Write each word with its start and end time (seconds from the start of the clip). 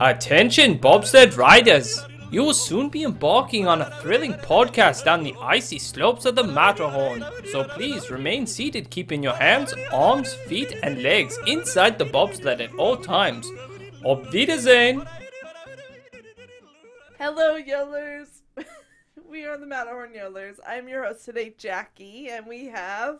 Attention, 0.00 0.78
bobsled 0.78 1.34
riders! 1.34 2.04
You 2.30 2.44
will 2.44 2.54
soon 2.54 2.88
be 2.90 3.02
embarking 3.02 3.66
on 3.66 3.82
a 3.82 3.90
thrilling 4.00 4.34
podcast 4.34 5.04
down 5.04 5.24
the 5.24 5.34
icy 5.40 5.80
slopes 5.80 6.24
of 6.26 6.36
the 6.36 6.44
Matterhorn. 6.44 7.24
So 7.50 7.64
please 7.64 8.08
remain 8.08 8.46
seated, 8.46 8.88
keeping 8.90 9.20
your 9.22 9.34
hands, 9.34 9.74
arms, 9.92 10.32
feet, 10.32 10.72
and 10.84 11.02
legs 11.02 11.36
inside 11.46 11.98
the 11.98 12.04
bobsled 12.04 12.60
at 12.60 12.72
all 12.76 12.96
times. 12.96 13.50
Auf 14.04 14.32
Wiedersehen! 14.32 15.04
Hello, 17.18 17.58
Yodelers! 17.60 18.42
we 19.28 19.44
are 19.44 19.58
the 19.58 19.66
Matterhorn 19.66 20.12
Yodelers. 20.14 20.58
I'm 20.66 20.88
your 20.88 21.04
host 21.04 21.24
today, 21.24 21.52
Jackie, 21.58 22.28
and 22.28 22.46
we 22.46 22.66
have 22.66 23.18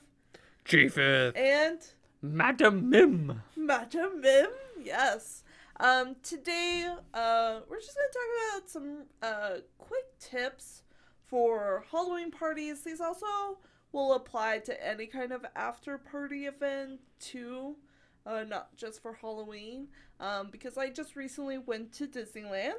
Chiefeth. 0.64 1.36
and 1.36 1.80
Madam 2.22 2.88
Mim! 2.88 3.42
Madam 3.56 4.20
Mim. 4.20 4.46
Yes. 4.82 5.39
Um, 5.80 6.16
today, 6.22 6.86
uh, 7.14 7.60
we're 7.66 7.80
just 7.80 7.96
gonna 7.96 8.12
talk 8.12 8.58
about 8.58 8.68
some 8.68 9.04
uh 9.22 9.60
quick 9.78 10.18
tips 10.18 10.82
for 11.24 11.86
Halloween 11.90 12.30
parties. 12.30 12.82
These 12.82 13.00
also 13.00 13.60
will 13.90 14.12
apply 14.12 14.58
to 14.58 14.86
any 14.86 15.06
kind 15.06 15.32
of 15.32 15.46
after 15.56 15.96
party 15.96 16.44
event 16.44 17.00
too, 17.18 17.76
uh, 18.26 18.44
not 18.46 18.76
just 18.76 19.00
for 19.00 19.14
Halloween. 19.14 19.88
Um, 20.20 20.50
because 20.50 20.76
I 20.76 20.90
just 20.90 21.16
recently 21.16 21.56
went 21.56 21.94
to 21.94 22.06
Disneyland 22.06 22.74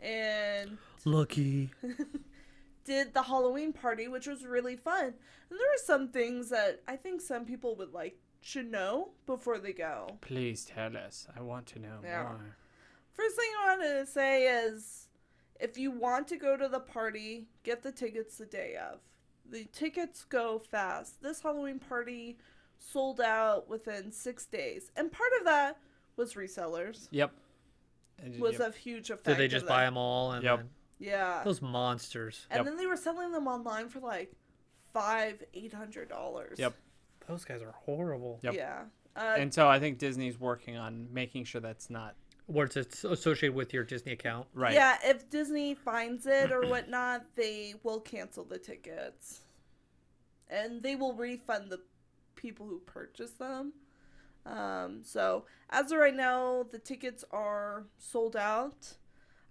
and 0.00 0.76
Lucky. 1.04 1.70
did 2.84 3.14
the 3.14 3.22
Halloween 3.22 3.72
party, 3.72 4.08
which 4.08 4.26
was 4.26 4.44
really 4.44 4.76
fun. 4.76 5.04
And 5.04 5.60
there 5.60 5.72
are 5.72 5.84
some 5.84 6.08
things 6.08 6.50
that 6.50 6.82
I 6.88 6.96
think 6.96 7.20
some 7.20 7.44
people 7.44 7.76
would 7.76 7.92
like 7.92 8.18
should 8.40 8.70
know 8.70 9.10
before 9.26 9.58
they 9.58 9.72
go. 9.72 10.16
Please 10.20 10.64
tell 10.64 10.96
us. 10.96 11.26
I 11.36 11.40
want 11.42 11.66
to 11.68 11.78
know 11.78 11.98
Yeah. 12.02 12.22
more. 12.22 12.56
First 13.12 13.36
thing 13.36 13.50
I 13.62 13.76
wanted 13.76 13.98
to 14.00 14.06
say 14.06 14.44
is 14.64 15.08
if 15.58 15.76
you 15.76 15.90
want 15.90 16.26
to 16.28 16.36
go 16.36 16.56
to 16.56 16.68
the 16.68 16.80
party, 16.80 17.48
get 17.62 17.82
the 17.82 17.92
tickets 17.92 18.38
the 18.38 18.46
day 18.46 18.76
of. 18.76 19.00
The 19.48 19.64
tickets 19.72 20.24
go 20.24 20.58
fast. 20.58 21.22
This 21.22 21.42
Halloween 21.42 21.78
party 21.80 22.38
sold 22.78 23.20
out 23.20 23.68
within 23.68 24.10
six 24.12 24.46
days. 24.46 24.90
And 24.96 25.12
part 25.12 25.30
of 25.38 25.44
that 25.44 25.78
was 26.16 26.34
resellers. 26.34 27.08
Yep. 27.10 27.32
And- 28.22 28.40
Was 28.40 28.58
yep. 28.58 28.74
a 28.74 28.78
huge 28.78 29.10
effect. 29.10 29.24
Did 29.26 29.36
they 29.38 29.48
just 29.48 29.66
buy 29.66 29.84
them 29.84 29.96
all? 29.96 30.32
And 30.32 30.44
Yep. 30.44 30.56
then- 30.58 30.70
Yeah. 30.98 31.42
those 31.44 31.60
monsters. 31.60 32.46
and 32.50 32.58
Yep. 32.58 32.66
then 32.66 32.76
they 32.76 32.86
were 32.86 32.96
selling 32.96 33.32
them 33.32 33.46
online 33.46 33.88
for 33.88 34.00
like 34.00 34.32
five, 34.92 35.42
eight 35.52 35.72
hundred 35.74 36.08
dollars. 36.08 36.58
Yep. 36.58 36.74
Those 37.30 37.44
guys 37.44 37.62
are 37.62 37.72
horrible. 37.84 38.40
Yep. 38.42 38.54
Yeah. 38.54 38.82
Uh, 39.16 39.36
And 39.38 39.52
so 39.52 39.68
I 39.68 39.78
think 39.80 39.98
Disney's 39.98 40.38
working 40.38 40.76
on 40.76 41.08
making 41.12 41.44
sure 41.44 41.60
that's 41.60 41.90
not 41.90 42.14
Where 42.46 42.66
it's 42.66 43.04
associated 43.04 43.54
with 43.54 43.72
your 43.72 43.84
Disney 43.84 44.12
account. 44.12 44.46
right. 44.54 44.74
Yeah, 44.74 44.98
if 45.04 45.28
Disney 45.30 45.74
finds 45.74 46.26
it 46.26 46.52
or 46.52 46.62
whatnot, 46.66 47.24
they 47.36 47.74
will 47.82 48.00
cancel 48.00 48.44
the 48.44 48.58
tickets. 48.58 49.40
And 50.48 50.82
they 50.82 50.96
will 50.96 51.14
refund 51.14 51.70
the 51.70 51.80
people 52.34 52.66
who 52.66 52.80
purchased 52.80 53.38
them. 53.38 53.72
Um, 54.46 55.02
so, 55.04 55.44
as 55.68 55.92
of 55.92 55.98
right 55.98 56.14
now, 56.14 56.64
the 56.70 56.78
tickets 56.78 57.24
are 57.30 57.84
sold 57.98 58.34
out. 58.36 58.94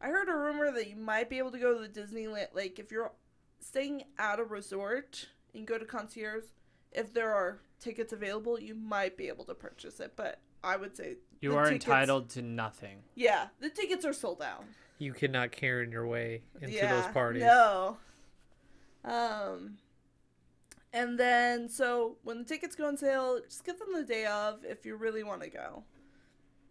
I 0.02 0.08
heard 0.08 0.30
a 0.30 0.36
rumor 0.36 0.72
that 0.72 0.90
you 0.90 0.96
might 0.96 1.30
be 1.30 1.38
able 1.38 1.52
to 1.52 1.60
go 1.60 1.74
to 1.74 1.88
the 1.88 2.02
Disneyland. 2.02 2.48
Like, 2.54 2.80
if 2.80 2.92
you're 2.92 3.12
staying 3.60 4.04
at 4.18 4.40
a 4.40 4.44
resort 4.44 5.28
and 5.54 5.62
you 5.62 5.66
go 5.68 5.78
to 5.78 5.86
concierge, 5.86 6.46
if 6.92 7.14
there 7.14 7.34
are 7.34 7.60
tickets 7.80 8.14
available, 8.14 8.60
you 8.60 8.76
might 8.76 9.18
be 9.18 9.28
able 9.28 9.46
to 9.46 9.54
purchase 9.56 10.00
it. 10.00 10.14
But 10.16 10.40
I 10.64 10.76
would 10.78 10.96
say 10.96 11.16
you 11.42 11.56
are 11.56 11.66
tickets- 11.66 11.86
entitled 11.86 12.30
to 12.32 12.42
nothing. 12.42 13.04
Yeah, 13.16 13.48
the 13.60 13.70
tickets 13.70 14.06
are 14.06 14.14
sold 14.14 14.42
out. 14.42 14.64
You 14.98 15.14
cannot 15.14 15.52
carry 15.52 15.90
your 15.90 16.06
way 16.08 16.42
into 16.62 16.78
those 16.80 17.08
parties. 17.08 17.44
No. 17.44 17.98
Um 19.04 19.78
and 20.92 21.18
then 21.20 21.70
so 21.70 22.18
when 22.24 22.40
the 22.40 22.44
tickets 22.44 22.76
go 22.76 22.88
on 22.88 22.98
sale, 22.98 23.40
just 23.48 23.64
get 23.64 23.80
them 23.80 23.94
the 23.94 24.04
day 24.04 24.26
of 24.26 24.66
if 24.66 24.86
you 24.86 24.96
really 24.96 25.24
want 25.24 25.42
to 25.44 25.50
go. 25.50 25.84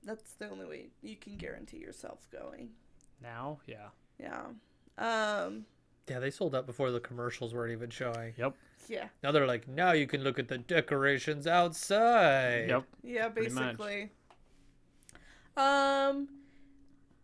That's 0.04 0.32
the 0.34 0.50
only 0.50 0.66
way 0.66 0.88
you 1.02 1.16
can 1.16 1.36
guarantee 1.36 1.78
yourself 1.78 2.26
going. 2.30 2.70
Now, 3.22 3.60
yeah. 3.66 3.88
Yeah. 4.18 4.46
Um 4.98 5.64
Yeah, 6.08 6.18
they 6.18 6.30
sold 6.30 6.54
out 6.54 6.66
before 6.66 6.90
the 6.90 7.00
commercials 7.00 7.54
weren't 7.54 7.72
even 7.72 7.88
showing. 7.90 8.34
Yep. 8.36 8.54
Yeah. 8.88 9.08
Now 9.22 9.32
they're 9.32 9.46
like, 9.46 9.66
now 9.68 9.92
you 9.92 10.06
can 10.06 10.22
look 10.22 10.38
at 10.38 10.48
the 10.48 10.58
decorations 10.58 11.46
outside. 11.46 12.66
Yep. 12.68 12.84
Yeah, 13.02 13.28
basically. 13.28 14.10
Um 15.56 16.28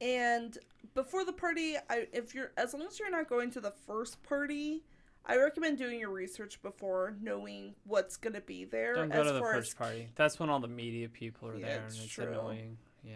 and 0.00 0.59
before 0.94 1.25
the 1.25 1.32
party, 1.32 1.76
I 1.88 2.09
if 2.12 2.34
you're 2.34 2.53
as 2.56 2.75
long 2.75 2.87
as 2.87 2.98
you're 2.98 3.10
not 3.10 3.28
going 3.28 3.50
to 3.53 3.60
the 3.60 3.72
first 3.87 4.22
party, 4.22 4.84
I 5.26 5.37
recommend 5.37 5.78
doing 5.78 6.00
your 6.00 6.10
research 6.10 6.60
before 6.62 7.16
knowing 7.20 7.75
what's 7.84 8.16
gonna 8.16 8.41
be 8.41 8.65
there. 8.65 8.94
Don't 8.94 9.10
go 9.10 9.21
as 9.21 9.26
to 9.28 9.32
the 9.32 9.41
first 9.41 9.69
as, 9.71 9.75
party. 9.75 10.09
That's 10.16 10.38
when 10.38 10.50
all 10.50 10.60
the 10.60 10.69
media 10.69 11.09
people 11.09 11.48
are 11.48 11.56
Yeah, 11.56 11.66
there, 11.66 11.84
it's 11.86 11.94
and 11.97 12.04
it's 12.04 12.12
true. 12.12 12.26
annoying. 12.26 12.76
Yeah. 13.03 13.15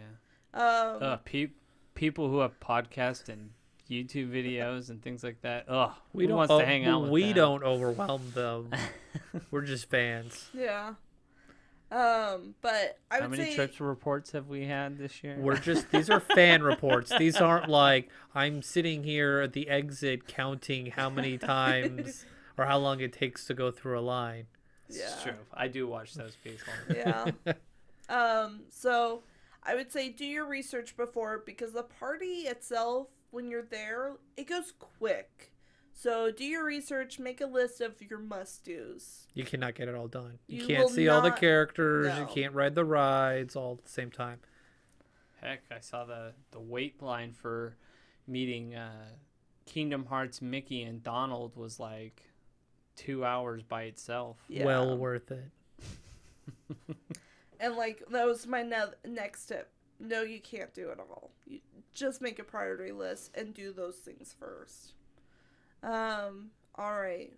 Um, 0.53 0.97
Ugh, 1.03 1.19
pe- 1.25 1.51
people 1.93 2.29
who 2.29 2.39
have 2.39 2.59
podcasts 2.59 3.29
and 3.29 3.51
YouTube 3.89 4.29
videos 4.33 4.89
and 4.89 5.01
things 5.01 5.23
like 5.23 5.41
that. 5.41 5.65
Ugh, 5.67 5.91
We 6.13 6.23
who 6.23 6.29
don't. 6.29 6.37
wants 6.37 6.51
oh, 6.51 6.59
to 6.59 6.65
hang 6.65 6.85
out 6.85 7.03
with 7.03 7.11
we 7.11 7.25
them? 7.27 7.35
don't 7.35 7.63
overwhelm 7.63 8.21
them. 8.33 8.71
We're 9.51 9.61
just 9.61 9.89
fans. 9.89 10.49
Yeah. 10.53 10.93
Um, 11.91 12.53
but 12.61 12.99
I 13.09 13.15
How 13.15 13.21
would 13.21 13.31
many 13.31 13.45
say 13.49 13.55
trips 13.55 13.79
reports 13.81 14.31
have 14.33 14.47
we 14.47 14.65
had 14.65 14.99
this 14.99 15.23
year? 15.23 15.35
We're 15.39 15.57
just 15.59 15.89
these 15.91 16.09
are 16.09 16.19
fan 16.19 16.61
reports. 16.61 17.11
These 17.17 17.37
aren't 17.37 17.67
like 17.67 18.09
I'm 18.35 18.61
sitting 18.61 19.03
here 19.03 19.39
at 19.39 19.53
the 19.53 19.67
exit 19.69 20.27
counting 20.27 20.87
how 20.87 21.09
many 21.09 21.39
times 21.39 22.25
or 22.59 22.65
how 22.65 22.77
long 22.77 22.99
it 22.99 23.11
takes 23.11 23.45
to 23.47 23.55
go 23.55 23.71
through 23.71 23.97
a 23.97 24.01
line. 24.01 24.45
It's 24.87 25.23
true. 25.23 25.33
I 25.51 25.67
do 25.67 25.87
watch 25.87 26.13
those 26.13 26.35
people. 26.43 26.73
Yeah. 26.95 27.31
um, 28.09 28.61
so 28.69 29.23
I 29.63 29.73
would 29.75 29.91
say 29.91 30.09
do 30.09 30.25
your 30.25 30.45
research 30.45 30.95
before 30.95 31.41
because 31.43 31.73
the 31.73 31.83
party 31.83 32.41
itself, 32.47 33.07
when 33.31 33.49
you're 33.49 33.63
there, 33.63 34.13
it 34.37 34.47
goes 34.47 34.73
quick. 34.77 35.51
So 35.93 36.31
do 36.31 36.45
your 36.45 36.63
research, 36.63 37.19
make 37.19 37.41
a 37.41 37.45
list 37.45 37.81
of 37.81 38.01
your 38.01 38.19
must 38.19 38.63
dos. 38.65 39.27
You 39.33 39.43
cannot 39.43 39.75
get 39.75 39.89
it 39.89 39.95
all 39.95 40.07
done. 40.07 40.39
You, 40.47 40.61
You 40.61 40.67
can't 40.67 40.83
will 40.83 40.89
see 40.89 41.09
all 41.09 41.21
the 41.21 41.29
not- 41.29 41.39
characters. 41.39 42.17
You 42.17 42.25
can't 42.25 42.53
ride 42.53 42.73
the 42.75 42.85
rides 42.85 43.55
all 43.55 43.73
at 43.79 43.83
the 43.85 43.91
same 43.91 44.09
time. 44.11 44.39
Heck, 45.41 45.61
I 45.71 45.79
saw 45.79 46.05
the 46.05 46.33
the 46.51 46.59
wait 46.59 47.01
line 47.01 47.33
for 47.33 47.75
meeting 48.27 48.75
uh, 48.75 48.91
Kingdom 49.65 50.05
Hearts 50.05 50.41
Mickey 50.41 50.83
and 50.83 51.01
Donald 51.03 51.55
was 51.55 51.79
like 51.79 52.23
two 52.95 53.23
hours 53.25 53.63
by 53.63 53.83
itself. 53.83 54.37
Yeah. 54.47 54.65
Well 54.65 54.97
worth 54.97 55.31
it. 55.31 55.51
And 57.61 57.75
like 57.75 58.01
that 58.11 58.25
was 58.25 58.47
my 58.47 58.61
ne- 58.63 58.95
next 59.05 59.47
tip. 59.47 59.69
No, 59.99 60.21
you 60.21 60.39
can't 60.39 60.73
do 60.73 60.91
it 60.91 60.99
all. 60.99 61.31
You 61.45 61.59
just 61.93 62.21
make 62.21 62.39
a 62.39 62.43
priority 62.43 62.91
list 62.91 63.31
and 63.35 63.53
do 63.53 63.71
those 63.73 63.95
things 63.97 64.35
first. 64.39 64.93
Um, 65.83 66.51
all 66.75 66.99
right. 66.99 67.33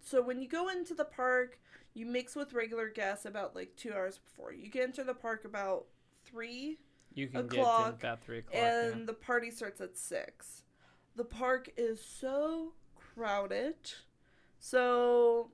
So 0.00 0.22
when 0.22 0.40
you 0.40 0.48
go 0.48 0.68
into 0.68 0.94
the 0.94 1.04
park, 1.04 1.58
you 1.94 2.06
mix 2.06 2.34
with 2.36 2.52
regular 2.52 2.88
guests 2.88 3.24
about 3.26 3.54
like 3.54 3.74
two 3.76 3.92
hours 3.92 4.18
before. 4.18 4.52
You 4.52 4.68
get 4.70 4.84
into 4.84 5.04
the 5.04 5.14
park 5.14 5.44
about 5.44 5.86
three, 6.24 6.78
You 7.14 7.26
can 7.28 7.46
get 7.48 7.60
O'clock, 7.60 8.00
to 8.00 8.06
about 8.06 8.22
three 8.24 8.38
o'clock. 8.38 8.54
yeah. 8.54 8.84
and 8.86 9.06
the 9.08 9.12
party 9.14 9.50
starts 9.50 9.80
at 9.80 9.96
six. 9.96 10.62
The 11.16 11.24
park 11.24 11.70
is 11.76 12.00
so 12.00 12.74
crowded. 13.14 13.74
So 14.60 15.50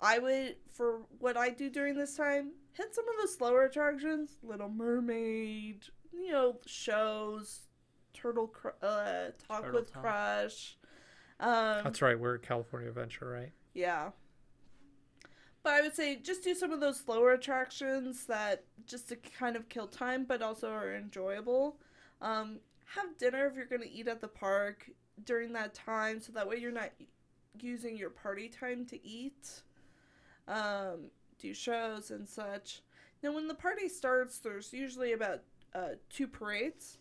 I 0.00 0.18
would 0.18 0.56
for 0.72 1.02
what 1.18 1.36
I 1.36 1.50
do 1.50 1.68
during 1.70 1.96
this 1.96 2.16
time, 2.16 2.52
hit 2.72 2.94
some 2.94 3.04
of 3.08 3.14
the 3.20 3.28
slower 3.28 3.64
attractions, 3.64 4.36
Little 4.42 4.68
Mermaid, 4.68 5.82
you 6.12 6.32
know, 6.32 6.56
shows, 6.66 7.60
Turtle 8.14 8.48
Cr- 8.48 8.68
uh 8.82 9.30
Talk 9.46 9.62
Turtle 9.64 9.80
with 9.80 9.92
Talk. 9.92 10.02
Crush. 10.02 10.76
Um 11.40 11.80
That's 11.84 12.02
right. 12.02 12.18
We're 12.18 12.36
at 12.36 12.42
California 12.42 12.88
Adventure, 12.88 13.28
right? 13.28 13.52
yeah. 13.74 14.10
But 15.64 15.74
I 15.74 15.80
would 15.82 15.94
say 15.94 16.16
just 16.16 16.42
do 16.42 16.54
some 16.56 16.72
of 16.72 16.80
those 16.80 16.98
slower 16.98 17.32
attractions 17.32 18.26
that 18.26 18.64
just 18.84 19.08
to 19.10 19.16
kind 19.16 19.54
of 19.54 19.68
kill 19.68 19.86
time, 19.86 20.24
but 20.24 20.42
also 20.42 20.70
are 20.72 20.94
enjoyable. 20.96 21.76
Um, 22.20 22.58
have 22.96 23.16
dinner 23.16 23.46
if 23.46 23.54
you're 23.54 23.66
going 23.66 23.82
to 23.82 23.90
eat 23.90 24.08
at 24.08 24.20
the 24.20 24.26
park 24.26 24.90
during 25.24 25.52
that 25.52 25.72
time, 25.72 26.20
so 26.20 26.32
that 26.32 26.48
way 26.48 26.56
you're 26.56 26.72
not 26.72 26.90
using 27.60 27.96
your 27.96 28.10
party 28.10 28.48
time 28.48 28.84
to 28.86 29.06
eat. 29.06 29.62
Um, 30.48 31.10
do 31.38 31.54
shows 31.54 32.10
and 32.10 32.28
such. 32.28 32.82
Now, 33.22 33.32
when 33.32 33.46
the 33.46 33.54
party 33.54 33.88
starts, 33.88 34.38
there's 34.38 34.72
usually 34.72 35.12
about 35.12 35.42
uh, 35.74 35.94
two 36.10 36.26
parades. 36.26 36.98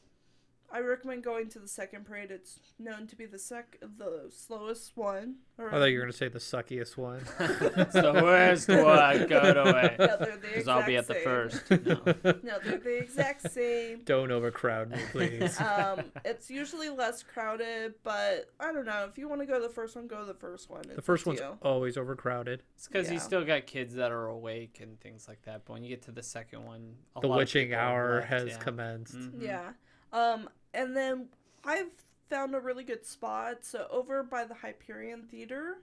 I 0.74 0.80
recommend 0.80 1.24
going 1.24 1.50
to 1.50 1.60
the 1.60 1.68
second 1.68 2.06
parade. 2.06 2.32
It's 2.32 2.60
known 2.80 3.06
to 3.08 3.16
be 3.16 3.26
the 3.26 3.38
sec 3.40 3.78
the 3.82 4.28
slowest 4.30 4.96
one. 4.96 5.36
I 5.60 5.70
thought 5.70 5.86
you 5.86 5.98
were 6.00 6.06
gonna 6.06 6.14
say 6.14 6.28
the 6.30 6.40
suckiest 6.40 6.98
one. 6.98 7.22
it's 7.40 7.94
the 7.94 8.14
worst 8.24 8.68
one. 8.70 9.28
Go 9.28 9.40
away. 9.68 9.96
No, 10.00 10.08
they're 10.18 10.38
the 10.38 10.48
Because 10.48 10.68
I'll 10.68 10.86
be 10.86 10.96
at 10.96 11.08
exact 11.08 11.08
the 11.08 11.14
same. 11.14 11.24
first. 11.24 12.24
No. 12.24 12.32
No, 12.44 12.60
they're 12.64 12.78
the 12.80 12.98
exact 12.98 13.52
same. 13.52 14.02
Don't 14.06 14.32
overcrowd 14.32 14.90
me, 14.92 15.00
please. 15.12 15.58
Um, 15.62 16.06
it's 16.26 16.50
usually 16.50 16.90
less 16.90 17.22
crowded, 17.22 17.94
but 18.04 18.50
I 18.60 18.72
don't 18.72 18.86
know. 18.86 19.06
If 19.10 19.18
you 19.18 19.28
want 19.30 19.42
to 19.42 19.46
go 19.48 19.56
to 19.62 19.68
the 19.68 19.74
first 19.74 19.96
one, 19.96 20.08
go 20.08 20.20
to 20.20 20.26
the 20.26 20.34
first 20.34 20.70
one. 20.70 20.84
the 20.88 20.94
It's 20.96 21.06
first 21.06 21.24
up 21.24 21.28
one's 21.28 21.40
you. 21.42 21.58
always 21.62 21.98
overcrowded. 21.98 22.64
It's 22.76 22.88
because 22.88 23.12
you 23.12 23.20
still 23.20 23.44
got 23.46 23.68
kids 23.68 23.94
that 23.96 24.12
are 24.12 24.28
awake 24.28 24.80
and 24.82 25.00
things 25.00 25.28
like 25.28 25.42
that. 25.44 25.64
But 25.66 25.74
when 25.74 25.84
you 25.84 25.90
get 25.90 26.02
to 26.04 26.12
the 26.12 26.24
second 26.24 26.66
one, 26.66 26.96
a 27.16 27.22
The 27.22 27.28
lot 27.28 27.36
of 27.36 27.38
witching 27.40 27.68
people 27.68 27.80
have 27.82 27.92
hour 27.92 28.16
left, 28.16 28.28
has 28.30 28.48
yeah. 28.50 28.58
commenced. 28.58 29.16
Mhm. 29.18 29.42
Yeah. 29.42 29.70
Um, 30.14 30.50
and 30.74 30.96
then 30.96 31.28
I've 31.64 31.92
found 32.30 32.56
a 32.56 32.60
really 32.60 32.84
good 32.84 33.06
spot. 33.06 33.66
So 33.66 33.88
over 33.92 34.24
by 34.24 34.46
the 34.46 34.56
Hyperion 34.56 35.24
Theater, 35.24 35.78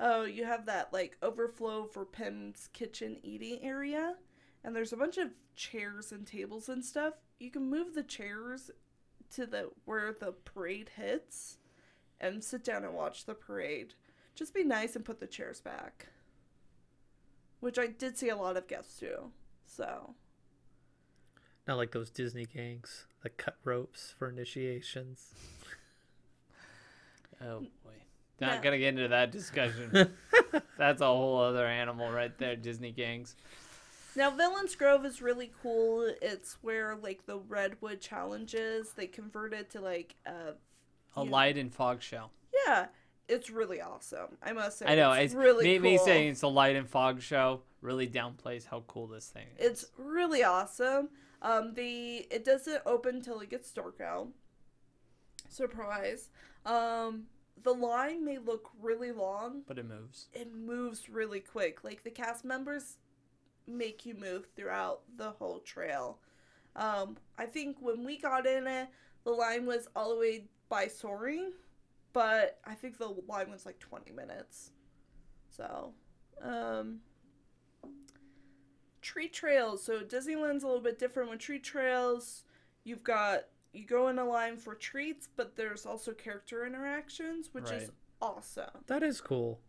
oh, 0.00 0.24
you 0.24 0.44
have 0.44 0.66
that 0.66 0.92
like 0.92 1.16
overflow 1.22 1.84
for 1.84 2.04
Pym's 2.04 2.68
kitchen 2.72 3.18
eating 3.22 3.60
area, 3.62 4.14
and 4.62 4.74
there's 4.74 4.92
a 4.92 4.96
bunch 4.96 5.18
of 5.18 5.28
chairs 5.56 6.12
and 6.12 6.26
tables 6.26 6.68
and 6.68 6.84
stuff. 6.84 7.14
You 7.38 7.50
can 7.50 7.70
move 7.70 7.94
the 7.94 8.02
chairs 8.02 8.70
to 9.34 9.46
the 9.46 9.70
where 9.84 10.12
the 10.12 10.32
parade 10.32 10.90
hits, 10.96 11.58
and 12.20 12.42
sit 12.42 12.64
down 12.64 12.84
and 12.84 12.94
watch 12.94 13.24
the 13.24 13.34
parade. 13.34 13.94
Just 14.34 14.54
be 14.54 14.64
nice 14.64 14.96
and 14.96 15.04
put 15.04 15.20
the 15.20 15.26
chairs 15.26 15.60
back. 15.60 16.08
Which 17.60 17.78
I 17.78 17.86
did 17.86 18.18
see 18.18 18.28
a 18.28 18.36
lot 18.36 18.56
of 18.56 18.66
guests 18.66 18.98
do. 18.98 19.30
So 19.66 20.14
Not 21.66 21.76
like 21.78 21.92
those 21.92 22.10
Disney 22.10 22.44
gangs 22.44 23.06
that 23.22 23.36
cut 23.38 23.56
ropes 23.64 24.14
for 24.18 24.28
initiations. 24.28 25.32
Oh 27.42 27.60
boy. 27.60 27.90
Not 28.40 28.54
Yeah. 28.56 28.62
gonna 28.62 28.78
get 28.78 28.88
into 28.94 29.08
that 29.08 29.30
discussion. 29.30 30.12
That's 30.78 31.00
a 31.00 31.06
whole 31.06 31.38
other 31.38 31.66
animal 31.66 32.10
right 32.10 32.36
there, 32.38 32.56
Disney 32.56 32.92
gangs. 32.92 33.36
Now, 34.16 34.30
Villains 34.30 34.76
Grove 34.76 35.04
is 35.04 35.20
really 35.20 35.50
cool. 35.62 36.08
It's 36.22 36.56
where 36.62 36.94
like 36.94 37.26
the 37.26 37.38
Redwood 37.38 38.00
challenges 38.00 38.92
they 38.92 39.06
converted 39.08 39.68
to 39.70 39.80
like 39.80 40.14
A 40.26 40.54
you- 41.16 41.24
light 41.30 41.58
and 41.58 41.74
fog 41.74 42.00
show. 42.02 42.30
yeah, 42.66 42.86
it's 43.28 43.50
really 43.50 43.80
awesome. 43.80 44.38
I 44.42 44.52
must 44.52 44.78
say, 44.78 44.86
I 44.86 44.94
know. 44.94 45.12
it's, 45.12 45.32
It's 45.32 45.34
really 45.34 45.64
me, 45.66 45.74
cool. 45.78 45.82
me 45.90 45.98
saying 45.98 46.28
it's 46.30 46.42
a 46.42 46.48
light 46.48 46.76
and 46.76 46.88
fog 46.88 47.20
show 47.20 47.62
really 47.80 48.06
downplays 48.08 48.64
how 48.66 48.84
cool 48.86 49.08
this 49.08 49.26
thing 49.26 49.46
is. 49.58 49.66
it's 49.82 49.86
really 49.98 50.44
awesome. 50.44 51.08
Um, 51.44 51.74
the 51.74 52.26
it 52.30 52.42
doesn't 52.42 52.82
open 52.86 53.20
till 53.20 53.38
it 53.40 53.50
gets 53.50 53.70
dark 53.70 54.00
out. 54.00 54.28
Surprise. 55.50 56.30
Um, 56.64 57.24
the 57.62 57.72
line 57.72 58.24
may 58.24 58.38
look 58.38 58.70
really 58.80 59.12
long, 59.12 59.62
but 59.68 59.78
it 59.78 59.86
moves. 59.86 60.28
it 60.32 60.52
moves 60.54 61.08
really 61.10 61.40
quick. 61.40 61.84
Like 61.84 62.02
the 62.02 62.10
cast 62.10 62.46
members 62.46 62.96
make 63.66 64.06
you 64.06 64.14
move 64.14 64.46
throughout 64.56 65.02
the 65.16 65.30
whole 65.32 65.60
trail. 65.60 66.18
Um, 66.76 67.18
I 67.38 67.44
think 67.44 67.76
when 67.78 68.04
we 68.04 68.18
got 68.18 68.46
in 68.46 68.66
it, 68.66 68.88
the 69.24 69.30
line 69.30 69.66
was 69.66 69.86
all 69.94 70.10
the 70.14 70.20
way 70.20 70.44
by 70.68 70.88
soaring, 70.88 71.52
but 72.14 72.58
I 72.64 72.74
think 72.74 72.98
the 72.98 73.14
line 73.28 73.50
was 73.50 73.66
like 73.66 73.78
20 73.78 74.12
minutes. 74.12 74.70
So, 75.50 75.92
um, 76.42 77.00
treat 79.04 79.32
trails. 79.32 79.84
So 79.84 80.00
Disneyland's 80.00 80.64
a 80.64 80.66
little 80.66 80.82
bit 80.82 80.98
different 80.98 81.30
with 81.30 81.38
treat 81.38 81.62
trails. 81.62 82.42
You've 82.82 83.04
got 83.04 83.44
you 83.72 83.84
go 83.84 84.08
in 84.08 84.18
a 84.18 84.24
line 84.24 84.56
for 84.56 84.74
treats, 84.74 85.28
but 85.36 85.54
there's 85.56 85.84
also 85.86 86.12
character 86.12 86.64
interactions, 86.66 87.50
which 87.52 87.70
is 87.70 87.90
awesome. 88.22 88.70
That 88.86 89.02
is 89.02 89.20
cool. 89.20 89.60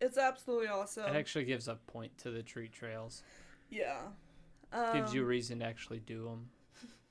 It's 0.00 0.18
absolutely 0.18 0.68
awesome. 0.68 1.06
It 1.14 1.16
actually 1.18 1.46
gives 1.46 1.68
a 1.68 1.74
point 1.74 2.16
to 2.18 2.30
the 2.30 2.42
treat 2.42 2.72
trails. 2.72 3.22
yeah. 3.70 4.00
gives 4.92 5.14
you 5.14 5.20
a 5.20 5.24
Um, 5.24 5.28
reason 5.30 5.58
to 5.60 5.64
actually 5.64 6.00
do 6.00 6.24
them, 6.24 6.50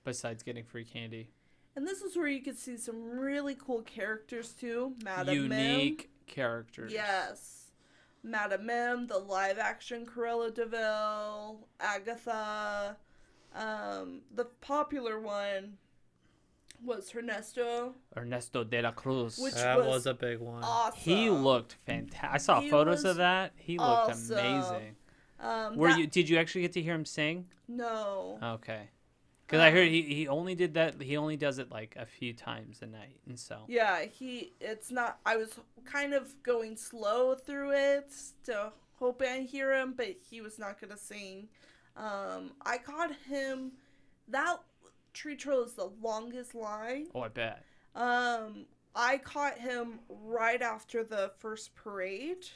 besides 0.03 0.43
getting 0.43 0.63
free 0.65 0.85
candy. 0.85 1.31
And 1.75 1.87
this 1.87 2.01
is 2.03 2.15
where 2.15 2.27
you 2.27 2.41
could 2.41 2.57
see 2.59 2.77
some 2.77 3.03
really 3.19 3.55
cool 3.55 3.81
characters 3.81 4.53
too. 4.53 4.93
Madame 5.03 5.35
Unique 5.35 5.97
Mim. 5.97 6.07
characters. 6.27 6.93
Yes. 6.93 7.64
Madame 8.25 8.65
Mim, 8.65 9.07
the 9.07 9.17
live 9.19 9.59
action 9.59 10.05
Cruella 10.05 10.53
De 10.53 10.65
Vil, 10.65 11.67
Agatha. 11.79 12.97
Um, 13.53 14.21
the 14.33 14.45
popular 14.61 15.19
one 15.19 15.77
was 16.83 17.13
Ernesto. 17.15 17.93
Ernesto 18.17 18.63
de 18.63 18.81
la 18.81 18.91
Cruz. 18.91 19.37
Which 19.37 19.53
that 19.53 19.77
was 19.77 19.87
was, 19.87 20.05
a 20.07 20.13
big 20.13 20.39
one. 20.39 20.63
Awesome. 20.63 20.99
he 20.99 21.29
looked 21.29 21.77
fantastic. 21.85 22.29
I 22.33 22.37
saw 22.37 22.61
He 22.61 22.69
photos 22.69 23.05
of 23.05 23.17
that. 23.17 23.53
He 23.55 23.77
looked 23.77 24.09
awesome. 24.11 24.37
amazing. 24.37 24.95
Um, 25.39 25.75
Were 25.77 25.89
that- 25.89 25.99
you? 25.99 26.07
Did 26.07 26.27
you 26.27 26.37
actually 26.37 26.61
get 26.61 26.73
to 26.73 26.81
hear 26.81 26.95
him 26.95 27.05
sing? 27.05 27.45
No. 27.67 28.39
Okay. 28.41 28.89
Because 29.45 29.61
I 29.61 29.69
heard 29.71 29.87
Um, 29.87 29.93
he, 29.93 30.01
he 30.01 30.27
only 30.27 30.55
did 30.55 30.73
that. 30.73 31.01
He 31.01 31.17
only 31.17 31.37
does 31.37 31.59
it 31.59 31.71
like 31.71 31.95
a 31.97 32.05
few 32.05 32.33
times 32.33 32.81
a 32.81 32.87
night, 32.87 33.19
and 33.27 33.39
so 33.39 33.59
Yeah, 33.67 34.03
he. 34.05 34.53
It's 34.59 34.91
not. 34.91 35.19
I 35.25 35.37
was 35.37 35.59
kind 35.83 36.13
of 36.13 36.33
going 36.43 36.77
slow 36.77 37.35
through 37.35 37.71
it 37.73 38.11
to 38.45 38.71
hope 38.99 39.21
I 39.21 39.39
hear 39.41 39.73
him, 39.73 39.93
but 39.95 40.15
he 40.29 40.41
was 40.41 40.57
not 40.57 40.81
gonna 40.81 40.97
sing. 40.97 41.49
Um, 41.95 42.53
I 42.65 42.77
caught 42.77 43.11
him. 43.27 43.73
That 44.27 44.57
treat 45.13 45.39
trail 45.39 45.63
is 45.63 45.73
the 45.73 45.91
longest 46.01 46.55
line. 46.55 47.07
oh, 47.13 47.21
I 47.21 47.27
bet. 47.27 47.63
Um, 47.95 48.65
I 48.95 49.17
caught 49.19 49.57
him 49.59 49.99
right 50.09 50.61
after 50.61 51.03
the 51.03 51.31
first 51.37 51.75
parade. 51.75 52.47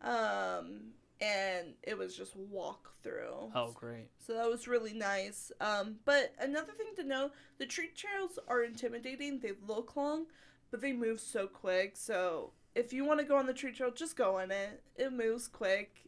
Um, 0.00 0.92
and 1.22 1.74
it 1.84 1.96
was 1.96 2.16
just 2.16 2.34
walk 2.34 2.90
through. 3.04 3.52
Oh, 3.54 3.70
great. 3.72 4.08
So 4.18 4.34
that 4.34 4.50
was 4.50 4.66
really 4.66 4.92
nice. 4.92 5.52
Um, 5.60 5.96
but 6.04 6.34
another 6.40 6.72
thing 6.72 6.88
to 6.96 7.04
know, 7.04 7.30
the 7.58 7.66
treat 7.66 7.96
trails 7.96 8.40
are 8.48 8.64
intimidating. 8.64 9.38
They 9.38 9.52
look 9.66 9.94
long, 9.94 10.26
but 10.72 10.80
they 10.80 10.92
move 10.92 11.20
so 11.20 11.46
quick. 11.46 11.92
So 11.94 12.50
if 12.74 12.92
you 12.92 13.04
want 13.04 13.20
to 13.20 13.26
go 13.26 13.36
on 13.36 13.46
the 13.46 13.54
treat 13.54 13.76
trail, 13.76 13.92
just 13.92 14.16
go 14.16 14.40
on 14.40 14.50
it. 14.50 14.82
It 14.96 15.12
moves 15.12 15.46
quick. 15.46 16.02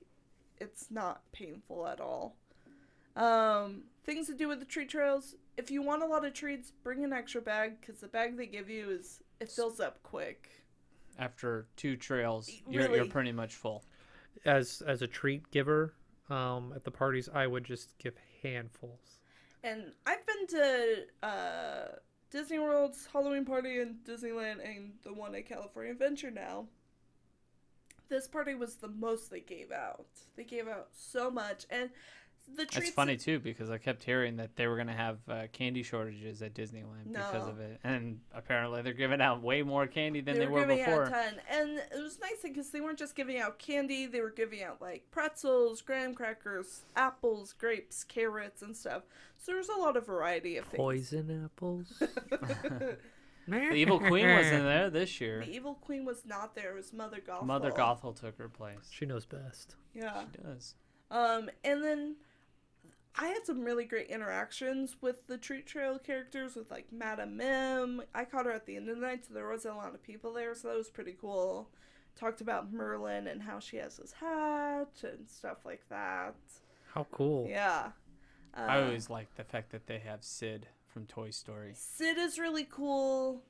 It's 0.59 0.91
not 0.91 1.23
painful 1.31 1.87
at 1.87 2.01
all. 2.01 2.35
Um, 3.15 3.85
things 4.05 4.27
to 4.27 4.35
do 4.35 4.49
with 4.49 4.59
the 4.59 4.67
treat 4.67 4.89
trails. 4.89 5.37
If 5.57 5.71
you 5.71 5.81
want 5.83 6.03
a 6.03 6.07
lot 6.07 6.25
of 6.25 6.35
treats, 6.35 6.73
bring 6.83 7.05
an 7.05 7.13
extra 7.13 7.41
bag 7.41 7.81
because 7.81 8.01
the 8.01 8.09
bag 8.09 8.37
they 8.37 8.47
give 8.47 8.69
you 8.69 8.91
is 8.91 9.21
it 9.39 9.49
fills 9.49 9.79
up 9.79 10.03
quick. 10.03 10.51
After 11.17 11.69
two 11.77 11.97
trails, 11.97 12.51
you're, 12.69 12.93
you're 12.97 13.05
pretty 13.05 13.31
much 13.31 13.55
full. 13.55 13.85
As 14.45 14.83
as 14.87 15.03
a 15.03 15.07
treat 15.07 15.51
giver, 15.51 15.95
um, 16.31 16.73
at 16.75 16.85
the 16.85 16.91
parties, 16.91 17.29
I 17.33 17.47
would 17.47 17.65
just 17.65 17.97
give 17.99 18.15
handfuls. 18.43 19.19
And 19.63 19.93
I've 20.07 20.27
been 20.27 20.47
to 20.49 21.05
uh, 21.23 21.85
Disney 22.31 22.59
World's 22.59 23.07
Halloween 23.13 23.45
party 23.45 23.81
in 23.81 23.97
Disneyland 24.07 24.65
and 24.65 24.93
the 25.03 25.15
one 25.15 25.35
at 25.35 25.49
California 25.49 25.93
Adventure 25.93 26.31
now. 26.31 26.67
This 28.09 28.29
party 28.29 28.55
was 28.55 28.77
the 28.77 28.89
most 28.89 29.31
they 29.31 29.41
gave 29.41 29.73
out. 29.73 30.07
They 30.37 30.45
gave 30.45 30.69
out 30.69 30.89
so 30.93 31.31
much, 31.31 31.65
and 31.71 31.89
the 32.57 32.65
treats. 32.65 32.89
It's 32.89 32.95
funny 32.95 33.17
too 33.17 33.39
because 33.39 33.71
I 33.71 33.79
kept 33.79 34.05
hearing 34.05 34.37
that 34.37 34.57
they 34.57 34.67
were 34.67 34.77
gonna 34.77 34.93
have 34.93 35.19
uh, 35.29 35.43
candy 35.53 35.83
shortages 35.83 36.43
at 36.43 36.55
Disneyland 36.55 37.13
because 37.13 37.49
of 37.49 37.61
it, 37.61 37.81
and 37.85 38.21
apparently 38.35 38.83
they're 38.83 38.93
giving 38.93 39.21
out 39.21 39.43
way 39.43 39.63
more 39.63 39.87
candy 39.87 40.21
than 40.21 40.35
they, 40.35 40.41
they, 40.41 40.47
were, 40.47 40.61
were 40.61 40.61
giving 40.61 40.79
before. 40.79 41.03
out 41.03 41.09
a 41.09 41.11
ton, 41.11 41.35
and 41.51 41.79
it 41.79 42.03
was 42.03 42.19
nice 42.21 42.43
because 42.43 42.71
they 42.71 42.81
weren't 42.81 42.99
just 42.99 43.15
giving 43.15 43.39
out 43.39 43.59
candy; 43.59 44.07
they 44.07 44.21
were 44.21 44.31
giving 44.31 44.63
out 44.63 44.81
like 44.81 45.05
pretzels, 45.11 45.81
graham 45.81 46.15
crackers, 46.15 46.83
apples, 46.97 47.53
grapes, 47.53 48.05
carrots, 48.05 48.63
and 48.63 48.77
stuff. 48.77 49.03
So 49.39 49.53
there 49.53 49.59
was 49.59 49.69
a 49.69 49.79
lot 49.79 49.97
of 49.97 50.07
variety 50.07 50.57
of 50.57 50.67
things. 50.67 50.79
Poison 50.79 51.45
apples. 51.45 52.03
The 53.47 53.75
Evil 53.75 53.99
Queen 53.99 54.27
wasn't 54.27 54.65
there 54.65 54.89
this 54.89 55.21
year. 55.21 55.41
The 55.41 55.51
evil 55.51 55.75
queen 55.75 56.07
was 56.07 56.25
not 56.25 56.55
there; 56.55 56.73
it 56.73 56.77
was 56.77 56.93
Mother 56.95 57.19
Gothel. 57.27 57.45
Mother 57.45 57.71
Gothel 57.71 58.19
took 58.19 58.39
her 58.39 58.49
place. 58.49 58.89
She 58.91 59.05
knows 59.05 59.27
best. 59.27 59.77
Yeah. 59.95 60.23
She 60.23 60.43
does. 60.43 60.75
Um, 61.11 61.51
and 61.63 61.85
then 61.85 62.17
I 63.17 63.29
had 63.29 63.47
some 63.47 63.63
really 63.63 63.85
great 63.85 64.09
interactions 64.09 64.97
with 65.01 65.27
the 65.29 65.39
Treat 65.39 65.67
Trail 65.67 65.99
characters, 65.99 66.57
with 66.57 66.71
like 66.71 66.87
Madame 66.93 67.37
Mim. 67.37 68.03
I 68.15 68.25
caught 68.25 68.47
her 68.47 68.53
at 68.53 68.67
the 68.67 68.77
end 68.77 68.89
of 68.89 68.97
the 68.97 69.07
night, 69.07 69.25
so 69.27 69.35
there 69.35 69.49
wasn't 69.49 69.75
a 69.75 69.77
lot 69.77 69.95
of 69.95 70.03
people 70.03 70.33
there, 70.33 70.55
so 70.55 70.69
that 70.69 70.77
was 70.77 70.91
pretty 70.91 71.17
cool. 71.21 71.69
Talked 72.17 72.41
about 72.41 72.73
Merlin 72.73 73.27
and 73.29 73.43
how 73.43 73.61
she 73.61 73.77
has 73.77 73.99
his 73.99 74.13
hat 74.13 75.03
and 75.03 75.29
stuff 75.29 75.59
like 75.65 75.89
that. 75.91 76.35
How 76.93 77.07
cool. 77.13 77.47
Yeah. 77.49 77.91
Uh, 78.57 78.61
I 78.61 78.83
always 78.83 79.11
like 79.11 79.35
the 79.37 79.45
fact 79.45 79.71
that 79.71 79.87
they 79.87 79.99
have 79.99 80.25
Sid 80.25 80.67
from 80.87 81.07
Toy 81.07 81.31
Story. 81.31 81.73
Sid 81.75 82.19
is 82.19 82.39
really 82.39 82.65
cool. 82.65 83.43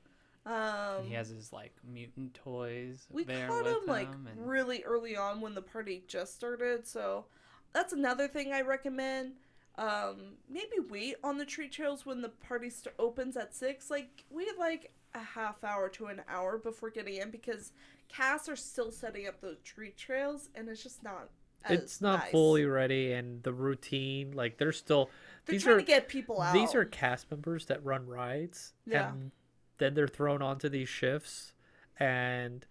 Um, 0.45 1.05
he 1.07 1.13
has 1.15 1.29
his 1.29 1.51
like 1.51 1.73
mutant 1.83 2.35
toys 2.35 3.07
we 3.09 3.23
there 3.23 3.47
caught 3.47 3.65
him 3.65 3.79
like 3.87 4.11
him, 4.11 4.27
and 4.31 4.47
really 4.47 4.83
early 4.83 5.17
on 5.17 5.41
when 5.41 5.55
the 5.55 5.61
party 5.61 6.03
just 6.07 6.35
started, 6.35 6.85
so 6.85 7.25
that's 7.73 7.93
another 7.93 8.27
thing 8.27 8.53
I 8.53 8.61
recommend. 8.61 9.33
Um, 9.77 10.33
maybe 10.49 10.77
wait 10.89 11.15
on 11.23 11.37
the 11.37 11.45
treat 11.45 11.71
trails 11.71 12.05
when 12.05 12.21
the 12.21 12.29
party 12.29 12.69
st- 12.69 12.95
opens 12.97 13.35
at 13.35 13.53
six. 13.53 13.89
Like 13.89 14.23
wait 14.29 14.57
like 14.57 14.91
a 15.13 15.19
half 15.19 15.63
hour 15.63 15.89
to 15.89 16.05
an 16.07 16.21
hour 16.29 16.57
before 16.57 16.89
getting 16.89 17.15
in 17.15 17.29
because 17.31 17.73
casts 18.07 18.47
are 18.49 18.55
still 18.55 18.91
setting 18.91 19.27
up 19.27 19.41
those 19.41 19.57
treat 19.63 19.97
trails, 19.97 20.49
and 20.55 20.69
it's 20.69 20.81
just 20.83 21.03
not. 21.03 21.29
As 21.65 21.79
It's 21.79 21.99
not 22.01 22.19
nice. 22.19 22.31
fully 22.31 22.65
ready, 22.65 23.11
and 23.13 23.41
the 23.43 23.51
routine, 23.53 24.31
like 24.33 24.57
they're 24.57 24.71
still. 24.71 25.09
They're 25.45 25.53
these 25.53 25.63
trying 25.63 25.75
are 25.75 25.79
to 25.79 25.85
get 25.85 26.07
people 26.07 26.41
out. 26.41 26.53
these 26.53 26.73
are 26.75 26.85
cast 26.85 27.29
members 27.31 27.65
that 27.65 27.83
run 27.83 28.05
rides, 28.07 28.73
Yeah. 28.85 29.11
and 29.11 29.31
then 29.79 29.93
they're 29.93 30.07
thrown 30.07 30.41
onto 30.41 30.69
these 30.69 30.87
shifts, 30.89 31.53
and 31.99 32.65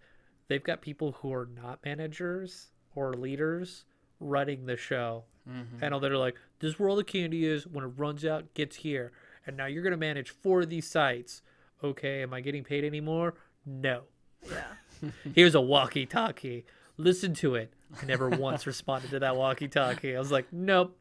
they've 0.47 0.63
got 0.63 0.81
people 0.81 1.11
who 1.13 1.33
are 1.33 1.45
not 1.45 1.83
managers 1.85 2.71
or 2.95 3.13
leaders 3.13 3.85
running 4.19 4.65
the 4.65 4.77
show, 4.77 5.25
Mhm. 5.47 5.81
and 5.81 6.01
they're 6.03 6.17
like, 6.17 6.37
"This 6.65 6.73
is 6.73 6.79
where 6.79 6.89
all 6.89 6.95
the 6.95 7.03
candy 7.03 7.45
is. 7.45 7.67
When 7.67 7.83
it 7.83 7.91
runs 7.95 8.25
out, 8.25 8.53
gets 8.55 8.77
here, 8.77 9.11
and 9.45 9.55
now 9.55 9.67
you're 9.67 9.83
gonna 9.83 9.97
manage 9.97 10.31
four 10.31 10.61
of 10.61 10.69
these 10.69 10.89
sites. 10.89 11.43
Okay, 11.83 12.23
am 12.23 12.33
I 12.33 12.41
getting 12.41 12.63
paid 12.63 12.83
anymore? 12.83 13.35
No. 13.67 14.03
yeah. 14.49 15.11
Here's 15.35 15.53
a 15.53 15.61
walkie-talkie. 15.61 16.65
Listen 16.97 17.35
to 17.35 17.53
it. 17.53 17.71
I 18.01 18.05
never 18.05 18.29
once 18.29 18.65
responded 18.65 19.11
to 19.11 19.19
that 19.19 19.35
walkie-talkie. 19.35 20.15
I 20.15 20.19
was 20.19 20.31
like, 20.31 20.51
nope. 20.51 20.97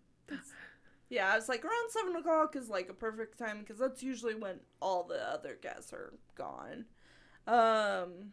Yeah, 1.09 1.33
I 1.33 1.37
was 1.37 1.49
like 1.49 1.65
around 1.65 1.91
seven 1.91 2.17
o'clock 2.17 2.57
is 2.57 2.69
like 2.69 2.91
a 2.91 2.95
perfect 2.95 3.39
time 3.39 3.61
because 3.61 3.79
that's 3.79 4.03
usually 4.03 4.35
when 4.35 4.61
all 4.83 5.05
the 5.05 5.27
other 5.27 5.57
guests 5.63 5.93
are 5.93 6.13
gone. 6.35 6.85
Um, 7.47 8.33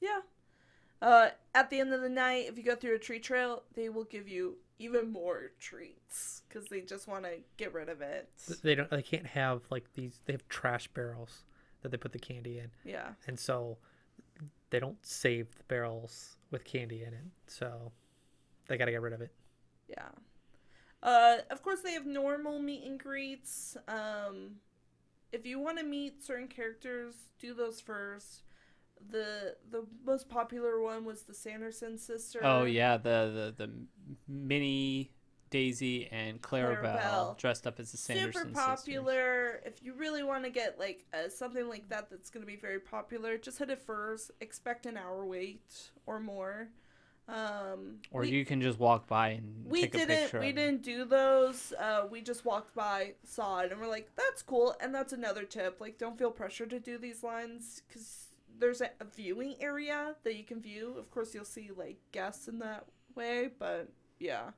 yeah. 0.00 0.20
Uh, 1.00 1.28
at 1.54 1.70
the 1.70 1.78
end 1.78 1.92
of 1.92 2.00
the 2.00 2.08
night, 2.08 2.46
if 2.48 2.56
you 2.56 2.64
go 2.64 2.74
through 2.74 2.94
a 2.96 2.98
treat 2.98 3.22
trail, 3.22 3.62
they 3.74 3.90
will 3.90 4.04
give 4.04 4.26
you 4.26 4.56
even 4.78 5.10
more 5.12 5.52
treats 5.60 6.42
because 6.48 6.68
they 6.68 6.80
just 6.80 7.06
want 7.08 7.24
to 7.24 7.36
get 7.56 7.72
rid 7.72 7.88
of 7.88 8.00
it. 8.00 8.28
They 8.62 8.74
don't. 8.74 8.90
They 8.90 9.02
can't 9.02 9.26
have 9.26 9.62
like 9.70 9.92
these. 9.94 10.20
They 10.26 10.32
have 10.32 10.46
trash 10.48 10.88
barrels 10.88 11.44
that 11.82 11.90
they 11.90 11.96
put 11.96 12.12
the 12.12 12.18
candy 12.18 12.58
in, 12.58 12.70
Yeah, 12.84 13.10
and 13.26 13.38
so 13.38 13.76
they 14.70 14.80
don't 14.80 14.96
save 15.04 15.54
the 15.56 15.64
barrels 15.64 16.36
with 16.50 16.64
candy 16.64 17.02
in 17.02 17.12
it. 17.12 17.24
So 17.46 17.92
they 18.68 18.76
got 18.78 18.86
to 18.86 18.90
get 18.90 19.02
rid 19.02 19.12
of 19.12 19.20
it. 19.20 19.32
yeah. 19.88 20.08
Uh, 21.02 21.38
of 21.50 21.62
course, 21.62 21.80
they 21.82 21.92
have 21.92 22.06
normal 22.06 22.58
meet 22.58 22.82
and 22.84 22.98
greets. 22.98 23.76
Um, 23.88 24.52
if 25.32 25.44
you 25.44 25.58
want 25.60 25.78
to 25.78 25.84
meet 25.84 26.24
certain 26.24 26.48
characters, 26.48 27.14
do 27.38 27.52
those 27.52 27.78
first. 27.80 28.42
The 29.10 29.56
the 29.70 29.84
most 30.04 30.28
popular 30.28 30.80
one 30.80 31.04
was 31.04 31.22
the 31.22 31.34
Sanderson 31.34 31.98
sister. 31.98 32.40
Oh 32.42 32.64
yeah, 32.64 32.96
the 32.96 33.52
the 33.56 33.66
the 33.66 33.72
mini 34.26 35.10
Daisy 35.50 36.08
and 36.10 36.40
Clarabelle, 36.42 37.00
Clarabelle. 37.00 37.38
dressed 37.38 37.66
up 37.66 37.78
as 37.78 37.92
the 37.92 37.96
Sanderson 37.98 38.32
super 38.32 38.48
sisters. 38.48 38.64
popular. 38.64 39.60
If 39.64 39.82
you 39.82 39.92
really 39.94 40.22
want 40.24 40.44
to 40.44 40.50
get 40.50 40.78
like 40.80 41.04
uh, 41.14 41.28
something 41.28 41.68
like 41.68 41.88
that 41.90 42.10
that's 42.10 42.30
going 42.30 42.42
to 42.42 42.46
be 42.46 42.56
very 42.56 42.80
popular, 42.80 43.38
just 43.38 43.58
hit 43.58 43.70
it 43.70 43.80
first. 43.80 44.30
Expect 44.40 44.86
an 44.86 44.96
hour 44.96 45.24
wait 45.24 45.90
or 46.06 46.18
more. 46.18 46.68
Um, 47.28 48.00
Or 48.10 48.22
we, 48.22 48.30
you 48.30 48.44
can 48.44 48.60
just 48.60 48.78
walk 48.78 49.06
by 49.06 49.28
and 49.28 49.64
we 49.64 49.82
take 49.82 49.94
a 49.94 49.98
didn't 49.98 50.08
picture. 50.08 50.40
we 50.40 50.52
didn't 50.52 50.82
do 50.82 51.04
those. 51.04 51.72
Uh, 51.78 52.06
we 52.10 52.20
just 52.20 52.44
walked 52.44 52.74
by, 52.74 53.14
saw 53.24 53.60
it, 53.60 53.72
and 53.72 53.80
we're 53.80 53.88
like, 53.88 54.10
that's 54.16 54.42
cool. 54.42 54.74
And 54.80 54.94
that's 54.94 55.12
another 55.14 55.44
tip. 55.44 55.80
Like, 55.80 55.96
don't 55.98 56.18
feel 56.18 56.30
pressure 56.30 56.66
to 56.66 56.78
do 56.78 56.98
these 56.98 57.22
lines 57.22 57.80
because 57.88 58.23
there's 58.58 58.80
a, 58.80 58.90
a 59.00 59.04
viewing 59.04 59.54
area 59.60 60.14
that 60.22 60.36
you 60.36 60.44
can 60.44 60.60
view. 60.60 60.94
Of 60.98 61.10
course, 61.10 61.34
you'll 61.34 61.44
see 61.44 61.70
like 61.76 61.98
guests 62.12 62.48
in 62.48 62.58
that 62.60 62.86
way, 63.14 63.50
but 63.58 63.88
yeah. 64.18 64.50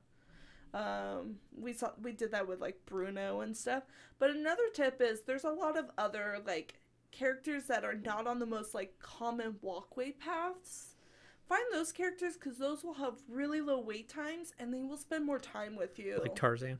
Um, 0.73 1.37
we 1.57 1.73
saw 1.73 1.91
we 2.01 2.11
did 2.11 2.31
that 2.31 2.47
with 2.47 2.59
like 2.61 2.77
Bruno 2.85 3.41
and 3.41 3.55
stuff. 3.55 3.83
But 4.19 4.31
another 4.31 4.69
tip 4.73 5.01
is 5.01 5.21
there's 5.21 5.45
a 5.45 5.49
lot 5.49 5.77
of 5.77 5.85
other 5.97 6.39
like 6.45 6.81
characters 7.11 7.63
that 7.65 7.83
are 7.83 7.95
not 7.95 8.27
on 8.27 8.39
the 8.39 8.45
most 8.45 8.73
like 8.73 8.99
common 8.99 9.55
walkway 9.61 10.11
paths. 10.11 10.95
Find 11.47 11.63
those 11.71 11.93
characters 11.93 12.33
because 12.33 12.57
those 12.57 12.83
will 12.83 12.95
have 12.95 13.13
really 13.29 13.61
low 13.61 13.79
wait 13.79 14.09
times 14.09 14.51
and 14.59 14.73
they 14.73 14.83
will 14.83 14.97
spend 14.97 15.25
more 15.25 15.39
time 15.39 15.77
with 15.77 15.97
you. 15.97 16.19
Like 16.21 16.35
Tarzan. 16.35 16.79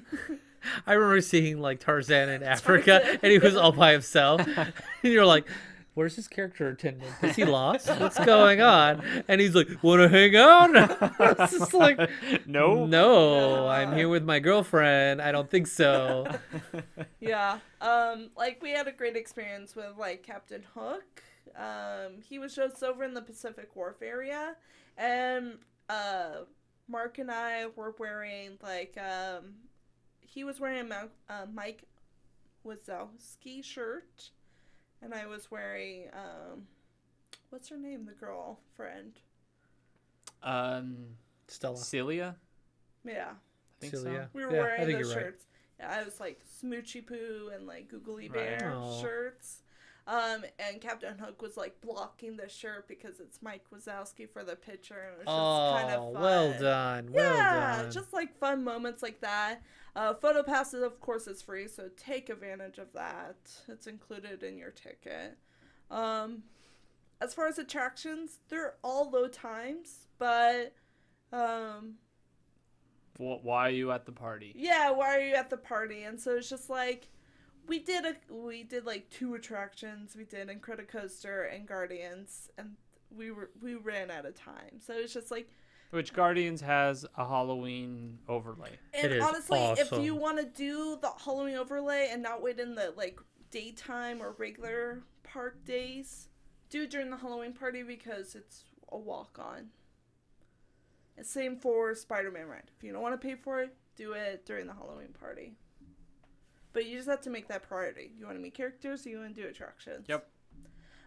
I 0.86 0.92
remember 0.92 1.20
seeing 1.20 1.60
like 1.60 1.80
Tarzan 1.80 2.28
in 2.28 2.42
Africa, 2.44 3.00
Tarzan. 3.00 3.18
and 3.22 3.32
he 3.32 3.38
was 3.38 3.56
all 3.56 3.72
by 3.72 3.92
himself. 3.92 4.40
and 4.56 4.72
you're 5.02 5.26
like, 5.26 5.46
"Where's 5.94 6.16
his 6.16 6.28
character 6.28 6.68
attendant? 6.68 7.12
Is 7.22 7.36
he 7.36 7.44
lost? 7.44 7.88
What's 8.00 8.18
going 8.24 8.60
on?" 8.60 9.02
And 9.28 9.40
he's 9.40 9.54
like, 9.54 9.68
"Want 9.82 10.00
to 10.02 10.08
hang 10.08 10.36
out?" 10.36 10.70
it's 11.40 11.52
just 11.52 11.74
like, 11.74 11.98
no. 12.46 12.86
no, 12.86 13.68
I'm 13.68 13.94
here 13.94 14.08
with 14.08 14.24
my 14.24 14.38
girlfriend. 14.38 15.20
I 15.20 15.32
don't 15.32 15.50
think 15.50 15.66
so. 15.66 16.26
yeah. 17.20 17.58
Um, 17.80 18.30
like 18.36 18.62
we 18.62 18.70
had 18.70 18.88
a 18.88 18.92
great 18.92 19.16
experience 19.16 19.74
with 19.76 19.96
like 19.98 20.22
Captain 20.22 20.64
Hook. 20.74 21.22
Um, 21.56 22.20
he 22.22 22.38
was 22.38 22.54
just 22.54 22.82
over 22.82 23.04
in 23.04 23.14
the 23.14 23.22
Pacific 23.22 23.74
Wharf 23.74 24.00
area, 24.02 24.56
and 24.96 25.58
uh, 25.88 26.44
Mark 26.88 27.18
and 27.18 27.30
I 27.30 27.66
were 27.76 27.94
wearing 27.98 28.58
like 28.62 28.96
um, 28.98 29.54
he 30.20 30.44
was 30.44 30.60
wearing 30.60 30.80
a 30.80 30.84
Mount, 30.84 31.10
uh, 31.28 31.46
Mike 31.52 31.84
Wazowski 32.66 33.62
shirt, 33.62 34.30
and 35.02 35.12
I 35.14 35.26
was 35.26 35.50
wearing 35.50 36.04
um, 36.12 36.62
what's 37.50 37.68
her 37.68 37.76
name? 37.76 38.06
The 38.06 38.12
girl 38.12 38.60
friend. 38.76 39.12
Um, 40.42 40.96
Stella. 41.48 41.76
Celia. 41.76 42.36
Yeah. 43.04 43.30
I 43.30 43.80
think 43.80 43.92
Celia. 43.94 44.28
We 44.32 44.44
were 44.44 44.52
Yeah, 44.52 44.60
wearing 44.60 44.80
those 44.80 44.90
you're 44.90 45.08
right. 45.08 45.24
shirts. 45.26 45.44
Yeah, 45.78 45.98
I 46.00 46.04
was 46.04 46.20
like 46.20 46.40
Smoochy 46.62 47.06
Poo 47.06 47.50
and 47.54 47.66
like 47.66 47.88
Googly 47.88 48.28
Bear 48.28 48.72
Aw. 48.74 49.00
shirts. 49.00 49.58
Um, 50.04 50.44
and 50.58 50.80
Captain 50.80 51.16
Hook 51.16 51.40
was 51.42 51.56
like 51.56 51.80
blocking 51.80 52.36
the 52.36 52.48
shirt 52.48 52.88
because 52.88 53.20
it's 53.20 53.40
Mike 53.40 53.64
Wazowski 53.72 54.28
for 54.28 54.42
the 54.42 54.56
picture, 54.56 54.94
and 54.98 55.12
it 55.12 55.18
was 55.18 55.26
just 55.26 55.28
Oh, 55.28 55.76
kind 55.80 55.90
of 55.94 56.12
fun. 56.12 56.22
well 56.22 56.52
done. 56.58 57.12
Well 57.12 57.36
yeah, 57.36 57.82
done. 57.82 57.92
just 57.92 58.12
like 58.12 58.36
fun 58.36 58.64
moments 58.64 59.00
like 59.02 59.20
that. 59.20 59.62
Uh, 59.94 60.14
photo 60.14 60.42
passes, 60.42 60.82
of 60.82 61.00
course, 61.00 61.26
is 61.26 61.42
free, 61.42 61.68
so 61.68 61.90
take 61.96 62.30
advantage 62.30 62.78
of 62.78 62.92
that. 62.94 63.36
It's 63.68 63.86
included 63.86 64.42
in 64.42 64.56
your 64.56 64.70
ticket. 64.70 65.36
Um, 65.90 66.44
as 67.20 67.34
far 67.34 67.46
as 67.46 67.58
attractions, 67.58 68.38
they're 68.48 68.74
all 68.82 69.10
low 69.10 69.28
times, 69.28 70.06
but 70.18 70.74
um, 71.32 71.94
Wh- 73.18 73.44
Why 73.44 73.66
are 73.68 73.70
you 73.70 73.92
at 73.92 74.06
the 74.06 74.12
party? 74.12 74.52
yeah, 74.56 74.90
why 74.90 75.16
are 75.16 75.20
you 75.20 75.34
at 75.34 75.50
the 75.50 75.56
party? 75.58 76.04
And 76.04 76.18
so 76.18 76.36
it's 76.36 76.48
just 76.48 76.70
like 76.70 77.08
we 77.66 77.78
did 77.78 78.04
a 78.06 78.14
we 78.34 78.62
did 78.64 78.86
like 78.86 79.10
two 79.10 79.34
attractions. 79.34 80.16
We 80.16 80.24
did 80.24 80.48
Incredicoaster 80.48 81.54
and 81.54 81.66
Guardians, 81.66 82.50
and 82.58 82.76
we 83.14 83.30
were 83.30 83.50
we 83.60 83.74
ran 83.74 84.10
out 84.10 84.24
of 84.26 84.34
time. 84.34 84.80
So 84.80 84.94
it's 84.94 85.12
just 85.12 85.30
like 85.30 85.48
Which 85.92 86.14
Guardians 86.14 86.62
has 86.62 87.04
a 87.18 87.28
Halloween 87.28 88.18
overlay. 88.26 88.78
And 88.94 89.12
It 89.12 89.18
is 89.18 89.22
honestly, 89.22 89.60
if 89.60 89.92
you 89.92 90.14
want 90.14 90.38
to 90.38 90.46
do 90.46 90.96
the 91.00 91.10
Halloween 91.22 91.56
overlay 91.56 92.08
and 92.10 92.22
not 92.22 92.42
wait 92.42 92.58
in 92.58 92.74
the 92.74 92.94
like 92.96 93.20
daytime 93.50 94.22
or 94.22 94.34
regular 94.38 95.02
park 95.22 95.66
days, 95.66 96.28
do 96.70 96.84
it 96.84 96.90
during 96.90 97.10
the 97.10 97.18
Halloween 97.18 97.52
party 97.52 97.82
because 97.82 98.34
it's 98.34 98.64
a 98.90 98.96
walk 98.96 99.38
on. 99.38 99.66
And 101.18 101.26
same 101.26 101.56
for 101.56 101.94
Spider-Man 101.94 102.46
ride. 102.46 102.70
If 102.74 102.82
you 102.82 102.90
don't 102.94 103.02
want 103.02 103.20
to 103.20 103.28
pay 103.28 103.34
for 103.34 103.60
it, 103.60 103.76
do 103.94 104.12
it 104.12 104.46
during 104.46 104.66
the 104.66 104.72
Halloween 104.72 105.14
party. 105.20 105.56
But 106.72 106.86
you 106.86 106.96
just 106.96 107.08
have 107.10 107.20
to 107.20 107.30
make 107.30 107.48
that 107.48 107.68
priority. 107.68 108.12
You 108.18 108.24
want 108.24 108.38
to 108.38 108.42
meet 108.42 108.54
characters, 108.54 109.04
you 109.04 109.18
want 109.18 109.34
to 109.34 109.42
do 109.42 109.46
attractions. 109.46 110.06
Yep. 110.08 110.26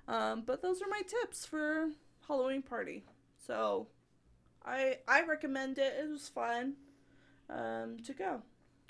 Um, 0.08 0.44
but 0.46 0.62
those 0.62 0.84
are 0.84 0.88
my 0.92 1.02
tips 1.02 1.44
for 1.44 1.90
Halloween 2.28 2.62
party. 2.62 3.04
So, 3.48 3.88
I 4.66 4.98
I 5.08 5.24
recommend 5.24 5.78
it. 5.78 5.94
It 6.00 6.10
was 6.10 6.28
fun 6.28 6.74
um, 7.50 7.98
to 8.06 8.14
go. 8.14 8.42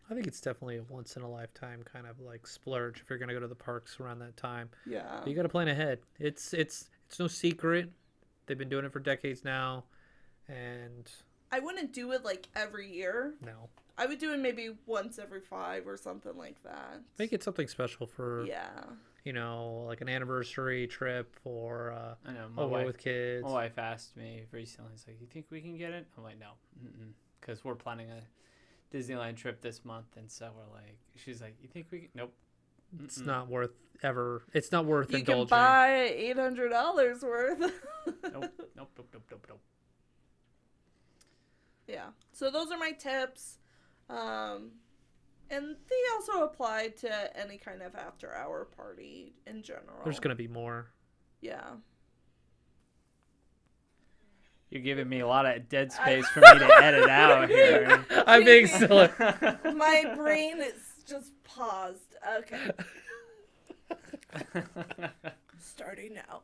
I 0.10 0.14
think 0.14 0.28
it's 0.28 0.40
definitely 0.40 0.78
a 0.78 0.84
once 0.84 1.16
in 1.18 1.24
a 1.24 1.30
lifetime 1.30 1.84
kind 1.84 2.06
of 2.06 2.20
like 2.20 2.46
splurge 2.46 3.02
if 3.02 3.10
you're 3.10 3.18
gonna 3.20 3.34
go 3.34 3.40
to 3.40 3.48
the 3.48 3.56
parks 3.56 4.00
around 4.00 4.20
that 4.20 4.38
time. 4.38 4.70
Yeah. 4.86 5.20
But 5.20 5.28
you 5.28 5.36
got 5.36 5.44
to 5.44 5.50
plan 5.50 5.68
ahead. 5.68 6.00
It's 6.20 6.54
it's 6.54 6.90
it's 7.08 7.20
no 7.20 7.28
secret. 7.28 7.92
They've 8.46 8.58
been 8.58 8.70
doing 8.70 8.86
it 8.86 8.94
for 8.94 9.00
decades 9.00 9.44
now, 9.44 9.86
and 10.48 11.12
I 11.52 11.60
wouldn't 11.60 11.92
do 11.94 12.12
it 12.12 12.24
like 12.24 12.48
every 12.56 12.92
year. 12.92 13.34
no, 13.42 13.70
I 13.98 14.06
would 14.06 14.20
do 14.20 14.34
it 14.34 14.40
maybe 14.40 14.70
once 14.86 15.18
every 15.18 15.42
five 15.42 15.88
or 15.88 15.98
something 15.98 16.38
like 16.38 16.62
that. 16.64 17.02
make 17.18 17.34
it 17.34 17.42
something 17.44 17.68
special 17.68 18.06
for 18.06 18.46
Yeah. 18.46 18.84
You 19.26 19.34
know 19.34 19.84
like 19.88 20.00
an 20.00 20.08
anniversary 20.08 20.88
trip 20.88 21.36
or 21.44 21.92
uh, 21.92 22.16
I 22.30 22.32
know. 22.34 22.48
My 22.56 22.62
oh, 22.62 22.68
wife, 22.68 22.86
with 22.86 22.98
kids. 23.00 23.44
my 23.44 23.52
wife 23.52 23.78
asked 23.78 24.16
me 24.16 24.44
recently. 24.52 24.92
She's 24.96 25.08
like, 25.08 25.20
"You 25.20 25.28
think 25.28 25.48
we 25.50 25.60
can 25.60 25.78
get 25.78 25.92
it?" 25.92 26.08
I'm 26.18 26.24
like, 26.24 26.40
"No, 26.40 26.52
because 27.42 27.66
we're 27.66 27.76
planning 27.76 28.08
a 28.12 28.96
Disneyland 28.96 29.36
trip 29.36 29.62
this 29.62 29.84
month, 29.84 30.16
and 30.16 30.32
so 30.32 30.52
we're 30.56 30.74
like." 30.74 30.98
She's 31.18 31.42
like, 31.42 31.56
"You 31.62 31.68
think 31.68 31.88
we 31.92 32.00
can?" 32.00 32.10
Nope. 32.14 32.34
It's 33.04 33.18
Mm-mm. 33.18 33.26
not 33.26 33.50
worth 33.50 33.72
ever. 34.04 34.44
It's 34.54 34.72
not 34.72 34.86
worth 34.86 35.12
You 35.12 35.18
indulging. 35.18 35.48
can 35.48 35.58
buy 35.58 36.14
eight 36.16 36.38
hundred 36.38 36.70
dollars 36.70 37.22
worth. 37.24 37.60
Nope. 37.60 37.72
Nope. 38.32 38.52
Nope. 38.76 38.90
Nope. 38.98 39.24
Nope. 39.32 39.46
Nope. 39.50 39.60
Yeah. 41.88 42.08
So 42.32 42.52
those 42.52 42.72
are 42.72 42.78
my 42.78 42.92
tips. 42.92 43.58
Um, 44.10 44.72
And 45.50 45.76
they 45.90 45.96
also 46.16 46.44
apply 46.44 46.90
to 47.02 47.40
any 47.40 47.58
kind 47.58 47.82
of 47.82 47.96
after 47.96 48.34
hour 48.36 48.66
party 48.66 49.34
in 49.46 49.62
general. 49.62 50.02
There's 50.04 50.20
gonna 50.20 50.36
be 50.36 50.48
more. 50.48 50.88
Yeah. 51.42 51.62
You're 54.72 54.82
giving 54.82 55.08
me 55.08 55.20
a 55.20 55.28
lot 55.28 55.46
of 55.46 55.70
dead 55.70 55.92
space 55.92 56.28
for 56.30 56.40
me 56.54 56.60
to 56.60 56.76
edit 56.82 57.08
out 57.10 57.48
here. 57.50 58.04
I'm 58.26 58.44
being 58.44 58.68
silly. 58.68 59.10
My 59.20 60.14
brain 60.18 60.60
is 60.62 60.82
just 61.08 61.32
paused. 61.44 62.16
Okay. 62.40 62.72
Starting 65.60 66.16
now. 66.16 66.42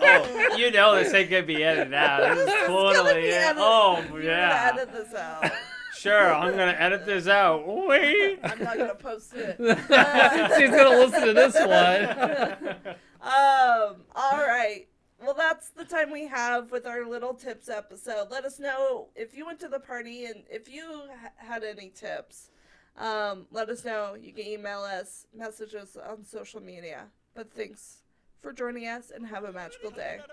oh, 0.00 0.56
you 0.56 0.70
know 0.70 0.96
this 0.96 1.12
ain't 1.14 1.30
gonna 1.30 1.42
be 1.44 1.62
edited 1.64 1.94
out. 1.94 2.20
This 2.34 2.38
is 2.40 2.48
It's 2.48 2.66
gonna 2.68 2.94
totally. 2.94 3.20
be 3.22 3.30
edited. 3.30 3.56
Oh 3.58 4.04
You're 4.12 4.22
yeah. 4.22 4.70
gonna 4.70 4.82
edit 4.82 4.92
this 4.94 5.14
out. 5.14 5.50
Sure, 5.98 6.32
I'm 6.32 6.52
gonna 6.56 6.76
edit 6.78 7.04
this 7.06 7.26
out. 7.26 7.66
Wait. 7.66 8.38
I'm 8.42 8.62
not 8.62 8.76
gonna 8.78 8.94
post 8.94 9.32
it. 9.34 9.56
She's 10.58 10.70
gonna 10.70 10.96
listen 10.98 11.26
to 11.26 11.32
this 11.32 11.54
one. 11.54 12.94
Um, 13.20 14.02
all 14.14 14.38
right. 14.38 14.86
Well, 15.20 15.34
that's 15.34 15.70
the 15.70 15.84
time 15.84 16.12
we 16.12 16.28
have 16.28 16.70
with 16.70 16.86
our 16.86 17.04
little 17.04 17.34
tips 17.34 17.68
episode. 17.68 18.28
Let 18.30 18.44
us 18.44 18.60
know 18.60 19.08
if 19.16 19.36
you 19.36 19.44
went 19.44 19.58
to 19.60 19.68
the 19.68 19.80
party 19.80 20.26
and 20.26 20.44
if 20.48 20.68
you 20.68 20.84
ha- 21.20 21.32
had 21.36 21.64
any 21.64 21.88
tips. 21.90 22.50
Um, 22.96 23.46
let 23.50 23.68
us 23.70 23.84
know. 23.84 24.14
You 24.14 24.32
can 24.32 24.46
email 24.46 24.82
us, 24.82 25.26
message 25.36 25.74
us 25.74 25.96
on 25.96 26.24
social 26.24 26.62
media. 26.62 27.06
But 27.34 27.52
thanks 27.52 28.02
for 28.40 28.52
joining 28.52 28.86
us 28.86 29.10
and 29.10 29.26
have 29.26 29.42
a 29.42 29.52
magical 29.52 29.90
day. 29.90 30.20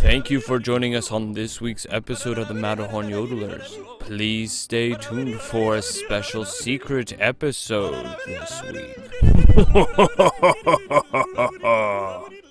Thank 0.00 0.30
you 0.30 0.40
for 0.40 0.58
joining 0.58 0.94
us 0.94 1.10
on 1.10 1.32
this 1.32 1.60
week's 1.60 1.86
episode 1.90 2.38
of 2.38 2.48
the 2.48 2.54
Matterhorn 2.54 3.08
Yodelers. 3.08 3.98
Please 4.00 4.52
stay 4.52 4.94
tuned 4.94 5.40
for 5.40 5.76
a 5.76 5.82
special 5.82 6.44
secret 6.44 7.12
episode 7.18 8.16
this 8.26 8.62
week. 8.62 8.98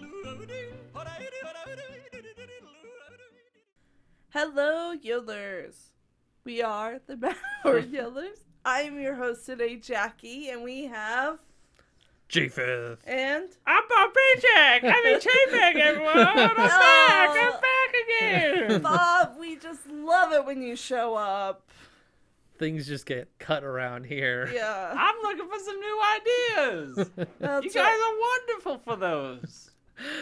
Hello, 4.30 4.96
Yodelers. 4.98 5.76
We 6.44 6.62
are 6.62 7.00
the 7.06 7.18
Matterhorn 7.18 7.84
Yodelers. 7.92 8.40
I'm 8.66 9.00
your 9.00 9.16
host 9.16 9.46
today, 9.46 9.76
Jackie, 9.76 10.50
and 10.50 10.64
we 10.64 10.86
have 10.86 11.40
G5th. 12.34 12.98
and 13.06 13.46
I'm 13.68 13.84
Bob 13.88 14.10
Paycheck. 14.12 14.84
I'm 14.86 15.06
in 15.06 15.20
Chapek, 15.20 15.76
everyone. 15.76 16.18
I'm 16.18 16.36
back. 16.56 17.30
I'm 17.30 17.52
back 17.52 17.96
again. 18.08 18.82
Bob. 18.82 19.36
We 19.40 19.56
just 19.58 19.86
love 19.88 20.34
it 20.34 20.44
when 20.44 20.64
you 20.64 20.76
show 20.76 21.14
up. 21.14 21.70
Things 22.58 22.88
just 22.88 23.06
get 23.06 23.28
cut 23.38 23.64
around 23.64 24.06
here. 24.06 24.50
Yeah. 24.52 24.96
I'm 24.98 25.16
looking 25.22 25.48
for 25.48 25.60
some 25.60 25.80
new 25.80 26.02
ideas. 26.16 27.10
That's 27.40 27.66
You 27.76 27.82
right. 27.82 27.88
guys 27.88 28.00
are 28.00 28.20
wonderful 28.20 28.78
for 28.84 28.96
those. 28.96 29.70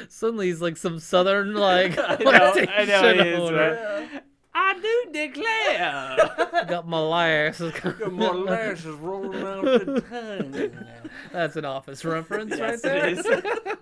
Suddenly 0.10 0.48
he's 0.48 0.62
like 0.62 0.76
some 0.76 1.00
southern 1.00 1.54
like 1.56 1.98
I 1.98 2.18
know, 2.18 2.32
I 2.32 2.38
know 2.40 2.54
he 2.54 2.66
plantation 2.66 3.28
is, 3.28 3.40
owner. 3.40 3.74
Yeah. 4.12 4.20
I 4.54 4.74
do 4.82 5.12
declare. 5.14 6.66
Got 6.68 6.88
molasses. 6.88 7.74
Got 7.74 8.12
more 8.12 8.36
lashes 8.36 8.86
rolling 8.96 9.44
out 9.44 9.64
the 9.64 10.02
tongue. 10.10 11.12
That's 11.32 11.56
an 11.56 11.66
office 11.66 12.04
reference 12.06 12.60
right 12.60 12.82
there. 12.82 13.16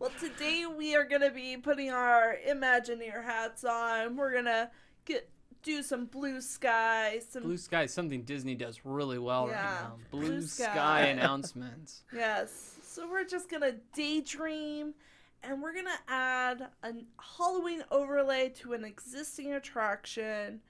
Well, 0.00 0.12
today 0.20 0.64
we 0.64 0.94
are 0.94 1.02
gonna 1.02 1.32
be 1.32 1.56
putting 1.56 1.90
our 1.90 2.36
Imagineer 2.48 3.24
hats 3.24 3.64
on. 3.64 4.16
We're 4.16 4.32
gonna 4.32 4.70
get 5.04 5.28
do 5.64 5.82
some 5.82 6.06
blue 6.06 6.40
sky, 6.40 7.18
some 7.28 7.42
Blue 7.42 7.56
sky 7.56 7.82
is 7.82 7.92
something 7.94 8.22
Disney 8.22 8.54
does 8.54 8.82
really 8.84 9.18
well 9.18 9.48
Yeah, 9.48 9.54
right 9.56 9.80
now. 9.82 9.96
Blue, 10.12 10.20
blue 10.28 10.42
sky. 10.42 10.64
sky. 10.72 11.00
announcements. 11.06 12.04
yes. 12.14 12.76
So 12.84 13.10
we're 13.10 13.24
just 13.24 13.50
gonna 13.50 13.72
daydream, 13.92 14.94
and 15.42 15.62
we're 15.62 15.74
gonna 15.74 15.98
add 16.08 16.68
a 16.82 16.92
Halloween 17.36 17.84
overlay 17.90 18.50
to 18.60 18.72
an 18.72 18.84
existing 18.84 19.52
attraction. 19.54 20.60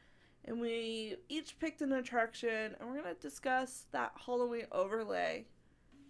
And 0.44 0.60
we 0.60 1.16
each 1.28 1.58
picked 1.58 1.82
an 1.82 1.92
attraction, 1.92 2.74
and 2.78 2.88
we're 2.88 3.02
gonna 3.02 3.14
discuss 3.14 3.86
that 3.92 4.12
Halloween 4.24 4.66
overlay. 4.72 5.46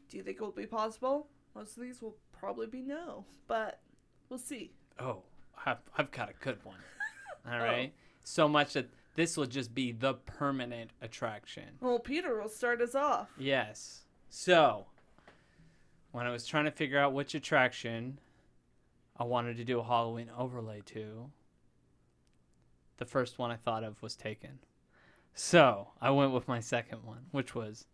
Do 0.09 0.17
you 0.17 0.23
think 0.23 0.37
it 0.37 0.43
will 0.43 0.53
be 0.53 0.67
possible? 0.67 1.29
Most 1.55 1.77
of 1.77 1.83
these 1.83 2.01
will 2.01 2.17
probably 2.33 2.67
be 2.67 2.83
no, 2.83 3.25
but 3.47 3.81
we'll 4.29 4.39
see. 4.39 4.73
Oh, 4.99 5.23
I've, 5.67 5.79
I've 5.97 6.11
got 6.11 6.31
a 6.31 6.35
good 6.41 6.65
one. 6.65 6.77
All 7.51 7.59
right. 7.59 7.93
Oh. 7.95 8.01
So 8.25 8.49
much 8.49 8.75
that 8.75 8.89
this 9.17 9.37
will 9.37 9.47
just 9.47 9.75
be 9.75 9.93
the 9.93 10.15
permanent 10.15 10.91
attraction. 11.03 11.65
Well, 11.81 11.99
Peter 11.99 12.41
will 12.41 12.49
start 12.49 12.81
us 12.81 12.95
off. 12.95 13.29
Yes. 13.39 14.03
So, 14.29 14.87
when 16.13 16.27
I 16.27 16.31
was 16.31 16.47
trying 16.47 16.67
to 16.67 16.71
figure 16.71 16.99
out 16.99 17.13
which 17.13 17.35
attraction 17.35 18.19
I 19.19 19.25
wanted 19.25 19.57
to 19.57 19.65
do 19.65 19.81
a 19.81 19.85
Halloween 19.85 20.31
overlay 20.37 20.83
to, 20.87 21.31
the 22.99 23.05
first 23.05 23.39
one 23.39 23.51
I 23.51 23.57
thought 23.57 23.85
of 23.85 24.01
was 24.03 24.15
taken. 24.17 24.61
So, 25.35 25.89
I 26.01 26.11
went 26.11 26.33
with 26.33 26.49
my 26.49 26.61
second 26.61 27.05
one, 27.05 27.27
which 27.31 27.55
was 27.55 27.87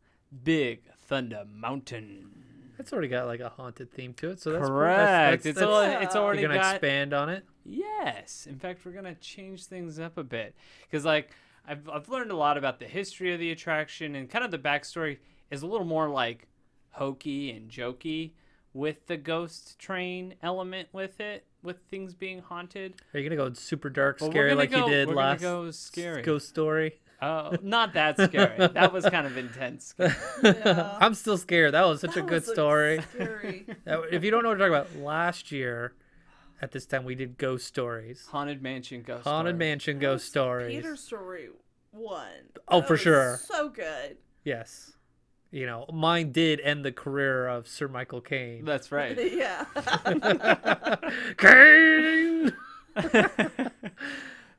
Big 0.43 0.83
Thunder 0.97 1.45
Mountain. 1.47 2.31
It's 2.79 2.93
already 2.93 3.09
got 3.09 3.27
like 3.27 3.41
a 3.41 3.51
haunted 3.51 3.93
theme 3.93 4.15
to 4.15 4.31
it, 4.31 4.41
so 4.41 4.53
that's 4.53 4.67
Correct. 4.67 5.45
That's, 5.45 5.47
it's, 5.47 5.59
that's, 5.61 5.71
al- 5.71 5.81
that's, 5.81 6.05
it's 6.05 6.15
You're 6.15 6.25
already 6.25 6.41
you're 6.43 6.49
gonna 6.49 6.61
got 6.61 6.75
expand 6.77 7.13
on 7.13 7.29
it. 7.29 7.45
Yes. 7.65 8.47
In 8.49 8.59
fact, 8.59 8.85
we're 8.85 8.93
going 8.93 9.05
to 9.05 9.15
change 9.15 9.67
things 9.67 9.99
up 9.99 10.19
a 10.19 10.25
bit. 10.25 10.55
Because, 10.83 11.05
like, 11.05 11.31
I've, 11.67 11.89
I've 11.89 12.09
learned 12.09 12.31
a 12.31 12.37
lot 12.37 12.59
about 12.59 12.79
the 12.79 12.87
history 12.87 13.33
of 13.33 13.41
the 13.41 13.51
attraction 13.51 14.15
and 14.15 14.29
kind 14.29 14.45
of 14.45 14.51
the 14.51 14.59
backstory 14.59 15.19
is 15.51 15.63
a 15.63 15.67
little 15.67 15.87
more 15.87 16.09
like 16.09 16.49
hokey 16.91 17.51
and 17.51 17.71
jokey 17.71 18.33
with 18.75 19.07
the 19.07 19.17
ghost 19.17 19.79
train 19.79 20.35
element 20.43 20.89
with 20.93 21.21
it, 21.21 21.47
with 21.63 21.77
things 21.91 22.13
being 22.15 22.41
haunted. 22.43 22.95
Are 23.15 23.21
you 23.21 23.29
gonna 23.29 23.41
go 23.49 23.55
super 23.55 23.89
dark, 23.89 24.19
But 24.19 24.27
we're 24.27 24.33
scary 24.33 24.55
like 24.55 24.71
go- 24.73 24.85
you 24.85 24.91
did 24.93 25.09
we're 25.09 25.15
gonna 25.15 25.27
last 25.29 25.41
go 25.41 25.71
scary. 25.71 26.23
ghost 26.23 26.49
story? 26.49 27.01
Oh, 27.23 27.57
not 27.63 27.95
that 27.95 28.21
scary. 28.21 28.59
that 28.75 28.93
was 28.93 29.07
kind 29.07 29.27
of 29.27 29.37
intense. 29.39 29.95
Yeah. 29.99 30.99
I'm 31.01 31.15
still 31.15 31.39
scared. 31.39 31.73
That 31.73 31.87
was 31.87 32.01
such 32.03 32.17
a 32.17 32.21
good 32.23 32.33
was, 32.43 32.49
like, 32.49 32.55
story. 32.55 33.01
Scary. 33.15 33.67
If 33.87 34.25
you 34.25 34.31
don't 34.31 34.43
know 34.43 34.51
what 34.51 34.59
we're 34.59 34.69
talking 34.69 34.97
about, 34.97 35.03
last 35.03 35.51
year 35.53 35.95
at 36.61 36.73
this 36.73 36.85
time 36.85 37.05
we 37.05 37.15
did 37.15 37.39
ghost 37.39 37.67
stories, 37.67 38.27
Haunted 38.31 38.61
Mansion 38.61 39.03
ghost 39.03 39.25
haunted 39.25 39.53
story. 39.55 39.59
mansion 39.59 39.99
ghost 40.01 40.27
stories. 40.27 40.75
Peter 40.75 40.97
story 40.97 41.49
one. 41.93 42.27
Oh, 42.69 42.81
That 42.81 42.89
for 42.89 42.95
was 42.95 43.01
sure. 43.01 43.41
So 43.45 43.69
good. 43.69 44.17
Yes, 44.43 44.93
you 45.55 45.67
know 45.67 45.87
mine 45.93 46.33
did 46.33 46.61
end 46.61 46.85
the 46.85 46.91
career 46.91 47.47
of 47.47 47.69
Sir 47.69 47.87
Michael 47.87 48.21
Caine. 48.21 48.65
That's 48.65 48.91
right. 48.91 49.17
yeah. 49.33 49.65
Caine. 51.39 52.53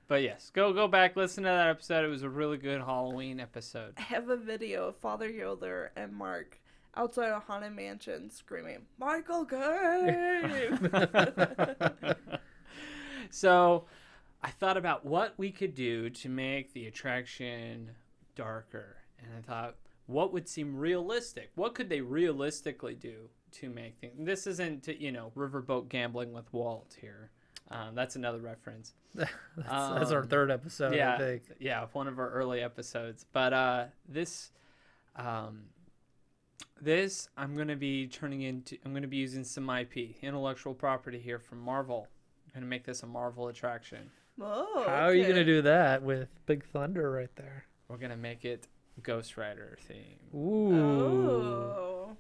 but 0.08 0.22
yes, 0.22 0.52
go 0.54 0.72
go 0.72 0.88
back, 0.88 1.18
listen 1.18 1.44
to 1.44 1.50
that 1.50 1.68
episode. 1.68 2.06
It 2.06 2.08
was 2.08 2.24
a 2.24 2.30
really 2.30 2.58
good 2.58 2.82
Halloween 2.82 3.42
episode. 3.42 3.96
I 3.98 4.04
have 4.04 4.30
a 4.30 4.38
video 4.38 4.88
of 4.88 4.96
Father 4.96 5.30
Yoder 5.30 5.92
and 5.98 6.14
Mark 6.14 6.62
outside 6.96 7.32
a 7.32 7.40
haunted 7.40 7.74
mansion 7.74 8.32
screaming, 8.32 8.84
Michael 8.98 9.44
Caine! 9.46 10.80
so 13.30 13.84
I 14.42 14.50
thought 14.50 14.78
about 14.78 15.06
what 15.06 15.34
we 15.36 15.52
could 15.52 15.76
do 15.76 16.10
to 16.10 16.30
make 16.30 16.72
the 16.72 16.88
attraction 16.88 17.92
darker. 18.36 18.96
And 19.20 19.30
I 19.38 19.42
thought, 19.42 19.76
what 20.08 20.32
would 20.34 20.48
seem 20.48 20.76
realistic? 20.76 21.52
What 21.56 21.74
could 21.76 21.90
they 21.90 22.02
realistically 22.02 22.96
do 22.96 23.30
to 23.54 23.70
make 23.70 23.98
things? 24.00 24.14
This 24.20 24.46
isn't, 24.48 24.84
to, 24.84 25.02
you 25.02 25.12
know, 25.12 25.32
riverboat 25.36 25.90
gambling 25.90 26.32
with 26.34 26.52
Walt 26.54 26.96
here. 27.00 27.32
Um, 27.72 27.96
that's 27.96 28.16
another 28.16 28.40
reference. 28.40 28.94
that's, 29.16 29.32
that's 29.58 30.12
our 30.12 30.22
Um, 30.22 30.28
third 30.28 30.52
episode. 30.52 30.94
I 30.94 30.98
yeah, 30.98 31.18
think. 31.18 31.44
yeah, 31.60 31.86
one 31.94 32.08
of 32.08 32.20
our 32.20 32.30
early 32.30 32.62
episodes. 32.62 33.26
But 33.34 33.54
uh, 33.54 33.86
this, 34.08 34.52
um, 35.16 35.64
this 36.80 37.30
I'm 37.38 37.56
gonna 37.56 37.76
be 37.76 38.08
turning 38.08 38.42
into. 38.42 38.78
I'm 38.86 38.94
gonna 38.94 39.08
be 39.08 39.18
using 39.18 39.44
some 39.44 39.70
IP, 39.70 40.22
intellectual 40.22 40.74
property 40.74 41.20
here 41.20 41.40
from 41.40 41.60
Marvel. 41.60 42.08
I'm 42.48 42.54
gonna 42.62 42.66
make 42.70 42.84
this 42.84 43.02
a 43.04 43.08
Marvel 43.08 43.48
attraction. 43.48 44.12
Oh, 44.40 44.84
How 44.86 45.06
are 45.06 45.16
you 45.16 45.26
gonna 45.28 45.46
do 45.46 45.62
that 45.64 46.04
with 46.04 46.28
Big 46.46 46.66
Thunder 46.66 47.10
right 47.10 47.34
there? 47.36 47.66
We're 47.88 47.98
gonna 47.98 48.18
make 48.18 48.44
it 48.46 48.68
Ghost 49.02 49.38
Rider 49.38 49.78
theme. 49.88 50.20
Ooh. 50.34 50.76
Oh. 50.76 52.18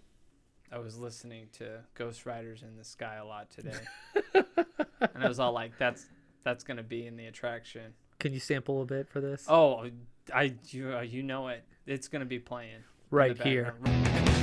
I 0.71 0.79
was 0.79 0.97
listening 0.97 1.47
to 1.53 1.81
Ghost 1.93 2.25
Riders 2.25 2.63
in 2.63 2.75
the 2.75 2.83
Sky 2.83 3.15
a 3.15 3.25
lot 3.25 3.49
today, 3.49 3.77
and 4.33 5.23
I 5.23 5.27
was 5.27 5.39
all 5.39 5.53
like, 5.53 5.77
"That's 5.77 6.05
that's 6.43 6.63
gonna 6.63 6.83
be 6.83 7.07
in 7.07 7.15
the 7.15 7.27
attraction." 7.27 7.93
Can 8.19 8.33
you 8.33 8.39
sample 8.39 8.81
a 8.81 8.85
bit 8.85 9.07
for 9.07 9.21
this? 9.21 9.45
Oh, 9.47 9.89
I 10.33 10.55
you 10.69 10.93
uh, 10.93 11.01
you 11.01 11.23
know 11.23 11.47
it. 11.47 11.63
It's 11.85 12.07
gonna 12.07 12.25
be 12.25 12.39
playing 12.39 12.83
right 13.09 13.41
here. 13.41 13.75
background. 13.83 14.34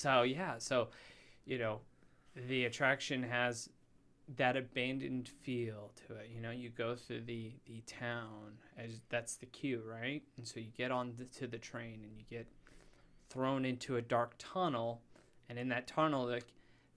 So 0.00 0.22
yeah, 0.22 0.54
so 0.58 0.88
you 1.44 1.58
know, 1.58 1.80
the 2.48 2.64
attraction 2.64 3.22
has 3.22 3.68
that 4.36 4.56
abandoned 4.56 5.28
feel 5.28 5.90
to 6.06 6.14
it. 6.14 6.30
You 6.34 6.40
know, 6.40 6.50
you 6.50 6.70
go 6.70 6.94
through 6.94 7.22
the 7.22 7.52
the 7.66 7.82
town 7.86 8.58
as 8.78 9.00
that's 9.10 9.34
the 9.36 9.46
cue, 9.46 9.82
right? 9.86 10.22
And 10.38 10.46
so 10.46 10.60
you 10.60 10.70
get 10.76 10.90
on 10.90 11.12
the, 11.18 11.24
to 11.38 11.46
the 11.46 11.58
train 11.58 12.00
and 12.02 12.16
you 12.16 12.24
get 12.30 12.46
thrown 13.28 13.64
into 13.64 13.96
a 13.96 14.02
dark 14.02 14.34
tunnel, 14.38 15.02
and 15.48 15.58
in 15.58 15.68
that 15.68 15.86
tunnel, 15.86 16.26
like 16.26 16.46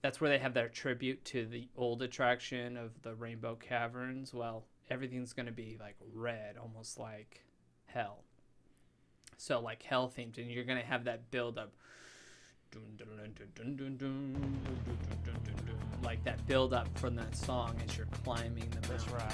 that's 0.00 0.20
where 0.20 0.30
they 0.30 0.38
have 0.38 0.54
their 0.54 0.68
tribute 0.68 1.24
to 1.26 1.44
the 1.46 1.68
old 1.76 2.02
attraction 2.02 2.76
of 2.76 3.02
the 3.02 3.14
Rainbow 3.14 3.56
Caverns. 3.56 4.32
Well, 4.32 4.64
everything's 4.90 5.34
gonna 5.34 5.52
be 5.52 5.76
like 5.78 5.96
red, 6.14 6.56
almost 6.56 6.98
like 6.98 7.42
hell. 7.86 8.24
So 9.36 9.60
like 9.60 9.82
hell 9.82 10.10
themed, 10.16 10.38
and 10.38 10.50
you're 10.50 10.64
gonna 10.64 10.82
have 10.82 11.04
that 11.04 11.30
build 11.30 11.58
up. 11.58 11.74
Like 16.02 16.22
that 16.24 16.46
build 16.46 16.74
up 16.74 16.86
from 16.98 17.16
that 17.16 17.34
song 17.36 17.74
as 17.88 17.96
you're 17.96 18.06
climbing 18.24 18.68
the 18.70 18.88
That's 18.88 19.06
mountain. 19.10 19.28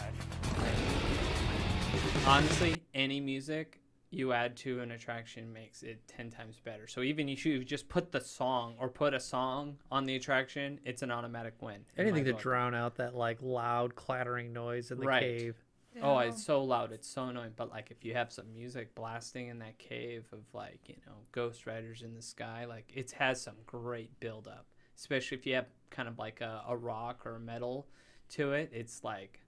right. 0.59 2.27
Honestly, 2.27 2.77
any 2.95 3.21
music 3.21 3.81
you 4.13 4.33
add 4.33 4.57
to 4.57 4.81
an 4.81 4.91
attraction 4.93 5.53
makes 5.53 5.83
it 5.83 6.01
10 6.09 6.31
times 6.31 6.61
better. 6.65 6.87
So 6.87 7.03
even 7.03 7.29
if 7.29 7.45
you 7.47 7.65
just 7.65 7.89
put 7.89 8.11
the 8.13 8.21
song 8.21 8.75
or 8.79 8.89
put 8.89 9.15
a 9.15 9.21
song 9.21 9.77
on 9.91 10.05
the 10.07 10.17
attraction, 10.17 10.81
it's 10.85 11.03
an 11.03 11.11
automatic 11.11 11.55
win. 11.61 11.85
Anything 11.97 12.25
to 12.25 12.33
book. 12.33 12.41
drown 12.41 12.75
out 12.75 12.97
that 12.97 13.15
like 13.15 13.39
loud 13.41 13.95
clattering 13.95 14.53
noise 14.53 14.91
in 14.91 14.99
the 15.01 15.07
Right. 15.07 15.21
cave. 15.23 15.57
Oh, 16.03 16.19
it's 16.19 16.45
so 16.45 16.63
loud. 16.63 16.93
It's 16.93 17.09
so 17.09 17.25
annoying. 17.27 17.53
But 17.57 17.71
like, 17.71 17.91
if 17.91 18.05
you 18.05 18.15
have 18.15 18.33
some 18.33 18.53
music 18.53 18.95
blasting 18.95 19.49
in 19.49 19.59
that 19.59 19.79
cave 19.79 20.25
of 20.33 20.41
like, 20.53 20.81
you 20.89 20.97
know, 21.07 21.15
Ghost 21.33 21.67
Riders 21.67 22.03
in 22.03 22.15
the 22.15 22.23
sky, 22.23 22.65
like 22.65 22.91
it 22.95 23.11
has 23.13 23.41
some 23.41 23.57
great 23.67 24.19
build 24.21 24.47
up. 24.47 24.67
Especially 24.97 25.37
if 25.37 25.47
you 25.47 25.55
have 25.55 25.67
kind 25.91 26.09
of 26.09 26.19
like 26.19 26.41
a, 26.41 26.63
a 26.69 26.77
rock 26.77 27.25
or 27.27 27.37
a 27.37 27.41
metal 27.41 27.87
to 28.31 28.53
it. 28.53 28.71
It's 28.73 29.03
like, 29.03 29.41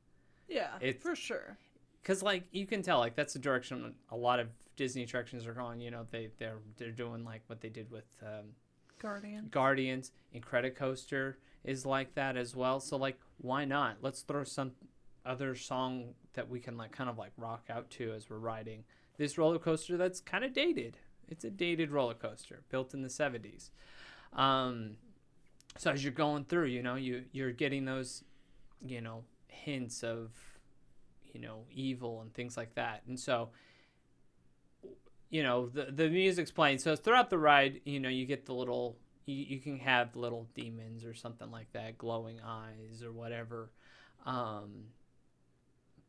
yeah, 0.48 0.70
it's- 0.80 1.02
for 1.02 1.14
sure. 1.14 1.58
cause 2.02 2.22
like 2.22 2.44
you 2.50 2.66
can 2.66 2.82
tell 2.82 2.98
like 2.98 3.14
that's 3.14 3.34
the 3.34 3.38
direction 3.38 3.94
a 4.10 4.16
lot 4.16 4.40
of 4.40 4.48
Disney 4.76 5.02
attractions 5.02 5.46
are 5.46 5.52
going. 5.54 5.80
You 5.80 5.90
know, 5.90 6.06
they 6.10 6.30
they're 6.38 6.58
they're 6.78 6.90
doing 6.90 7.24
like 7.24 7.42
what 7.46 7.60
they 7.60 7.68
did 7.68 7.90
with 7.90 8.04
um, 8.22 8.46
Guardian. 8.98 9.48
Guardians, 9.50 10.10
Coaster 10.74 11.38
is 11.64 11.86
like 11.86 12.14
that 12.14 12.36
as 12.36 12.56
well. 12.56 12.80
So 12.80 12.96
like, 12.96 13.18
why 13.38 13.64
not? 13.64 13.98
Let's 14.00 14.22
throw 14.22 14.44
some 14.44 14.72
other 15.24 15.54
song 15.54 16.14
that 16.34 16.48
we 16.48 16.60
can 16.60 16.76
like 16.76 16.92
kind 16.92 17.10
of 17.10 17.18
like 17.18 17.32
rock 17.36 17.64
out 17.70 17.90
to 17.90 18.12
as 18.12 18.28
we're 18.30 18.38
riding 18.38 18.84
this 19.18 19.38
roller 19.38 19.58
coaster 19.58 19.96
that's 19.96 20.20
kind 20.20 20.44
of 20.44 20.52
dated. 20.52 20.96
It's 21.28 21.44
a 21.44 21.50
dated 21.50 21.90
roller 21.90 22.14
coaster 22.14 22.62
built 22.70 22.94
in 22.94 23.02
the 23.02 23.08
70s. 23.08 23.70
Um, 24.32 24.96
so 25.78 25.90
as 25.90 26.02
you're 26.02 26.12
going 26.12 26.44
through, 26.44 26.66
you 26.66 26.82
know, 26.82 26.96
you 26.96 27.24
you're 27.32 27.52
getting 27.52 27.84
those, 27.84 28.24
you 28.84 29.00
know, 29.00 29.24
hints 29.46 30.02
of, 30.02 30.30
you 31.32 31.40
know, 31.40 31.64
evil 31.70 32.20
and 32.20 32.32
things 32.34 32.56
like 32.56 32.74
that. 32.74 33.02
And 33.06 33.18
so 33.18 33.50
you 35.32 35.42
know 35.42 35.68
the 35.70 35.86
the 35.86 36.08
music's 36.10 36.50
playing 36.50 36.78
so 36.78 36.94
throughout 36.94 37.30
the 37.30 37.38
ride 37.38 37.80
you 37.84 37.98
know 37.98 38.10
you 38.10 38.26
get 38.26 38.44
the 38.44 38.52
little 38.52 38.98
you, 39.24 39.34
you 39.34 39.60
can 39.60 39.78
have 39.78 40.14
little 40.14 40.46
demons 40.54 41.06
or 41.06 41.14
something 41.14 41.50
like 41.50 41.72
that 41.72 41.96
glowing 41.96 42.38
eyes 42.44 43.02
or 43.02 43.12
whatever 43.12 43.70
um 44.26 44.84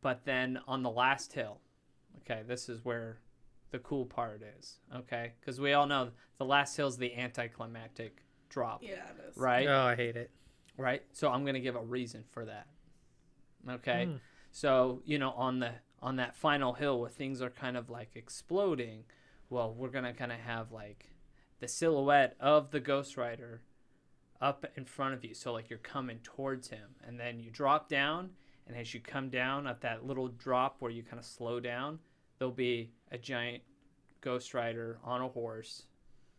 but 0.03 0.23
then 0.25 0.59
on 0.67 0.83
the 0.83 0.89
last 0.91 1.33
hill 1.33 1.59
okay 2.19 2.43
this 2.47 2.69
is 2.69 2.83
where 2.85 3.17
the 3.71 3.79
cool 3.79 4.05
part 4.05 4.43
is 4.59 4.77
okay 4.95 5.33
because 5.39 5.59
we 5.59 5.73
all 5.73 5.87
know 5.87 6.09
the 6.37 6.45
last 6.45 6.77
hill 6.77 6.87
is 6.87 6.97
the 6.97 7.15
anticlimactic 7.15 8.23
drop 8.49 8.83
Yeah, 8.83 8.91
it 9.17 9.29
is. 9.31 9.37
right 9.37 9.67
Oh, 9.67 9.85
I 9.87 9.95
hate 9.95 10.15
it. 10.15 10.29
right? 10.77 11.01
So 11.11 11.29
I'm 11.31 11.43
gonna 11.45 11.59
give 11.59 11.75
a 11.75 11.81
reason 11.83 12.23
for 12.29 12.45
that. 12.45 12.67
Okay, 13.69 14.05
Hmm. 14.05 14.15
so 14.51 15.01
you 15.05 15.17
know 15.17 15.31
on 15.31 15.59
the 15.59 15.71
on 16.01 16.17
that 16.17 16.35
final 16.35 16.73
hill 16.73 16.99
where 16.99 17.09
things 17.09 17.41
are 17.41 17.49
kind 17.49 17.77
of 17.77 17.89
like 17.89 18.15
exploding, 18.15 19.05
well, 19.49 19.73
we're 19.73 19.89
gonna 19.89 20.13
kind 20.13 20.31
of 20.33 20.39
have 20.39 20.71
like 20.71 21.09
the 21.59 21.67
silhouette 21.67 22.35
of 22.41 22.71
the 22.71 22.79
Ghost 22.81 23.15
Rider 23.15 23.61
up 24.41 24.65
in 24.75 24.83
front 24.85 25.13
of 25.13 25.23
you. 25.23 25.33
So 25.33 25.53
like 25.53 25.69
you're 25.69 25.79
coming 25.79 26.19
towards 26.23 26.67
him, 26.69 26.95
and 27.07 27.17
then 27.19 27.39
you 27.39 27.49
drop 27.49 27.87
down, 27.87 28.31
and 28.67 28.77
as 28.77 28.93
you 28.93 28.99
come 28.99 29.29
down 29.29 29.67
at 29.67 29.81
that 29.81 30.05
little 30.05 30.27
drop 30.27 30.77
where 30.79 30.91
you 30.91 31.03
kind 31.03 31.19
of 31.19 31.25
slow 31.25 31.59
down, 31.59 31.99
there'll 32.37 32.53
be 32.53 32.91
a 33.11 33.17
giant 33.17 33.63
Ghost 34.21 34.53
Rider 34.53 34.99
on 35.03 35.21
a 35.21 35.27
horse, 35.27 35.83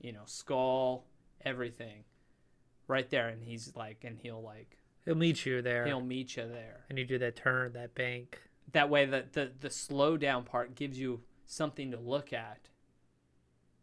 you 0.00 0.12
know, 0.12 0.22
skull, 0.26 1.04
everything, 1.44 2.04
right 2.88 3.08
there, 3.10 3.28
and 3.28 3.42
he's 3.42 3.74
like, 3.76 4.04
and 4.04 4.18
he'll 4.18 4.42
like 4.42 4.78
He'll 5.04 5.14
meet 5.14 5.44
you 5.44 5.60
there, 5.60 5.84
he'll 5.86 6.00
meet 6.00 6.36
you 6.36 6.48
there. 6.48 6.84
and 6.88 6.98
you 6.98 7.04
do 7.04 7.18
that 7.18 7.36
turn, 7.36 7.74
that 7.74 7.94
bank. 7.94 8.40
That 8.72 8.88
way, 8.88 9.04
the 9.04 9.26
the 9.32 9.52
the 9.60 9.68
slow 9.68 10.16
down 10.16 10.44
part 10.44 10.74
gives 10.74 10.98
you 10.98 11.20
something 11.44 11.90
to 11.90 11.98
look 11.98 12.32
at. 12.32 12.70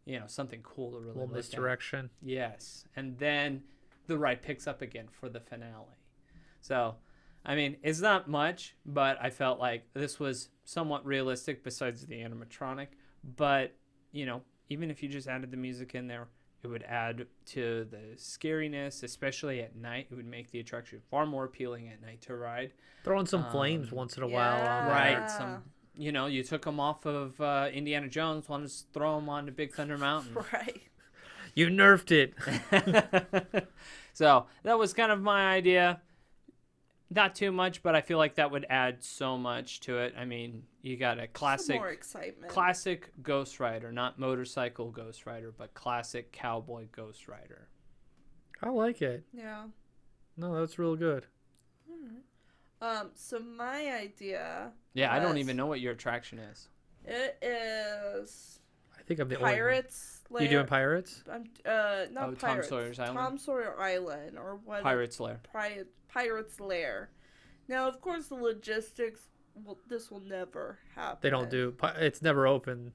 You 0.04 0.18
know, 0.18 0.26
something 0.26 0.62
cool 0.64 0.90
to 0.90 0.96
really 0.98 1.10
little 1.12 1.26
look 1.28 1.36
misdirection. 1.36 2.06
at. 2.06 2.28
Yes, 2.28 2.86
and 2.96 3.16
then 3.18 3.62
the 4.08 4.18
ride 4.18 4.42
picks 4.42 4.66
up 4.66 4.82
again 4.82 5.06
for 5.08 5.28
the 5.28 5.38
finale. 5.38 5.94
So, 6.60 6.96
I 7.44 7.54
mean, 7.54 7.76
it's 7.82 8.00
not 8.00 8.28
much, 8.28 8.76
but 8.86 9.18
I 9.20 9.30
felt 9.30 9.58
like 9.58 9.84
this 9.94 10.20
was 10.20 10.48
somewhat 10.64 11.04
realistic 11.04 11.64
besides 11.64 12.06
the 12.06 12.14
animatronic. 12.16 12.88
But 13.36 13.74
you 14.12 14.26
know, 14.26 14.42
even 14.68 14.90
if 14.90 15.02
you 15.02 15.08
just 15.08 15.26
added 15.28 15.50
the 15.50 15.56
music 15.56 15.94
in 15.94 16.06
there, 16.06 16.28
it 16.62 16.68
would 16.68 16.84
add 16.84 17.26
to 17.46 17.86
the 17.90 18.16
scariness, 18.16 19.02
especially 19.02 19.60
at 19.62 19.74
night. 19.74 20.06
It 20.10 20.14
would 20.14 20.26
make 20.26 20.50
the 20.52 20.60
attraction 20.60 21.00
far 21.10 21.26
more 21.26 21.44
appealing 21.44 21.88
at 21.88 22.00
night 22.00 22.20
to 22.22 22.36
ride. 22.36 22.72
Throw 23.02 23.18
in 23.18 23.26
some 23.26 23.44
flames 23.50 23.90
Um, 23.90 23.96
once 23.98 24.16
in 24.16 24.22
a 24.22 24.28
while. 24.28 24.60
On. 24.60 24.88
Right. 24.88 25.28
Some, 25.28 25.64
you 25.96 26.12
know, 26.12 26.26
you 26.26 26.44
took 26.44 26.62
them 26.64 26.78
off 26.78 27.04
of 27.04 27.40
uh, 27.40 27.68
Indiana 27.72 28.06
Jones, 28.08 28.48
wanted 28.48 28.68
to 28.70 28.84
throw 28.92 29.16
them 29.16 29.28
onto 29.28 29.50
Big 29.50 29.74
Thunder 29.74 29.98
Mountain. 29.98 30.36
Right. 30.52 30.82
You 31.54 31.66
nerfed 31.66 32.12
it. 32.12 33.68
so 34.14 34.46
that 34.62 34.78
was 34.78 34.92
kind 34.94 35.12
of 35.12 35.20
my 35.20 35.52
idea. 35.52 36.00
Not 37.14 37.34
too 37.34 37.52
much, 37.52 37.82
but 37.82 37.94
I 37.94 38.00
feel 38.00 38.16
like 38.18 38.36
that 38.36 38.50
would 38.50 38.64
add 38.70 39.02
so 39.04 39.36
much 39.36 39.80
to 39.80 39.98
it. 39.98 40.14
I 40.16 40.24
mean, 40.24 40.62
you 40.80 40.96
got 40.96 41.18
a 41.18 41.22
Some 41.22 41.28
classic, 41.32 41.76
more 41.76 41.90
excitement. 41.90 42.50
classic 42.50 43.10
Ghost 43.22 43.60
Rider, 43.60 43.92
not 43.92 44.18
motorcycle 44.18 44.90
Ghost 44.90 45.26
Rider, 45.26 45.52
but 45.56 45.74
classic 45.74 46.32
cowboy 46.32 46.86
Ghost 46.90 47.28
Rider. 47.28 47.68
I 48.62 48.70
like 48.70 49.02
it. 49.02 49.24
Yeah. 49.32 49.64
No, 50.36 50.58
that's 50.58 50.78
real 50.78 50.96
good. 50.96 51.26
Um. 52.80 53.10
So 53.14 53.38
my 53.38 53.92
idea. 53.92 54.72
Yeah, 54.94 55.12
I 55.12 55.20
don't 55.20 55.38
even 55.38 55.56
know 55.56 55.66
what 55.66 55.80
your 55.80 55.92
attraction 55.92 56.38
is. 56.38 56.68
It 57.04 57.36
is 57.42 58.60
I 58.98 59.02
think 59.04 59.18
I'm 59.20 59.28
the 59.28 59.36
only 59.36 59.50
one. 60.32 60.40
Pirates. 60.40 60.50
You 60.50 60.56
doing 60.58 60.66
pirates? 60.66 61.24
I'm 61.30 61.44
uh 61.66 62.04
not 62.10 62.24
Oh, 62.28 62.34
Tom 62.34 62.36
pirates. 62.36 62.68
Sawyer's 62.68 62.98
Island? 62.98 63.18
Tom 63.18 63.38
Sawyer 63.38 63.78
Island 63.80 64.38
or 64.38 64.58
what? 64.64 64.82
Pirate's 64.82 65.20
Lair. 65.20 65.40
Pirate 65.52 65.88
Pirates 66.08 66.60
Lair. 66.60 67.10
Now, 67.68 67.86
of 67.88 68.00
course, 68.00 68.26
the 68.28 68.34
logistics. 68.34 69.20
Well, 69.54 69.78
this 69.88 70.10
will 70.10 70.20
never 70.20 70.78
happen. 70.94 71.18
They 71.20 71.30
don't 71.30 71.50
do. 71.50 71.74
It's 71.98 72.22
never 72.22 72.46
open 72.46 72.92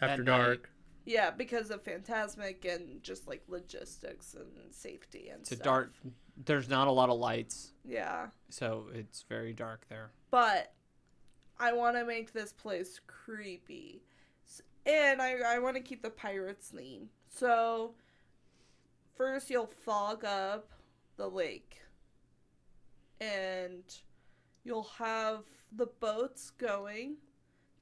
after 0.00 0.22
At 0.22 0.26
night. 0.26 0.38
dark. 0.44 0.70
Yeah, 1.06 1.30
because 1.30 1.70
of 1.70 1.82
Fantasmic 1.84 2.64
and 2.64 3.02
just 3.02 3.26
like 3.28 3.42
logistics 3.48 4.34
and 4.34 4.46
safety 4.72 5.28
and 5.30 5.40
It's 5.40 5.52
a 5.52 5.56
stuff. 5.56 5.64
dark. 5.64 5.92
There's 6.36 6.68
not 6.68 6.88
a 6.88 6.90
lot 6.90 7.10
of 7.10 7.18
lights, 7.18 7.72
Yeah, 7.84 8.28
so 8.48 8.86
it's 8.92 9.22
very 9.28 9.52
dark 9.52 9.86
there. 9.88 10.10
but 10.30 10.72
I 11.60 11.72
want 11.74 11.96
to 11.96 12.04
make 12.04 12.32
this 12.32 12.52
place 12.52 13.00
creepy, 13.06 14.02
S- 14.02 14.13
and 14.86 15.20
I 15.20 15.36
I 15.46 15.58
want 15.58 15.76
to 15.76 15.82
keep 15.82 16.02
the 16.02 16.10
pirates 16.10 16.68
theme. 16.68 17.08
So 17.28 17.94
first, 19.16 19.50
you'll 19.50 19.70
fog 19.84 20.24
up 20.24 20.70
the 21.16 21.28
lake, 21.28 21.80
and 23.20 23.82
you'll 24.64 24.90
have 24.98 25.44
the 25.72 25.86
boats 25.86 26.50
going 26.50 27.16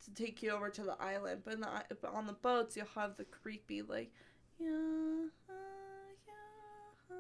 to 0.05 0.15
take 0.15 0.43
you 0.43 0.51
over 0.51 0.71
to 0.71 0.83
the 0.83 0.97
island. 1.01 1.43
But, 1.45 1.61
the, 1.61 1.97
but 2.01 2.12
on 2.15 2.27
the 2.27 2.33
boats, 2.33 2.77
you'll 2.77 2.87
have 2.95 3.17
the 3.17 3.25
creepy 3.25 3.83
like, 3.83 4.12
yeah, 4.59 4.69
yeah, 4.69 5.55
uh." 7.11 7.15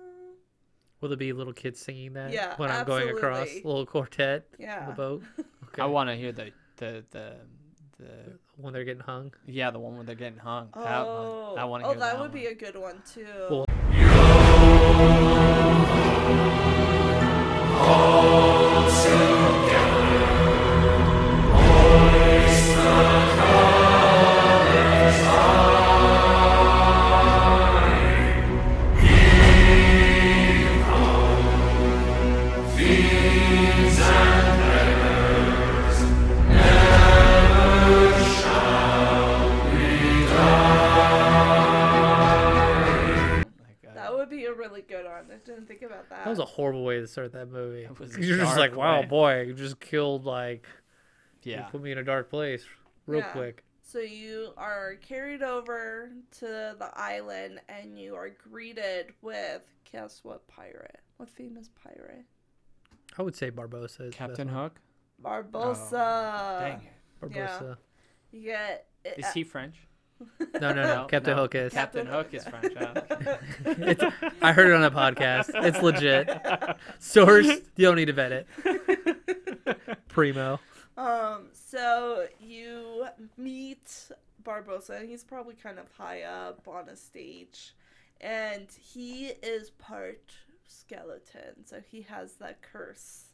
Will 1.00 1.08
there 1.08 1.18
be 1.18 1.32
little 1.32 1.52
kids 1.52 1.80
singing 1.80 2.12
that? 2.12 2.32
Yeah, 2.32 2.54
When 2.56 2.70
I'm 2.70 2.86
going 2.86 3.08
across, 3.08 3.48
little 3.64 3.84
quartet 3.86 4.46
yeah. 4.58 4.82
on 4.82 4.86
the 4.86 4.94
boat. 4.94 5.22
Okay. 5.72 5.80
I 5.80 5.86
want 5.86 6.10
to 6.10 6.16
hear 6.16 6.32
the 6.32 6.52
the 6.76 7.02
the 7.12 7.36
the 8.02 8.38
when 8.56 8.72
they're 8.72 8.84
getting 8.84 9.02
hung. 9.02 9.32
yeah 9.46 9.70
the 9.70 9.78
one 9.78 9.94
where 9.96 10.04
they're 10.04 10.14
getting 10.14 10.38
hung. 10.38 10.68
that 10.74 11.04
Oh, 11.06 11.50
one. 11.52 11.58
I 11.58 11.64
want 11.64 11.82
to 11.84 11.88
oh, 11.88 11.90
hear 11.92 12.00
that 12.00 12.12
that 12.14 12.20
would 12.20 12.32
be 12.32 12.46
a 12.46 12.54
good 12.54 12.76
one 12.76 13.02
too. 13.12 13.26
Well- 13.50 13.66
on. 17.84 19.71
Was 46.32 46.38
a 46.38 46.44
horrible 46.46 46.84
way 46.84 46.98
to 47.00 47.06
start 47.06 47.32
that 47.32 47.48
movie. 47.50 47.84
It 47.84 47.98
was 47.98 48.16
You're 48.16 48.38
just 48.38 48.56
dark 48.56 48.58
like, 48.58 48.76
wow, 48.76 49.00
way. 49.00 49.06
boy, 49.06 49.40
you 49.42 49.54
just 49.54 49.78
killed 49.80 50.24
like 50.24 50.66
you 51.42 51.52
Yeah. 51.52 51.62
put 51.64 51.82
me 51.82 51.92
in 51.92 51.98
a 51.98 52.04
dark 52.04 52.30
place 52.30 52.64
real 53.06 53.20
Yeah. 53.20 53.32
quick. 53.32 53.64
So 53.82 53.98
you 53.98 54.52
are 54.56 54.94
carried 55.02 55.42
over 55.42 56.10
to 56.38 56.46
the 56.78 56.90
island 56.94 57.60
and 57.68 57.98
you 57.98 58.14
are 58.14 58.30
greeted 58.30 59.12
with 59.20 59.62
guess 59.90 60.20
what 60.24 60.46
pirate? 60.48 61.00
What 61.18 61.28
famous 61.28 61.68
pirate? 61.68 62.24
I 63.18 63.22
would 63.22 63.36
say 63.36 63.50
Barbossa 63.50 64.08
is 64.08 64.14
Captain. 64.14 64.48
Hook. 64.48 64.80
Barbossa. 65.22 65.92
Oh, 65.92 66.60
dang 66.60 66.80
it. 66.80 66.92
Barbossa. 67.20 67.76
You 68.30 68.42
get 68.44 68.86
Is 69.04 69.30
he 69.34 69.42
uh, 69.42 69.46
French? 69.46 69.86
No, 70.60 70.72
no, 70.72 70.74
no. 70.74 70.82
No, 70.82 71.06
Captain 71.06 71.36
no. 71.36 71.42
Hook 71.42 71.54
is. 71.54 71.72
Captain 71.72 72.06
Captain 72.06 72.06
Hook 72.06 72.34
is 72.34 72.44
French. 72.44 72.74
huh? 72.78 73.36
it's, 73.64 74.04
I 74.40 74.52
heard 74.52 74.70
it 74.70 74.74
on 74.74 74.84
a 74.84 74.90
podcast. 74.90 75.50
It's 75.54 75.80
legit. 75.82 76.30
Source, 76.98 77.46
you 77.46 77.86
don't 77.86 77.96
need 77.96 78.06
to 78.06 78.12
vet 78.12 78.32
it. 78.32 78.46
Primo. 80.08 80.60
Um, 80.96 81.46
so 81.52 82.26
you 82.40 83.06
meet 83.36 84.10
Barbossa, 84.44 85.00
and 85.00 85.08
he's 85.08 85.24
probably 85.24 85.54
kind 85.54 85.78
of 85.78 85.86
high 85.96 86.22
up 86.22 86.66
on 86.66 86.88
a 86.88 86.96
stage, 86.96 87.74
and 88.20 88.66
he 88.78 89.28
is 89.42 89.70
part 89.70 90.32
skeleton, 90.66 91.64
so 91.64 91.80
he 91.90 92.02
has 92.02 92.34
that 92.34 92.60
curse. 92.62 93.24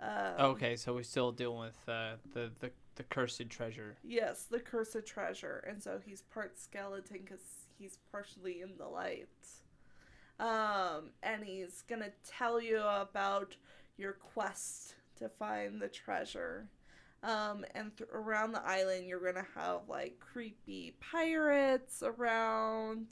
Um, 0.00 0.34
okay, 0.38 0.76
so 0.76 0.94
we're 0.94 1.02
still 1.02 1.32
dealing 1.32 1.58
with 1.58 1.88
uh, 1.88 2.12
the, 2.34 2.50
the 2.60 2.70
the 2.96 3.04
cursed 3.04 3.48
treasure. 3.48 3.96
Yes, 4.02 4.44
the 4.44 4.60
cursed 4.60 5.06
treasure, 5.06 5.64
and 5.68 5.82
so 5.82 6.00
he's 6.04 6.22
part 6.22 6.58
skeleton 6.58 7.20
because 7.24 7.40
he's 7.78 7.98
partially 8.10 8.62
in 8.62 8.76
the 8.76 8.86
light. 8.86 9.28
Um, 10.38 11.10
and 11.22 11.44
he's 11.44 11.82
gonna 11.88 12.10
tell 12.26 12.60
you 12.60 12.80
about 12.80 13.56
your 13.96 14.12
quest 14.12 14.94
to 15.18 15.28
find 15.28 15.80
the 15.80 15.88
treasure. 15.88 16.68
Um, 17.22 17.64
and 17.74 17.96
th- 17.96 18.10
around 18.12 18.52
the 18.52 18.62
island, 18.62 19.06
you're 19.06 19.24
gonna 19.24 19.46
have 19.54 19.88
like 19.88 20.18
creepy 20.20 20.94
pirates 21.00 22.02
around, 22.02 23.06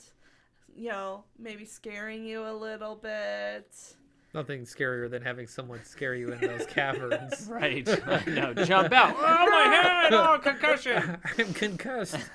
you 0.77 0.91
know, 0.91 1.25
maybe 1.39 1.65
scaring 1.65 2.25
you 2.25 2.47
a 2.47 2.53
little 2.53 2.97
bit. 2.97 3.97
Nothing 4.35 4.63
scarier 4.63 5.09
than 5.09 5.23
having 5.23 5.47
someone 5.47 5.85
scare 5.85 6.17
you 6.17 6.33
in 6.33 6.41
those 6.41 6.67
caverns. 6.67 7.49
Right. 7.55 7.87
no, 8.27 8.53
jump 8.53 8.93
out. 8.93 9.15
Oh 9.17 9.51
my 9.51 9.75
head! 9.75 10.13
Oh 10.13 10.39
concussion. 10.43 11.19
I'm 11.39 11.53
concussed. 11.55 12.19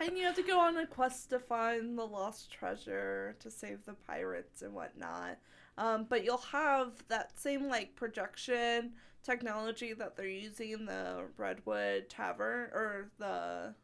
And 0.00 0.18
you 0.18 0.24
have 0.24 0.34
to 0.34 0.42
go 0.42 0.58
on 0.58 0.76
a 0.78 0.86
quest 0.86 1.30
to 1.30 1.38
find 1.38 1.96
the 1.96 2.04
lost 2.04 2.50
treasure 2.50 3.36
to 3.38 3.52
save 3.52 3.84
the 3.84 3.94
pirates 3.94 4.62
and 4.62 4.74
whatnot. 4.74 5.38
Um, 5.78 6.06
but 6.08 6.24
you'll 6.24 6.38
have 6.38 6.90
that 7.06 7.38
same 7.38 7.68
like 7.68 7.94
projection 7.94 8.94
technology 9.22 9.92
that 9.92 10.16
they're 10.16 10.26
using 10.26 10.70
in 10.70 10.86
the 10.86 11.26
Redwood 11.36 12.08
Tavern 12.08 12.70
or 12.72 13.12
the 13.18 13.74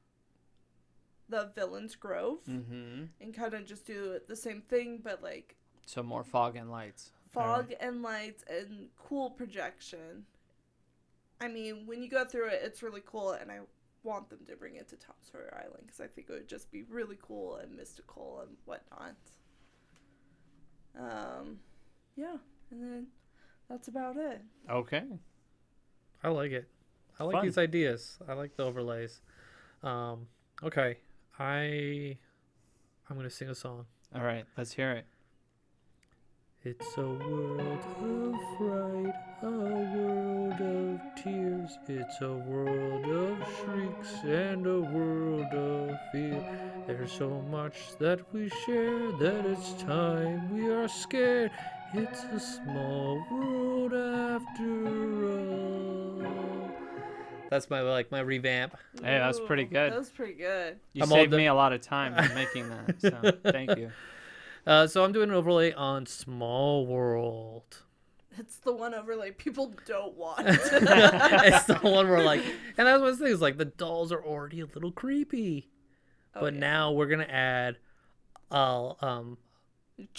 the 1.29 1.53
Villain's 1.55 1.94
Grove, 1.94 2.40
mm-hmm. 2.49 3.05
and 3.21 3.35
kind 3.35 3.55
of 3.55 3.64
just 3.64 3.87
do 3.87 4.18
the 4.27 4.37
same 4.37 4.62
thing, 4.62 5.01
but 5.05 5.23
like 5.23 5.58
So 5.88 6.03
more 6.03 6.22
fog 6.22 6.55
and 6.55 6.70
lights. 6.70 7.12
fog 7.31 7.72
and 7.81 8.03
lights 8.03 8.44
and 8.46 8.88
cool 8.98 9.31
projection. 9.31 10.27
I 11.40 11.48
mean, 11.48 11.87
when 11.87 12.03
you 12.03 12.11
go 12.11 12.27
through 12.27 12.48
it, 12.48 12.61
it's 12.62 12.83
really 12.83 13.01
cool, 13.07 13.33
and 13.33 13.51
I 13.51 13.61
want 14.03 14.29
them 14.29 14.40
to 14.48 14.57
bring 14.57 14.77
it 14.77 14.87
to 14.90 14.96
Tom 14.96 15.14
Sawyer 15.33 15.51
Island 15.59 15.85
because 15.87 16.01
I 16.03 16.07
think 16.09 16.29
it 16.29 16.33
would 16.35 16.48
just 16.48 16.70
be 16.70 16.83
really 16.90 17.16
cool 17.22 17.57
and 17.57 17.74
mystical 17.74 18.40
and 18.46 18.55
whatnot. 18.66 19.14
Um, 20.98 21.59
yeah, 22.16 22.37
and 22.70 22.83
then 22.83 23.07
that's 23.70 23.88
about 23.88 24.18
it. 24.18 24.42
Okay. 24.68 25.05
I 26.22 26.29
like 26.29 26.53
it. 26.53 26.68
I 27.18 27.24
like 27.24 27.37
Fun. 27.37 27.46
these 27.46 27.57
ideas. 27.57 28.18
I 28.29 28.35
like 28.35 28.57
the 28.57 28.64
overlays. 28.64 29.22
Um, 29.83 30.27
okay. 30.62 30.98
I 31.38 32.18
I'm 33.09 33.16
gonna 33.16 33.31
sing 33.31 33.48
a 33.48 33.55
song. 33.55 33.87
All 34.14 34.22
right. 34.22 34.44
Let's 34.59 34.72
hear 34.72 34.92
it. 34.92 35.07
It's 36.69 36.99
a 36.99 37.01
world 37.01 37.83
of 38.03 38.35
fright, 38.59 39.15
a 39.43 39.51
world 39.97 40.61
of 40.61 41.01
tears. 41.17 41.79
It's 41.89 42.21
a 42.21 42.35
world 42.35 43.07
of 43.07 43.39
shrieks 43.57 44.23
and 44.25 44.67
a 44.67 44.79
world 44.79 45.55
of 45.55 45.97
fear. 46.13 46.45
There's 46.87 47.11
so 47.11 47.31
much 47.51 47.97
that 48.01 48.21
we 48.35 48.51
share 48.67 49.13
that 49.13 49.47
it's 49.47 49.83
time 49.83 50.55
we 50.55 50.69
are 50.69 50.89
scared. 50.89 51.53
It's 51.95 52.25
a 52.25 52.39
small 52.39 53.25
world 53.31 53.95
after 53.95 55.27
all. 55.27 56.71
That's 57.49 57.71
my 57.71 57.81
like 57.81 58.11
my 58.11 58.21
revamp. 58.21 58.77
Hey, 58.97 59.17
that 59.19 59.27
was 59.27 59.41
pretty 59.41 59.65
good. 59.65 59.93
That 59.93 59.99
was 60.01 60.11
pretty 60.11 60.35
good. 60.35 60.79
You 60.93 61.05
I'm 61.05 61.09
saved 61.09 61.31
done. 61.31 61.39
me 61.39 61.47
a 61.47 61.55
lot 61.55 61.73
of 61.73 61.81
time 61.81 62.13
making 62.35 62.69
that. 62.69 63.01
So 63.01 63.51
thank 63.51 63.75
you. 63.79 63.91
Uh, 64.69 64.87
so 64.87 65.03
I'm 65.03 65.13
doing 65.13 65.31
an 65.31 65.35
overlay 65.35 65.73
on 65.73 66.05
Small 66.05 66.87
World. 66.87 67.79
It's 68.39 68.59
the 68.59 68.73
one 68.73 68.93
overlay 68.95 69.31
people 69.31 69.73
don't 69.87 70.15
want. 70.15 70.41
it's 70.47 71.65
the 71.65 71.79
one 71.83 72.07
where 72.09 72.23
like, 72.23 72.43
and 72.77 72.87
that's 72.87 73.01
one 73.01 73.09
of 73.09 73.19
the 73.19 73.25
things. 73.27 73.41
Like 73.41 73.57
the 73.57 73.65
dolls 73.65 74.13
are 74.13 74.23
already 74.23 74.61
a 74.61 74.67
little 74.67 74.93
creepy, 74.93 75.71
Oh, 76.37 76.41
but 76.43 76.53
yeah. 76.53 76.61
now 76.61 76.93
we're 76.93 77.07
gonna 77.07 77.25
add, 77.25 77.79
uh, 78.51 78.93
um, 79.01 79.39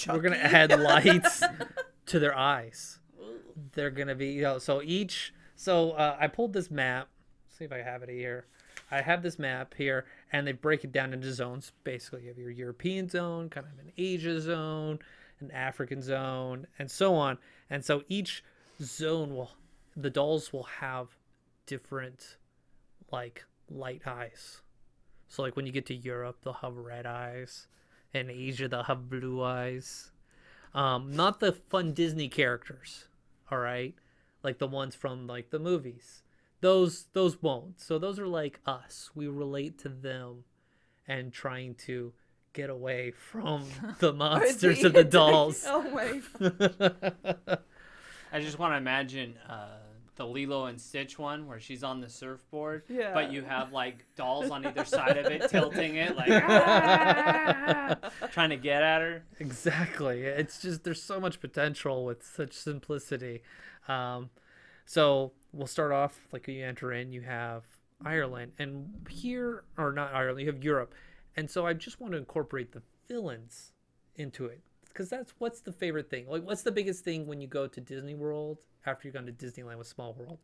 we're 0.07 0.19
gonna 0.19 0.35
add 0.37 0.77
lights 0.79 1.43
to 2.07 2.19
their 2.19 2.35
eyes. 2.35 2.99
Ooh. 3.21 3.39
They're 3.73 3.91
gonna 3.91 4.15
be, 4.15 4.29
you 4.31 4.41
know, 4.41 4.57
so 4.57 4.81
each. 4.81 5.31
So 5.55 5.91
uh, 5.91 6.17
I 6.19 6.25
pulled 6.27 6.53
this 6.53 6.71
map. 6.71 7.07
see 7.55 7.65
if 7.65 7.71
I 7.71 7.83
have 7.83 8.01
it 8.01 8.09
here. 8.09 8.47
I 8.91 9.01
have 9.01 9.21
this 9.21 9.37
map 9.37 9.75
here, 9.77 10.05
and 10.31 10.45
they 10.45 10.51
break 10.51 10.83
it 10.83 10.91
down 10.91 11.13
into 11.13 11.33
zones. 11.33 11.71
Basically, 11.83 12.23
you 12.23 12.27
have 12.29 12.37
your 12.37 12.51
European 12.51 13.09
zone, 13.09 13.49
kind 13.49 13.65
of 13.65 13.79
an 13.79 13.91
Asia 13.97 14.39
zone, 14.39 14.99
an 15.39 15.51
African 15.51 16.01
zone, 16.01 16.67
and 16.77 16.89
so 16.89 17.15
on. 17.15 17.37
And 17.69 17.83
so 17.83 18.03
each 18.07 18.43
zone 18.81 19.35
will, 19.35 19.51
the 19.95 20.09
dolls 20.09 20.53
will 20.53 20.63
have 20.63 21.09
different, 21.65 22.37
like 23.11 23.45
light 23.69 24.03
eyes. 24.05 24.61
So 25.27 25.43
like 25.43 25.55
when 25.55 25.65
you 25.65 25.71
get 25.71 25.85
to 25.87 25.95
Europe, 25.95 26.37
they'll 26.43 26.53
have 26.53 26.75
red 26.75 27.05
eyes. 27.05 27.67
In 28.13 28.29
Asia, 28.29 28.67
they'll 28.67 28.83
have 28.83 29.09
blue 29.09 29.43
eyes. 29.43 30.11
Um, 30.73 31.11
not 31.15 31.39
the 31.39 31.53
fun 31.53 31.93
Disney 31.93 32.27
characters, 32.27 33.07
all 33.51 33.57
right, 33.57 33.95
like 34.43 34.59
the 34.59 34.67
ones 34.67 34.95
from 34.95 35.27
like 35.27 35.49
the 35.49 35.59
movies. 35.59 36.21
Those 36.61 37.05
those 37.13 37.41
won't. 37.41 37.79
So 37.79 37.97
those 37.99 38.19
are 38.19 38.27
like 38.27 38.59
us. 38.65 39.09
We 39.15 39.27
relate 39.27 39.77
to 39.79 39.89
them, 39.89 40.43
and 41.07 41.31
trying 41.31 41.75
to 41.85 42.13
get 42.53 42.69
away 42.69 43.11
from 43.11 43.65
the 43.99 44.11
monsters 44.13 44.81
they- 44.81 44.87
of 44.87 44.93
the 44.93 45.03
dolls. 45.19 45.63
oh 45.67 45.83
my 45.91 46.21
I 48.31 48.39
just 48.41 48.59
want 48.59 48.73
to 48.73 48.77
imagine 48.77 49.35
uh, 49.47 49.77
the 50.17 50.25
Lilo 50.27 50.65
and 50.65 50.79
Stitch 50.79 51.17
one 51.17 51.47
where 51.47 51.59
she's 51.59 51.83
on 51.83 51.99
the 52.01 52.09
surfboard, 52.09 52.83
Yeah. 52.87 53.13
but 53.13 53.31
you 53.31 53.41
have 53.43 53.71
like 53.71 54.05
dolls 54.15 54.51
on 54.51 54.65
either 54.65 54.85
side 54.85 55.17
of 55.17 55.25
it 55.27 55.49
tilting 55.49 55.95
it, 55.95 56.15
like 56.15 56.29
"Ah!" 56.31 57.95
trying 58.31 58.49
to 58.51 58.57
get 58.57 58.83
at 58.83 59.01
her. 59.01 59.23
exactly 59.39 60.21
it's 60.23 60.61
just 60.61 60.83
there's 60.83 61.01
so 61.01 61.19
much 61.19 61.39
potential 61.39 62.05
with 62.05 62.23
such 62.23 62.53
simplicity 62.53 63.41
um, 63.87 64.29
so 64.85 65.31
we'll 65.53 65.67
start 65.67 65.91
off 65.91 66.21
like 66.31 66.47
you 66.47 66.63
enter 66.65 66.91
in 66.93 67.11
you 67.11 67.21
have 67.21 67.63
ireland 68.05 68.51
and 68.59 68.89
here 69.09 69.63
or 69.77 69.91
not 69.91 70.13
ireland 70.13 70.39
you 70.41 70.47
have 70.51 70.63
europe 70.63 70.93
and 71.35 71.49
so 71.49 71.65
i 71.65 71.73
just 71.73 71.99
want 71.99 72.13
to 72.13 72.17
incorporate 72.17 72.71
the 72.71 72.81
villains 73.07 73.71
into 74.15 74.45
it 74.45 74.61
because 74.87 75.09
that's 75.09 75.33
what's 75.39 75.61
the 75.61 75.71
favorite 75.71 76.09
thing 76.09 76.27
like 76.27 76.43
what's 76.43 76.61
the 76.61 76.71
biggest 76.71 77.03
thing 77.03 77.25
when 77.27 77.41
you 77.41 77.47
go 77.47 77.67
to 77.67 77.81
disney 77.81 78.15
world 78.15 78.59
after 78.85 79.07
you've 79.07 79.15
gone 79.15 79.25
to 79.25 79.31
disneyland 79.31 79.77
with 79.77 79.87
small 79.87 80.13
world 80.13 80.39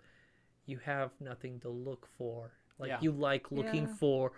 you 0.66 0.78
have 0.80 1.12
nothing 1.20 1.60
to 1.60 1.70
look 1.70 2.08
for 2.18 2.52
like 2.80 2.90
Yeah. 2.90 2.98
you 3.02 3.12
like 3.12 3.52
looking 3.52 3.84
Yeah. 3.84 3.94
for 3.96 4.32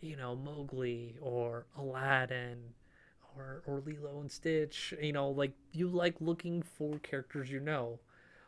you 0.00 0.16
know 0.16 0.34
mowgli 0.36 1.16
or 1.20 1.66
aladdin 1.76 2.58
or 3.36 3.62
or 3.66 3.80
Lilo 3.84 4.20
and 4.20 4.30
Stitch. 4.32 4.94
You 5.00 5.12
know, 5.12 5.28
like 5.30 5.52
you 5.72 5.86
like 5.88 6.16
looking 6.20 6.62
for 6.62 6.98
characters 7.00 7.50
you 7.50 7.60
know, 7.60 8.00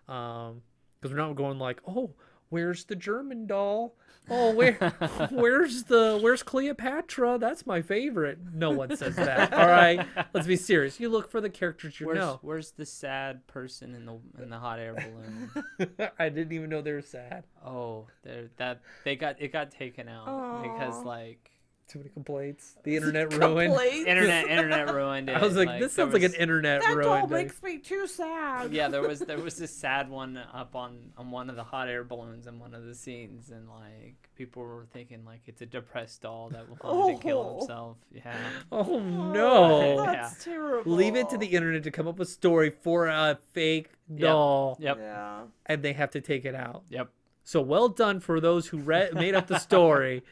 um, 0.09 0.63
because 1.01 1.15
we're 1.15 1.21
not 1.23 1.37
going 1.37 1.59
like, 1.59 1.81
oh, 1.87 2.11
where's 2.51 2.85
the 2.85 2.97
German 2.97 3.47
doll? 3.47 3.95
Oh, 4.29 4.55
where 4.55 4.75
where's 5.31 5.85
the 5.85 6.19
where's 6.23 6.43
Cleopatra? 6.43 7.39
That's 7.39 7.67
my 7.67 7.83
favorite. 7.83 8.39
No 8.53 8.71
one 8.71 8.95
says 8.97 9.17
that. 9.17 9.53
All 9.53 9.67
right, 9.67 10.07
let's 10.35 10.47
be 10.47 10.57
serious. 10.57 11.01
You 11.01 11.09
look 11.09 11.31
for 11.31 11.41
the 11.41 11.51
characters 11.51 11.99
you 11.99 12.07
Where's, 12.07 12.19
know. 12.19 12.39
where's 12.43 12.71
the 12.73 12.87
sad 12.87 13.47
person 13.47 13.95
in 13.95 14.07
the 14.07 14.19
in 14.43 14.51
the 14.51 14.59
hot 14.59 14.79
air 14.79 14.95
balloon? 14.95 15.99
I 16.19 16.29
didn't 16.29 16.53
even 16.53 16.71
know 16.71 16.81
they 16.83 16.93
were 16.93 17.03
sad. 17.03 17.45
Oh, 17.65 18.07
they're, 18.23 18.51
that 18.59 18.83
they 19.05 19.17
got 19.17 19.41
it 19.41 19.53
got 19.53 19.71
taken 19.71 20.09
out 20.09 20.63
because 20.63 21.03
like 21.05 21.51
Too 21.91 21.99
many 21.99 22.11
complaints. 22.11 22.77
The 22.85 22.95
internet 22.95 23.35
ruined. 23.35 23.75
Internet 24.07 24.47
internet 24.47 24.95
ruined 24.95 25.29
it. 25.29 25.37
I 25.37 25.43
was 25.45 25.57
like, 25.57 25.69
this 25.81 25.93
there 25.97 26.05
sounds 26.05 26.13
like 26.13 26.23
an 26.23 26.31
was- 26.31 26.39
internet 26.39 26.83
That 26.83 26.95
doll 27.03 27.17
ruined. 27.17 27.31
makes 27.31 27.61
me 27.65 27.79
too 27.79 28.07
sad. 28.07 28.73
yeah, 28.73 28.87
there 28.87 29.03
was 29.03 29.19
there 29.19 29.39
was 29.39 29.57
this 29.59 29.75
sad 29.75 30.09
one 30.09 30.37
up 30.55 30.77
on 30.77 31.11
on 31.17 31.33
one 31.33 31.51
of 31.51 31.57
the 31.57 31.65
hot 31.65 31.89
air 31.89 32.05
balloons 32.05 32.47
in 32.47 32.61
one 32.61 32.75
of 32.75 32.85
the 32.85 32.95
scenes, 32.95 33.51
and 33.51 33.69
like 33.69 34.15
people 34.37 34.63
were 34.63 34.87
thinking 34.93 35.25
like 35.25 35.41
it's 35.47 35.63
a 35.63 35.67
depressed 35.67 36.23
doll 36.23 36.49
that 36.51 36.65
will 36.69 37.17
to 37.17 37.21
kill 37.21 37.39
Oh. 37.55 37.59
himself. 37.59 37.97
Yeah, 38.15 38.37
Oh 38.71 38.87
Oh, 38.95 38.99
no! 39.01 40.05
that's 40.07 40.45
terrible. 40.45 40.93
Leave 40.93 41.17
it 41.17 41.29
to 41.31 41.39
the 41.39 41.47
internet 41.49 41.83
to 41.83 41.91
come 41.91 42.07
up 42.07 42.19
with 42.19 42.29
a 42.29 42.31
story 42.31 42.71
for 42.71 43.09
a 43.09 43.37
fake 43.53 43.91
doll, 44.15 44.77
yep, 44.81 44.97
Yeah. 45.01 45.41
and 45.67 45.83
they 45.83 45.93
have 45.95 46.13
to 46.13 46.21
take 46.21 46.45
it 46.45 46.55
out. 46.55 46.85
yep. 46.89 47.09
So 47.43 47.61
well 47.61 47.89
done 47.89 48.21
for 48.21 48.39
those 48.39 48.69
who 48.69 48.79
read 48.79 49.13
made 49.15 49.35
up 49.35 49.49
the 49.49 49.59
story 49.59 50.23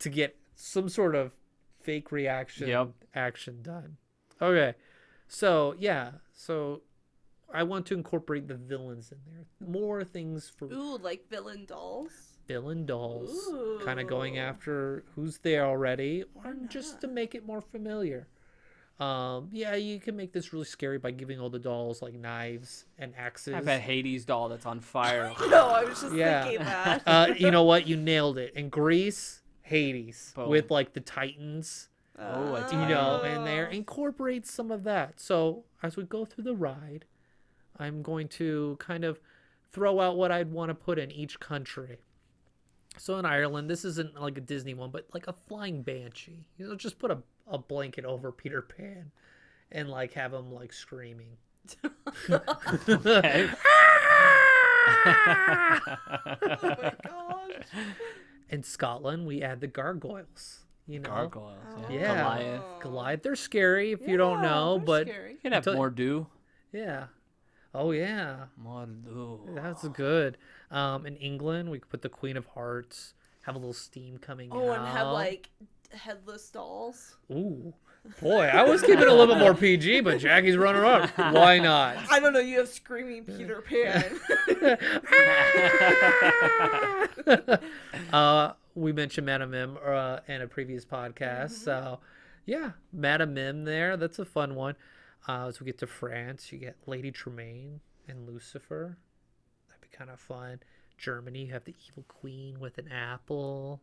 to 0.00 0.10
get 0.10 0.36
some 0.60 0.88
sort 0.88 1.14
of 1.14 1.32
fake 1.80 2.12
reaction 2.12 2.68
Yep. 2.68 2.90
action 3.14 3.62
done. 3.62 3.96
Okay. 4.42 4.74
So 5.28 5.74
yeah, 5.78 6.12
so 6.32 6.82
I 7.52 7.62
want 7.62 7.86
to 7.86 7.94
incorporate 7.94 8.46
the 8.48 8.54
villains 8.54 9.10
in 9.12 9.18
there. 9.26 9.44
More 9.66 10.04
things 10.04 10.48
for 10.54 10.66
Ooh, 10.66 10.98
like 10.98 11.28
villain 11.28 11.64
dolls. 11.66 12.12
villain 12.46 12.84
dolls. 12.86 13.48
Kind 13.84 13.98
of 14.00 14.06
going 14.06 14.38
after 14.38 15.04
who's 15.14 15.38
there 15.38 15.64
already, 15.64 16.24
or 16.34 16.54
just 16.68 17.00
to 17.00 17.08
make 17.08 17.34
it 17.34 17.46
more 17.46 17.60
familiar. 17.60 18.28
Um, 18.98 19.48
yeah, 19.50 19.76
you 19.76 19.98
can 19.98 20.14
make 20.14 20.32
this 20.32 20.52
really 20.52 20.66
scary 20.66 20.98
by 20.98 21.10
giving 21.12 21.40
all 21.40 21.48
the 21.48 21.58
dolls 21.58 22.02
like 22.02 22.12
knives 22.12 22.84
and 22.98 23.14
axes. 23.16 23.54
I 23.54 23.56
have 23.56 23.66
a 23.68 23.78
Hades 23.78 24.26
doll 24.26 24.50
that's 24.50 24.66
on 24.66 24.80
fire. 24.96 25.32
No, 25.48 25.68
I 25.70 25.84
was 25.84 26.02
just 26.02 26.14
Yeah. 26.14 26.44
thinking 26.44 26.66
that. 26.66 27.02
uh, 27.06 27.32
you 27.38 27.50
know 27.50 27.62
what? 27.62 27.86
You 27.86 27.96
nailed 27.96 28.36
it. 28.36 28.52
In 28.54 28.68
Greece, 28.68 29.39
Hades 29.70 30.32
Boom. 30.34 30.48
with 30.50 30.70
like 30.70 30.92
the 30.94 31.00
Titans, 31.00 31.88
Oh, 32.18 32.54
a 32.56 32.70
you 32.70 32.86
know, 32.88 33.20
Oh. 33.22 33.26
in 33.26 33.44
there. 33.44 33.66
Incorporate 33.66 34.46
some 34.46 34.70
of 34.70 34.82
that. 34.84 35.18
So 35.20 35.64
as 35.82 35.96
we 35.96 36.02
go 36.02 36.24
through 36.26 36.44
the 36.44 36.54
ride, 36.54 37.04
I'm 37.78 38.02
going 38.02 38.28
to 38.28 38.76
kind 38.78 39.04
of 39.04 39.20
throw 39.72 40.00
out 40.00 40.16
what 40.18 40.30
I'd 40.32 40.50
want 40.52 40.68
to 40.70 40.74
put 40.74 40.98
in 40.98 41.10
each 41.10 41.40
country. 41.40 41.98
So 42.98 43.16
in 43.18 43.24
Ireland, 43.24 43.70
this 43.70 43.84
isn't 43.84 44.20
like 44.20 44.36
a 44.36 44.40
Disney 44.42 44.74
one, 44.74 44.90
but 44.90 45.06
like 45.14 45.28
a 45.28 45.32
flying 45.32 45.82
banshee. 45.82 46.44
You 46.58 46.68
know, 46.68 46.74
just 46.74 46.98
put 46.98 47.10
a, 47.12 47.18
a 47.46 47.56
blanket 47.56 48.04
over 48.04 48.32
Peter 48.32 48.60
Pan 48.60 49.12
and 49.72 49.88
like 49.88 50.12
have 50.14 50.34
him 50.34 50.52
like 50.52 50.72
screaming. 50.72 51.36
Oh 55.48 56.74
my 56.82 56.92
gosh. 57.04 57.66
In 58.50 58.62
Scotland, 58.62 59.26
we 59.26 59.42
add 59.42 59.60
the 59.60 59.66
gargoyles. 59.66 60.60
You 60.86 60.98
know, 60.98 61.08
Gargoyles. 61.10 61.56
Yeah. 61.88 61.96
Yeah. 62.00 62.14
Goliath. 62.22 62.62
Goliath. 62.82 63.22
They're 63.22 63.36
scary 63.36 63.92
if 63.92 64.06
you 64.08 64.16
don't 64.16 64.42
know, 64.42 64.82
but 64.84 65.06
scary. 65.06 65.32
You 65.32 65.38
can 65.38 65.52
have 65.52 65.66
Until- 65.66 65.82
Mordu. 65.82 66.26
yeah. 66.72 67.06
Oh 67.72 67.92
yeah, 67.92 68.46
Mordu. 68.60 69.54
that's 69.54 69.86
good. 69.88 70.36
Um, 70.72 71.06
in 71.06 71.16
England, 71.18 71.70
we 71.70 71.78
could 71.78 71.88
put 71.88 72.02
the 72.02 72.08
Queen 72.08 72.36
of 72.36 72.44
Hearts, 72.46 73.14
have 73.42 73.54
a 73.54 73.58
little 73.58 73.72
steam 73.72 74.18
coming 74.18 74.48
Oh, 74.52 74.70
out. 74.72 74.78
and 74.80 74.88
have 74.88 75.06
like 75.08 75.50
headless 75.92 76.50
dolls. 76.50 77.16
Ooh, 77.30 77.72
boy, 78.20 78.44
I 78.52 78.62
was 78.62 78.80
keeping 78.80 79.00
it 79.02 79.08
a 79.08 79.12
little 79.12 79.34
bit 79.34 79.38
more 79.38 79.54
PG, 79.54 80.00
but 80.00 80.18
Jackie's 80.18 80.56
running 80.56 80.82
up. 80.84 81.10
Why 81.16 81.58
not? 81.58 81.96
I 82.10 82.18
don't 82.20 82.32
know. 82.32 82.38
You 82.40 82.58
have 82.58 82.68
screaming 82.68 83.24
Peter 83.24 83.60
Pan. 83.62 84.20
uh, 88.12 88.52
we 88.74 88.92
mentioned 88.92 89.26
Madame 89.26 89.50
Mim 89.50 89.78
uh, 89.84 90.18
in 90.28 90.42
a 90.42 90.46
previous 90.46 90.84
podcast, 90.84 91.20
Mm-hmm. 91.50 91.64
so 91.64 92.00
yeah, 92.46 92.70
Madame 92.92 93.34
Mim 93.34 93.64
there. 93.64 93.96
That's 93.96 94.18
a 94.18 94.24
fun 94.24 94.54
one. 94.54 94.74
Uh, 95.28 95.46
as 95.48 95.60
we 95.60 95.66
get 95.66 95.78
to 95.78 95.86
France, 95.86 96.50
you 96.50 96.58
get 96.58 96.76
Lady 96.86 97.10
Tremaine 97.10 97.80
and 98.08 98.26
Lucifer. 98.26 98.96
That'd 99.68 99.82
be 99.82 99.88
kind 99.96 100.10
of 100.10 100.18
fun. 100.18 100.60
Germany, 100.98 101.46
you 101.46 101.52
have 101.52 101.64
the 101.64 101.74
evil 101.88 102.04
queen 102.08 102.58
with 102.58 102.78
an 102.78 102.88
apple. 102.90 103.82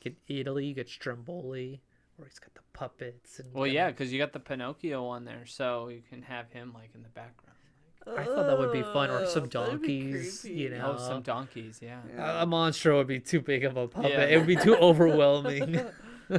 Get 0.00 0.16
Italy, 0.26 0.66
you 0.66 0.74
get 0.74 0.88
Stromboli, 0.88 1.80
where 2.22 2.28
he's 2.30 2.38
got 2.38 2.54
the 2.54 2.60
puppets 2.72 3.38
and. 3.40 3.52
Well, 3.52 3.64
kinda- 3.64 3.74
yeah, 3.74 3.90
because 3.90 4.12
you 4.12 4.18
got 4.18 4.32
the 4.32 4.40
Pinocchio 4.40 5.04
on 5.06 5.24
there, 5.24 5.44
so 5.46 5.88
you 5.88 6.02
can 6.08 6.22
have 6.22 6.50
him 6.50 6.72
like 6.72 6.90
in 6.94 7.02
the 7.02 7.08
background. 7.10 7.48
I 8.06 8.24
thought 8.24 8.46
that 8.48 8.58
would 8.58 8.72
be 8.72 8.82
fun, 8.82 9.10
or 9.10 9.26
some 9.26 9.44
Ugh, 9.44 9.50
that'd 9.52 9.80
be 9.82 10.00
donkeys, 10.12 10.44
you 10.44 10.70
know. 10.70 10.96
Oh, 10.98 11.00
some 11.08 11.22
donkeys, 11.22 11.78
yeah. 11.80 12.00
A- 12.18 12.42
a 12.42 12.46
Monstro 12.46 12.96
would 12.96 13.06
be 13.06 13.20
too 13.20 13.40
big 13.40 13.64
of 13.64 13.76
a 13.76 13.86
puppet. 13.86 14.10
Yeah. 14.10 14.22
It 14.24 14.38
would 14.38 14.46
be 14.48 14.56
too 14.56 14.74
overwhelming. 14.88 15.78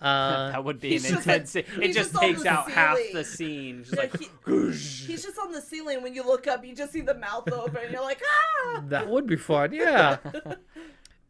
uh, 0.00 0.50
that 0.52 0.64
would 0.64 0.80
be 0.80 0.88
an 0.88 0.92
he's 0.94 1.02
just- 1.10 1.26
intense. 1.26 1.56
It 1.56 1.66
just 1.92 1.94
just 2.12 2.14
takes 2.14 2.42
the 2.42 2.48
out 2.48 2.70
half 2.70 2.98
the 3.12 3.22
scene. 3.24 3.84
Just 3.84 3.94
Yeah, 3.96 4.00
like, 4.00 4.18
he- 4.18 4.30
he's 4.46 5.22
just 5.24 5.38
on 5.38 5.52
the 5.52 5.60
ceiling. 5.60 6.02
When 6.02 6.14
you 6.14 6.22
look 6.24 6.46
up, 6.46 6.64
you 6.64 6.74
just 6.74 6.92
see 6.92 7.02
the 7.02 7.14
mouth 7.14 7.52
open. 7.52 7.76
And 7.82 7.92
you're 7.92 8.00
like, 8.02 8.22
ah! 8.24 8.82
that 8.88 9.08
would 9.08 9.26
be 9.26 9.36
fun. 9.36 9.72
Yeah. 9.74 10.16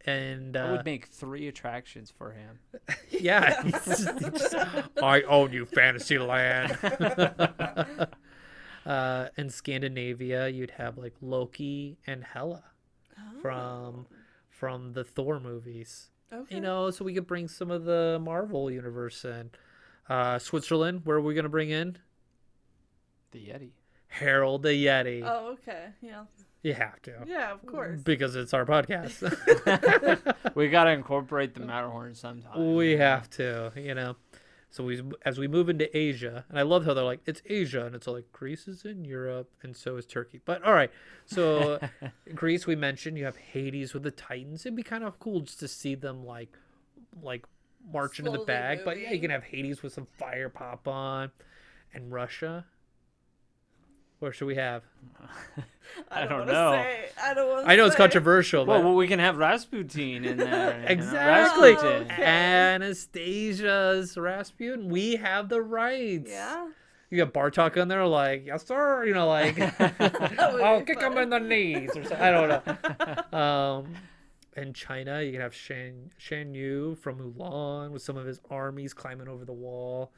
And 0.05 0.55
I 0.55 0.61
uh, 0.61 0.71
would 0.71 0.85
make 0.85 1.07
three 1.07 1.47
attractions 1.47 2.11
for 2.15 2.31
him. 2.31 2.59
yeah, 3.09 3.61
I 5.03 5.21
own 5.23 5.51
you, 5.51 5.65
Fantasyland. 5.65 6.77
uh, 8.85 9.27
in 9.37 9.49
Scandinavia, 9.49 10.47
you'd 10.47 10.71
have 10.71 10.97
like 10.97 11.15
Loki 11.21 11.97
and 12.07 12.23
Hela 12.23 12.63
from 13.41 14.07
from 14.49 14.93
the 14.93 15.03
Thor 15.03 15.39
movies. 15.39 16.09
Okay. 16.31 16.55
You 16.55 16.61
know, 16.61 16.91
so 16.91 17.03
we 17.03 17.13
could 17.13 17.27
bring 17.27 17.47
some 17.47 17.71
of 17.71 17.83
the 17.83 18.19
Marvel 18.21 18.71
universe 18.71 19.25
in. 19.25 19.51
Uh, 20.07 20.39
Switzerland, 20.39 21.01
where 21.03 21.17
are 21.17 21.21
we 21.21 21.35
gonna 21.35 21.49
bring 21.49 21.69
in 21.69 21.97
The 23.31 23.39
Yeti. 23.39 23.71
Harold 24.07 24.63
the 24.63 24.69
Yeti? 24.69 25.21
Oh, 25.23 25.51
okay. 25.53 25.89
Yeah. 26.01 26.23
You 26.61 26.73
have 26.73 27.01
to. 27.03 27.23
Yeah, 27.25 27.53
of 27.53 27.65
course. 27.65 28.01
Because 28.01 28.35
it's 28.35 28.53
our 28.53 28.65
podcast. 28.65 29.23
we 30.55 30.69
gotta 30.69 30.91
incorporate 30.91 31.53
the 31.53 31.61
Matterhorn 31.61 32.15
sometime. 32.15 32.75
we 32.75 32.97
have 32.97 33.29
to, 33.31 33.71
you 33.75 33.95
know. 33.95 34.15
So 34.71 34.83
we, 34.83 35.01
as 35.25 35.39
we 35.39 35.47
move 35.47 35.67
into 35.69 35.95
Asia, 35.97 36.45
and 36.47 36.59
I 36.59 36.61
love 36.61 36.85
how 36.85 36.93
they're 36.93 37.03
like, 37.03 37.21
it's 37.25 37.41
Asia, 37.45 37.85
and 37.87 37.95
it's 37.95 38.07
all 38.07 38.13
like 38.13 38.31
Greece 38.31 38.67
is 38.67 38.85
in 38.85 39.03
Europe, 39.03 39.49
and 39.63 39.75
so 39.75 39.95
is 39.95 40.05
Turkey. 40.05 40.41
But 40.45 40.61
all 40.63 40.73
right, 40.73 40.91
so 41.25 41.79
Greece, 42.35 42.67
we 42.67 42.75
mentioned 42.75 43.17
you 43.17 43.25
have 43.25 43.37
Hades 43.37 43.95
with 43.95 44.03
the 44.03 44.11
Titans. 44.11 44.65
It'd 44.65 44.75
be 44.75 44.83
kind 44.83 45.03
of 45.03 45.17
cool 45.17 45.39
just 45.39 45.59
to 45.61 45.67
see 45.67 45.95
them 45.95 46.23
like, 46.23 46.55
like 47.23 47.45
marching 47.91 48.27
in 48.27 48.31
the 48.31 48.37
Slowly 48.37 48.45
bag. 48.45 48.81
But 48.85 49.01
yeah, 49.01 49.11
you 49.11 49.19
can 49.19 49.31
have 49.31 49.43
Hades 49.43 49.81
with 49.81 49.93
some 49.93 50.07
fire 50.19 50.49
pop 50.49 50.87
on, 50.87 51.31
and 51.91 52.11
Russia. 52.11 52.65
Where 54.19 54.31
should 54.33 54.47
we 54.47 54.55
have? 54.55 54.83
I 56.11 56.25
don't 56.25 56.39
wanna 56.39 56.51
know. 56.51 56.71
Say, 56.73 57.09
I 57.21 57.33
don't 57.33 57.49
want 57.49 57.67
I 57.67 57.75
know 57.75 57.85
it's 57.85 57.95
controversial, 57.95 58.65
Well, 58.65 58.79
but 58.79 58.85
well, 58.85 58.95
we 58.95 59.07
can 59.07 59.19
have 59.19 59.37
Rasputin 59.37 60.25
in 60.25 60.37
there. 60.37 60.83
Exactly. 60.87 61.73
Rasputin. 61.73 62.11
Okay. 62.11 62.23
Anastasia's 62.23 64.17
Rasputin. 64.17 64.89
We 64.89 65.15
have 65.15 65.49
the 65.49 65.61
rights. 65.61 66.29
Yeah. 66.29 66.69
You 67.09 67.17
got 67.17 67.33
Bartok 67.33 67.81
on 67.81 67.87
there, 67.87 68.05
like, 68.05 68.45
yes, 68.45 68.67
sir. 68.67 69.03
You 69.05 69.13
know, 69.15 69.27
like, 69.27 69.57
I'll 69.99 70.79
be 70.79 70.85
kick 70.85 71.01
him 71.01 71.17
in 71.17 71.29
the 71.31 71.39
knees 71.39 71.89
or 71.95 72.03
something. 72.03 72.17
I 72.21 72.29
don't 72.29 73.31
know. 73.31 73.37
Um, 73.39 73.95
in 74.55 74.73
China, 74.73 75.21
you 75.21 75.31
can 75.31 75.41
have 75.41 75.55
Shan 75.55 76.11
Shan 76.17 76.53
Yu 76.53 76.95
from 77.01 77.17
Mulan 77.17 77.91
with 77.91 78.03
some 78.03 78.15
of 78.15 78.25
his 78.25 78.39
armies 78.51 78.93
climbing 78.93 79.27
over 79.27 79.43
the 79.43 79.53
wall. 79.53 80.11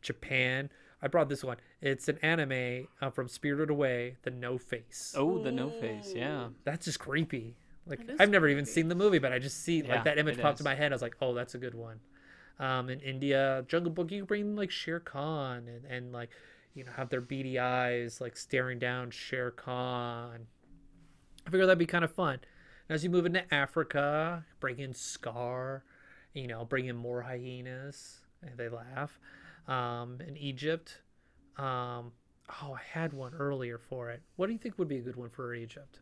Japan, 0.00 0.70
I 1.02 1.08
brought 1.08 1.28
this 1.28 1.42
one. 1.42 1.56
It's 1.80 2.08
an 2.08 2.18
anime 2.22 2.88
uh, 3.00 3.10
from 3.10 3.28
Spirited 3.28 3.70
Away, 3.70 4.16
The 4.22 4.30
No 4.30 4.58
Face. 4.58 5.14
Oh, 5.16 5.42
the 5.42 5.50
no 5.50 5.70
face. 5.70 6.12
Yeah. 6.14 6.48
That's 6.64 6.84
just 6.84 6.98
creepy. 6.98 7.56
Like 7.86 8.00
I've 8.18 8.30
never 8.30 8.48
even 8.48 8.66
seen 8.66 8.88
the 8.88 8.94
movie, 8.94 9.18
but 9.18 9.32
I 9.32 9.38
just 9.38 9.64
see 9.64 9.80
Yeah, 9.80 9.94
like 9.96 10.04
that 10.04 10.18
image 10.18 10.36
it 10.38 10.42
popped 10.42 10.56
is. 10.56 10.60
in 10.60 10.64
my 10.64 10.74
head. 10.74 10.92
I 10.92 10.94
was 10.94 11.02
like, 11.02 11.16
oh, 11.20 11.34
that's 11.34 11.54
a 11.54 11.58
good 11.58 11.74
one. 11.74 12.00
Um, 12.58 12.90
in 12.90 13.00
India, 13.00 13.64
Jungle 13.68 13.90
Book, 13.90 14.10
you 14.12 14.26
bring 14.26 14.54
like 14.54 14.70
Shere 14.70 15.00
Khan 15.00 15.66
and, 15.66 15.84
and 15.86 16.12
like 16.12 16.30
you 16.74 16.84
know 16.84 16.92
have 16.96 17.08
their 17.08 17.22
beady 17.22 17.58
eyes 17.58 18.20
like 18.20 18.36
staring 18.36 18.78
down 18.78 19.10
Shere 19.10 19.50
Khan. 19.50 20.46
I 21.46 21.50
figure 21.50 21.64
that'd 21.66 21.78
be 21.78 21.86
kind 21.86 22.04
of 22.04 22.12
fun. 22.12 22.34
And 22.88 22.94
as 22.94 23.02
you 23.02 23.08
move 23.08 23.24
into 23.24 23.42
Africa, 23.52 24.44
bring 24.60 24.78
in 24.78 24.92
Scar, 24.92 25.84
you 26.34 26.46
know, 26.46 26.64
bring 26.66 26.86
in 26.86 26.96
more 26.96 27.22
hyenas. 27.22 28.20
And 28.42 28.56
they 28.58 28.68
laugh. 28.68 29.18
Um, 29.68 30.18
in 30.26 30.36
Egypt, 30.36 30.98
um, 31.56 32.12
oh, 32.62 32.72
I 32.74 32.80
had 32.92 33.12
one 33.12 33.34
earlier 33.34 33.78
for 33.78 34.10
it. 34.10 34.22
What 34.36 34.46
do 34.46 34.52
you 34.52 34.58
think 34.58 34.78
would 34.78 34.88
be 34.88 34.98
a 34.98 35.02
good 35.02 35.16
one 35.16 35.30
for 35.30 35.54
Egypt? 35.54 36.00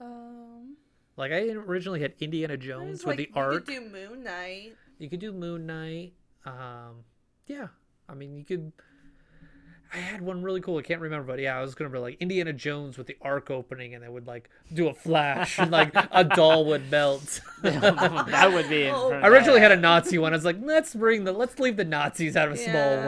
Um, 0.00 0.76
Like 1.16 1.32
I 1.32 1.48
originally 1.50 2.00
had 2.00 2.12
Indiana 2.20 2.56
Jones 2.56 3.04
like, 3.04 3.18
with 3.18 3.26
the 3.32 3.38
art. 3.38 3.52
you 3.54 3.60
could 3.60 3.66
do 3.66 3.80
Moon 3.90 4.22
Knight. 4.24 4.76
You 4.98 5.08
could 5.10 5.20
do 5.20 5.32
Moon 5.32 5.66
Knight. 5.66 6.12
Um, 6.44 7.04
yeah, 7.46 7.68
I 8.08 8.14
mean 8.14 8.36
you 8.36 8.44
could 8.44 8.72
I 9.92 9.96
had 9.98 10.20
one 10.20 10.42
really 10.42 10.60
cool. 10.60 10.78
I 10.78 10.82
can't 10.82 11.00
remember, 11.00 11.26
but 11.26 11.38
yeah, 11.40 11.58
I 11.58 11.62
was 11.62 11.74
gonna 11.74 11.90
be 11.90 11.98
like 11.98 12.16
Indiana 12.20 12.52
Jones 12.52 12.98
with 12.98 13.06
the 13.06 13.16
arc 13.22 13.50
opening, 13.50 13.94
and 13.94 14.02
they 14.04 14.08
would 14.08 14.26
like 14.26 14.50
do 14.72 14.88
a 14.88 14.94
flash, 14.94 15.58
and 15.58 15.70
like 15.70 15.92
a 15.94 16.24
doll 16.24 16.64
would 16.66 16.90
melt. 16.90 17.40
that 17.62 18.50
would 18.52 18.68
be. 18.68 18.88
Oh. 18.88 19.12
I 19.12 19.28
originally 19.28 19.60
had 19.60 19.72
a 19.72 19.76
Nazi 19.76 20.18
one. 20.18 20.32
I 20.32 20.36
was 20.36 20.44
like, 20.44 20.56
let's 20.60 20.94
bring 20.94 21.24
the 21.24 21.32
let's 21.32 21.58
leave 21.58 21.76
the 21.76 21.84
Nazis 21.84 22.36
out 22.36 22.48
of 22.50 22.58
Small 22.58 22.74
Yeah. 22.74 23.00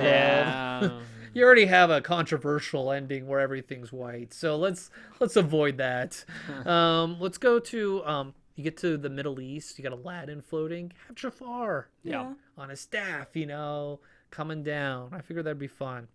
World. 0.80 0.92
Yeah. 0.92 1.00
You 1.32 1.44
already 1.44 1.66
have 1.66 1.90
a 1.90 2.00
controversial 2.00 2.90
ending 2.90 3.28
where 3.28 3.38
everything's 3.38 3.92
white, 3.92 4.34
so 4.34 4.56
let's 4.56 4.90
let's 5.20 5.36
avoid 5.36 5.76
that. 5.78 6.24
um, 6.66 7.18
let's 7.20 7.38
go 7.38 7.60
to 7.60 8.04
um, 8.04 8.34
you 8.56 8.64
get 8.64 8.76
to 8.78 8.96
the 8.96 9.08
Middle 9.08 9.38
East. 9.40 9.78
You 9.78 9.84
got 9.84 9.92
Aladdin 9.92 10.42
floating. 10.42 10.92
Have 11.06 11.14
Jafar 11.14 11.88
Yeah. 12.02 12.32
on 12.58 12.68
his 12.70 12.80
staff, 12.80 13.28
you 13.34 13.46
know, 13.46 14.00
coming 14.32 14.64
down. 14.64 15.10
I 15.14 15.20
figured 15.20 15.46
that'd 15.46 15.56
be 15.56 15.68
fun. 15.68 16.08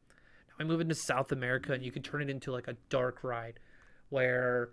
Now 0.58 0.66
we 0.66 0.72
move 0.72 0.82
into 0.82 0.95
South 0.95 1.32
America, 1.32 1.74
and 1.74 1.84
you 1.84 1.91
can 1.91 2.01
turn 2.01 2.22
it 2.22 2.30
into 2.30 2.51
like 2.51 2.68
a 2.68 2.76
dark 2.89 3.24
ride, 3.24 3.60
where 4.10 4.70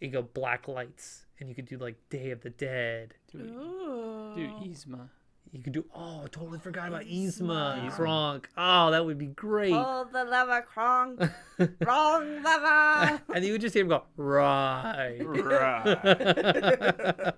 you 0.00 0.08
go 0.08 0.22
black 0.22 0.68
lights, 0.68 1.26
and 1.38 1.48
you 1.48 1.54
could 1.54 1.66
do 1.66 1.78
like 1.78 1.96
Day 2.10 2.30
of 2.30 2.42
the 2.42 2.50
Dead. 2.50 3.14
Do, 3.30 3.38
Ooh. 3.38 4.32
do 4.34 4.40
Yzma. 4.68 5.08
You 5.52 5.62
could 5.62 5.72
do 5.72 5.84
oh, 5.94 6.22
I 6.24 6.28
totally 6.28 6.58
forgot 6.58 6.88
about 6.88 7.04
Yzma, 7.04 7.86
Yzma. 7.86 7.90
Kronk. 7.92 8.48
Oh, 8.56 8.90
that 8.90 9.04
would 9.04 9.18
be 9.18 9.28
great. 9.28 9.72
Pull 9.72 10.06
the 10.12 10.24
lever, 10.24 10.62
Kronk. 10.62 11.20
Wrong 11.86 12.42
lever. 12.42 13.22
and 13.34 13.44
you 13.44 13.52
would 13.52 13.60
just 13.60 13.74
hear 13.74 13.82
him 13.82 13.88
go 13.88 14.02
right. 14.16 15.18
Right. 15.20 15.98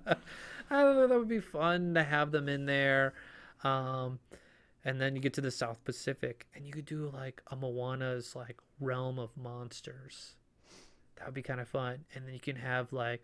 I 0.72 0.82
don't 0.82 0.97
know. 0.97 1.07
That 1.07 1.18
would 1.18 1.28
be 1.28 1.41
fun 1.41 1.95
to 1.95 2.03
have 2.03 2.32
them 2.32 2.49
in 2.49 2.66
there. 2.66 3.14
Um, 3.62 4.18
and 4.84 5.00
then 5.00 5.14
you 5.16 5.20
get 5.22 5.34
to 5.34 5.40
the 5.40 5.50
South 5.50 5.82
Pacific, 5.84 6.46
and 6.54 6.66
you 6.66 6.72
could 6.72 6.86
do 6.86 7.10
like 7.12 7.42
a 7.50 7.56
Moana's 7.56 8.34
like 8.36 8.58
realm 8.80 9.18
of 9.18 9.36
monsters. 9.36 10.36
That 11.16 11.26
would 11.26 11.34
be 11.34 11.42
kind 11.42 11.60
of 11.60 11.68
fun. 11.68 12.04
And 12.14 12.26
then 12.26 12.32
you 12.34 12.40
can 12.40 12.56
have 12.56 12.92
like 12.92 13.22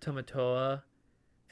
Tamatoa, 0.00 0.82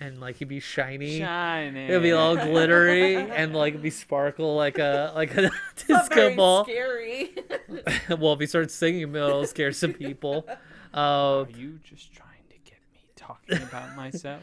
and 0.00 0.20
like 0.20 0.36
he'd 0.36 0.48
be 0.48 0.60
shiny. 0.60 1.18
Shining. 1.18 1.88
It'd 1.88 2.02
be 2.02 2.12
all 2.12 2.34
glittery 2.46 3.16
and 3.16 3.54
like 3.54 3.74
it'd 3.74 3.82
be 3.82 3.90
sparkle 3.90 4.56
like 4.56 4.78
a 4.78 5.12
like 5.14 5.36
a 5.36 5.50
disco 5.86 6.34
ball. 6.34 6.64
scary. 6.64 7.30
well, 8.18 8.32
if 8.32 8.40
he 8.40 8.46
starts 8.46 8.74
singing, 8.74 9.14
it'll 9.14 9.46
scare 9.46 9.72
some 9.72 9.92
people. 9.92 10.46
Uh, 10.94 11.42
Are 11.42 11.46
you 11.56 11.78
just 11.84 12.12
trying 12.12 12.28
to 12.50 12.56
get 12.64 12.78
me 12.92 13.00
talking 13.16 13.62
about 13.62 13.94
myself? 13.96 14.42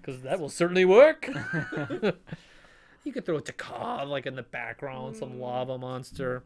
because 0.00 0.22
that 0.22 0.40
will 0.40 0.48
certainly 0.48 0.84
work. 0.86 1.28
You 3.04 3.12
could 3.12 3.24
throw 3.24 3.36
a 3.36 3.40
Te 3.40 3.52
Kā 3.52 4.06
like 4.06 4.26
in 4.26 4.34
the 4.34 4.42
background, 4.42 5.16
some 5.16 5.40
lava 5.40 5.78
monster, 5.78 6.42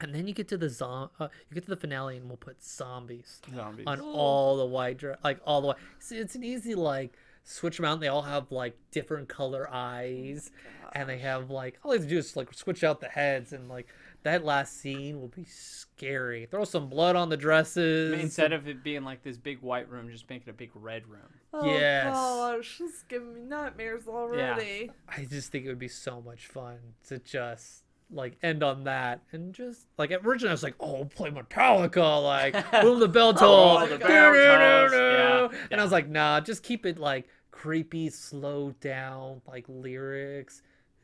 and 0.00 0.14
then 0.14 0.26
you 0.26 0.32
get 0.34 0.48
to 0.48 0.56
the 0.56 0.68
zom- 0.68 1.10
uh, 1.18 1.28
you 1.48 1.54
get 1.54 1.64
to 1.64 1.70
the 1.70 1.76
finale, 1.76 2.16
and 2.16 2.26
we'll 2.28 2.36
put 2.36 2.62
zombies 2.62 3.40
Zombies. 3.54 3.86
on 3.86 4.00
all 4.00 4.56
the 4.56 4.64
white, 4.66 4.96
dra- 4.98 5.18
like 5.22 5.40
all 5.44 5.60
the 5.60 5.68
way. 5.68 5.74
See, 5.98 6.16
it's 6.16 6.34
an 6.34 6.44
easy 6.44 6.74
like 6.74 7.12
switch 7.44 7.76
them 7.76 7.84
out. 7.86 8.00
They 8.00 8.08
all 8.08 8.22
have 8.22 8.50
like 8.50 8.76
different 8.90 9.28
color 9.28 9.68
eyes, 9.70 10.50
and 10.94 11.08
they 11.08 11.18
have 11.18 11.50
like 11.50 11.78
all 11.82 11.90
they 11.90 11.98
have 11.98 12.04
to 12.06 12.10
do 12.10 12.18
is 12.18 12.36
like 12.36 12.52
switch 12.54 12.82
out 12.84 13.00
the 13.00 13.08
heads, 13.08 13.52
and 13.52 13.68
like 13.68 13.86
that 14.22 14.44
last 14.44 14.78
scene 14.80 15.20
will 15.20 15.28
be 15.28 15.44
scary. 15.44 16.46
Throw 16.50 16.64
some 16.64 16.88
blood 16.88 17.16
on 17.16 17.28
the 17.28 17.36
dresses. 17.36 18.12
I 18.12 18.16
mean, 18.16 18.24
instead 18.26 18.52
of 18.52 18.68
it 18.68 18.82
being 18.84 19.04
like 19.04 19.22
this 19.22 19.36
big 19.36 19.60
white 19.60 19.88
room, 19.90 20.10
just 20.10 20.28
make 20.30 20.42
it 20.46 20.50
a 20.50 20.54
big 20.54 20.70
red 20.74 21.06
room. 21.08 21.39
Oh 21.52 21.64
Yes. 21.64 22.14
gosh, 22.14 22.66
she's 22.76 23.04
giving 23.08 23.34
me 23.34 23.40
nightmares 23.42 24.06
already. 24.08 24.86
Yeah. 24.86 24.92
I 25.08 25.24
just 25.24 25.50
think 25.52 25.64
it 25.64 25.68
would 25.68 25.78
be 25.78 25.88
so 25.88 26.20
much 26.20 26.46
fun 26.46 26.78
to 27.08 27.18
just 27.18 27.84
like 28.12 28.36
end 28.42 28.62
on 28.64 28.82
that 28.84 29.20
and 29.30 29.54
just 29.54 29.86
like 29.96 30.10
originally 30.10 30.50
I 30.50 30.52
was 30.52 30.62
like, 30.64 30.74
oh, 30.80 31.04
play 31.04 31.30
Metallica, 31.30 32.22
like 32.22 32.70
boom 32.82 32.98
the 33.00 33.08
bell 33.08 33.32
toll, 33.34 33.78
Oh, 33.82 33.86
the 33.86 33.98
bell 33.98 34.08
tolls, 34.34 34.92
yeah, 34.92 35.48
and 35.70 35.80
I 35.80 35.84
was 35.84 35.92
like, 35.92 36.08
nah, 36.08 36.40
just 36.40 36.62
keep 36.62 36.86
it 36.86 36.98
like 36.98 37.28
creepy, 37.50 38.08
slow 38.10 38.74
down, 38.80 39.42
like 39.46 39.64
lyrics. 39.68 40.62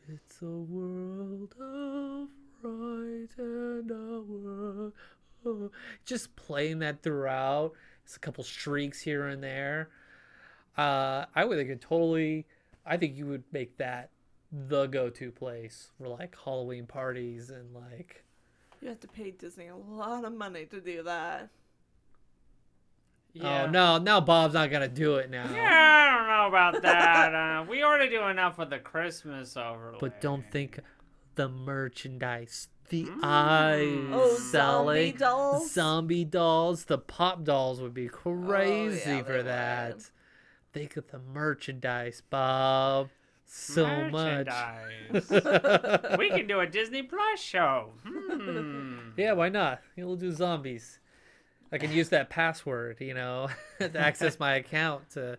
It's 0.09 0.41
a 0.43 0.47
world 0.47 1.53
of 1.61 2.29
right 2.63 3.29
and 3.39 3.91
a 3.91 4.21
world. 4.21 4.93
of-" 5.45 5.71
Just 6.05 6.35
playing 6.37 6.81
that 6.81 7.03
throughout. 7.03 7.73
It's 8.05 8.17
a 8.17 8.21
couple 8.21 8.43
shrieks 8.45 9.01
here 9.01 9.27
and 9.27 9.43
there. 9.43 9.91
Uh, 10.77 11.25
I 11.35 11.45
would 11.45 11.59
think 11.59 11.71
it 11.71 11.81
totally. 11.81 12.47
I 12.85 12.97
think 12.97 13.17
you 13.17 13.27
would 13.27 13.45
make 13.53 13.79
that 13.79 14.11
the 14.53 14.87
go-to 14.87 15.31
place 15.33 15.89
for 15.99 16.09
like 16.09 16.37
Halloween 16.45 16.87
parties 16.87 17.51
and 17.51 17.75
like. 17.75 18.25
You 18.81 18.89
have 18.89 19.01
to 19.01 19.09
pay 19.09 19.31
Disney 19.31 19.69
a 19.69 19.77
lot 19.77 20.25
of 20.25 20.33
money 20.35 20.67
to 20.67 20.81
do 20.81 21.03
that. 21.03 21.49
Yeah. 23.33 23.65
Oh 23.65 23.71
no! 23.71 23.99
Now 23.99 24.21
Bob's 24.21 24.55
not 24.55 24.71
gonna 24.71 24.89
do 24.89 25.17
it 25.17 25.29
now. 25.31 25.45
Yeah, 25.53 26.09
I 26.11 26.17
don't 26.17 26.29
know 26.29 26.49
about 26.49 26.83
that. 26.83 27.35
Uh, 27.35 27.65
we 27.69 27.83
already 27.83 28.09
do 28.11 28.23
enough 28.29 28.57
with 28.57 28.71
the 28.71 28.79
Christmas 28.79 29.57
overlay. 29.59 29.99
But 30.01 30.21
don't 30.23 30.45
think 30.51 30.81
the 31.35 31.49
merchandise, 31.49 32.69
the 32.89 33.07
eyes 33.23 34.09
Oh, 34.13 34.37
selling, 34.51 35.13
zombie 35.13 35.19
dolls? 35.19 35.71
zombie 35.73 36.25
dolls, 36.25 36.85
the 36.87 36.97
pop 36.99 37.45
dolls 37.45 37.81
would 37.83 37.93
be 37.93 38.09
crazy 38.09 39.11
Oh, 39.11 39.17
yeah, 39.17 39.23
for 39.23 39.33
they 39.35 39.43
that. 39.43 39.95
would. 39.97 40.05
Think 40.77 40.99
of 40.99 41.11
the 41.11 41.19
merchandise, 41.33 42.23
Bob. 42.29 43.09
So 43.47 44.11
much. 44.11 44.47
We 46.19 46.29
can 46.29 46.47
do 46.47 46.61
a 46.61 46.67
Disney 46.67 47.03
Plus 47.03 47.41
show. 47.41 47.93
Hmm. 48.05 49.11
Yeah, 49.17 49.33
why 49.33 49.49
not? 49.49 49.81
We'll 49.97 50.17
do 50.17 50.31
zombies. 50.33 50.99
I 51.73 51.79
can 51.79 51.91
use 51.93 52.11
that 52.11 52.29
password, 52.29 53.01
you 53.01 53.15
know, 53.15 53.49
to 53.79 53.99
access 53.99 54.39
my 54.39 54.57
account. 54.57 55.09
To, 55.11 55.39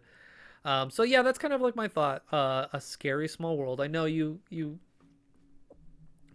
um, 0.66 0.90
so 0.90 1.04
yeah, 1.04 1.22
that's 1.22 1.38
kind 1.38 1.54
of 1.54 1.62
like 1.62 1.76
my 1.76 1.88
thought. 1.88 2.24
Uh, 2.32 2.66
a 2.74 2.82
scary 2.82 3.28
small 3.28 3.58
world. 3.58 3.80
I 3.80 3.86
know 3.86 4.06
you 4.06 4.40
you 4.50 4.80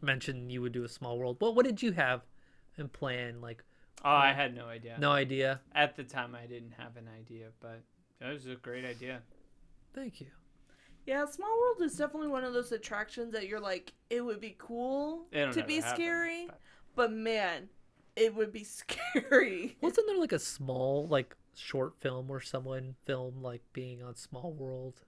mentioned 0.01 0.53
you 0.53 0.63
would 0.63 0.73
do 0.73 0.85
a 0.85 0.89
small 0.89 1.19
world. 1.19 1.39
Well, 1.41 1.55
what 1.55 1.67
did 1.67 1.83
you 1.83 1.91
have 1.93 2.21
in 2.79 2.89
plan? 2.89 3.41
Like 3.41 3.65
Oh, 4.05 4.11
I 4.11 4.33
had 4.33 4.55
no 4.55 4.67
idea. 4.67 4.97
no 5.01 5.11
idea. 5.11 5.61
At 5.75 5.97
the 5.97 6.05
time, 6.05 6.37
I 6.37 6.47
didn't 6.47 6.75
have 6.79 6.97
an 6.97 7.09
idea, 7.19 7.49
but 7.61 7.83
that 8.23 8.33
was 8.33 8.47
a 8.47 8.55
great 8.57 8.85
idea. 8.85 9.21
Thank 9.95 10.21
you. 10.21 10.29
Yeah, 11.07 11.25
Small 11.27 11.51
World 11.61 11.83
is 11.83 11.97
definitely 11.97 12.29
one 12.29 12.45
of 12.45 12.53
those 12.53 12.71
attractions 12.73 13.33
that 13.33 13.49
you're 13.49 13.61
like, 13.61 13.93
it 14.09 14.21
would 14.25 14.41
be 14.41 14.55
cool 14.59 15.27
It'll 15.33 15.53
to 15.53 15.65
be 15.65 15.77
happen, 15.81 15.91
scary, 15.97 16.47
but- 16.47 16.61
but 16.95 17.13
man, 17.13 17.69
it 18.17 18.35
would 18.35 18.53
be 18.53 18.65
scary. 18.65 19.77
Wasn't 19.81 20.07
there 20.07 20.19
like 20.19 20.33
a 20.33 20.39
small 20.39 21.07
like 21.09 21.35
short 21.55 21.95
film 22.01 22.29
where 22.29 22.41
someone 22.41 22.95
filmed 23.05 23.43
like 23.43 23.63
being 23.73 24.03
on 24.03 24.15
Small 24.15 24.53
World, 24.53 25.01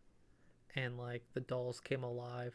and 0.75 0.99
like 0.99 1.23
the 1.35 1.41
dolls 1.41 1.79
came 1.81 2.03
alive? 2.03 2.55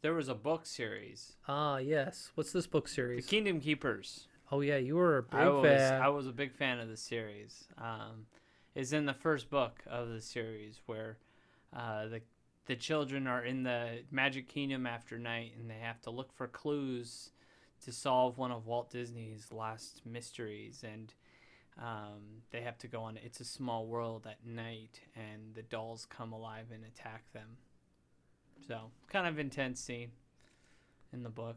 There 0.00 0.14
was 0.14 0.28
a 0.28 0.34
book 0.34 0.64
series, 0.64 1.36
Ah 1.48 1.78
yes. 1.78 2.30
What's 2.36 2.52
this 2.52 2.66
book 2.68 2.88
series? 2.88 3.24
The? 3.26 3.30
Kingdom 3.30 3.60
Keepers. 3.60 4.28
Oh 4.50 4.60
yeah, 4.62 4.76
you 4.78 4.96
were 4.96 5.18
a 5.18 5.22
big 5.24 5.40
I 5.40 5.48
was 5.50 5.64
fan. 5.66 6.00
I 6.02 6.08
was 6.08 6.26
a 6.26 6.32
big 6.32 6.52
fan 6.54 6.78
of 6.80 6.88
the 6.88 6.96
series. 6.96 7.66
Um, 7.76 8.26
is 8.78 8.92
in 8.92 9.06
the 9.06 9.12
first 9.12 9.50
book 9.50 9.82
of 9.88 10.08
the 10.08 10.20
series 10.20 10.80
where 10.86 11.18
uh, 11.76 12.06
the 12.06 12.20
the 12.66 12.76
children 12.76 13.26
are 13.26 13.44
in 13.44 13.64
the 13.64 14.02
Magic 14.12 14.46
Kingdom 14.46 14.86
after 14.86 15.18
night 15.18 15.52
and 15.58 15.68
they 15.68 15.78
have 15.80 16.00
to 16.02 16.10
look 16.10 16.32
for 16.32 16.46
clues 16.46 17.30
to 17.82 17.90
solve 17.90 18.38
one 18.38 18.52
of 18.52 18.66
Walt 18.66 18.90
Disney's 18.90 19.50
last 19.50 20.02
mysteries 20.06 20.84
and 20.84 21.12
um, 21.82 22.42
they 22.52 22.60
have 22.60 22.78
to 22.78 22.86
go 22.86 23.02
on 23.02 23.16
It's 23.16 23.40
a 23.40 23.44
Small 23.44 23.86
World 23.86 24.28
at 24.30 24.46
night 24.46 25.00
and 25.16 25.54
the 25.54 25.62
dolls 25.62 26.06
come 26.08 26.32
alive 26.32 26.66
and 26.72 26.84
attack 26.84 27.32
them. 27.32 27.56
So 28.68 28.92
kind 29.08 29.26
of 29.26 29.40
intense 29.40 29.80
scene 29.80 30.12
in 31.12 31.24
the 31.24 31.30
book. 31.30 31.56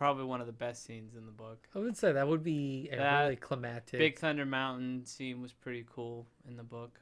Probably 0.00 0.24
one 0.24 0.40
of 0.40 0.46
the 0.46 0.52
best 0.54 0.86
scenes 0.86 1.14
in 1.14 1.26
the 1.26 1.30
book. 1.30 1.68
I 1.74 1.78
would 1.78 1.94
say 1.94 2.10
that 2.10 2.26
would 2.26 2.42
be 2.42 2.88
a 2.90 2.96
That 2.96 3.20
really 3.24 3.36
climactic. 3.36 3.98
Big 3.98 4.18
Thunder 4.18 4.46
Mountain 4.46 5.04
scene 5.04 5.42
was 5.42 5.52
pretty 5.52 5.84
cool 5.94 6.26
in 6.48 6.56
the 6.56 6.62
book, 6.62 6.98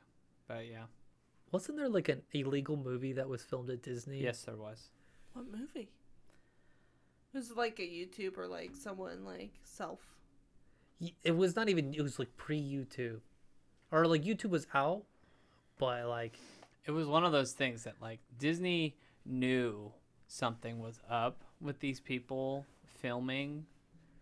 but 0.48 0.66
yeah, 0.68 0.86
Wasn't 1.52 1.78
there 1.78 1.88
like 1.88 2.08
an 2.08 2.22
illegal 2.32 2.76
movie 2.76 3.12
that 3.12 3.28
was 3.28 3.40
filmed 3.44 3.70
at 3.70 3.84
Disney? 3.84 4.20
yes, 4.20 4.42
there 4.42 4.56
was. 4.56 4.88
What 5.32 5.44
movie? 5.46 5.90
It 7.32 7.36
was 7.36 7.52
like 7.56 7.78
a 7.78 7.82
YouTube 7.82 8.36
or 8.36 8.48
like 8.48 8.74
someone 8.74 9.24
like 9.24 9.52
self? 9.62 10.00
It 11.22 11.36
was 11.36 11.54
not 11.54 11.68
even. 11.68 11.94
It 11.94 12.02
was 12.02 12.18
like 12.18 12.36
pre 12.36 12.60
YouTube, 12.60 13.20
or 13.92 14.08
like 14.08 14.24
YouTube 14.24 14.50
was 14.50 14.66
out, 14.74 15.04
but 15.78 16.08
like 16.08 16.36
It 16.84 16.90
was 16.90 17.06
one 17.06 17.24
of 17.24 17.30
those 17.30 17.52
things 17.52 17.84
that 17.84 17.94
like 18.02 18.18
Disney 18.40 18.96
knew 19.24 19.92
something 20.26 20.80
was 20.80 20.98
up 21.08 21.44
with 21.60 21.78
these 21.78 22.00
people 22.00 22.66
filming, 22.98 23.66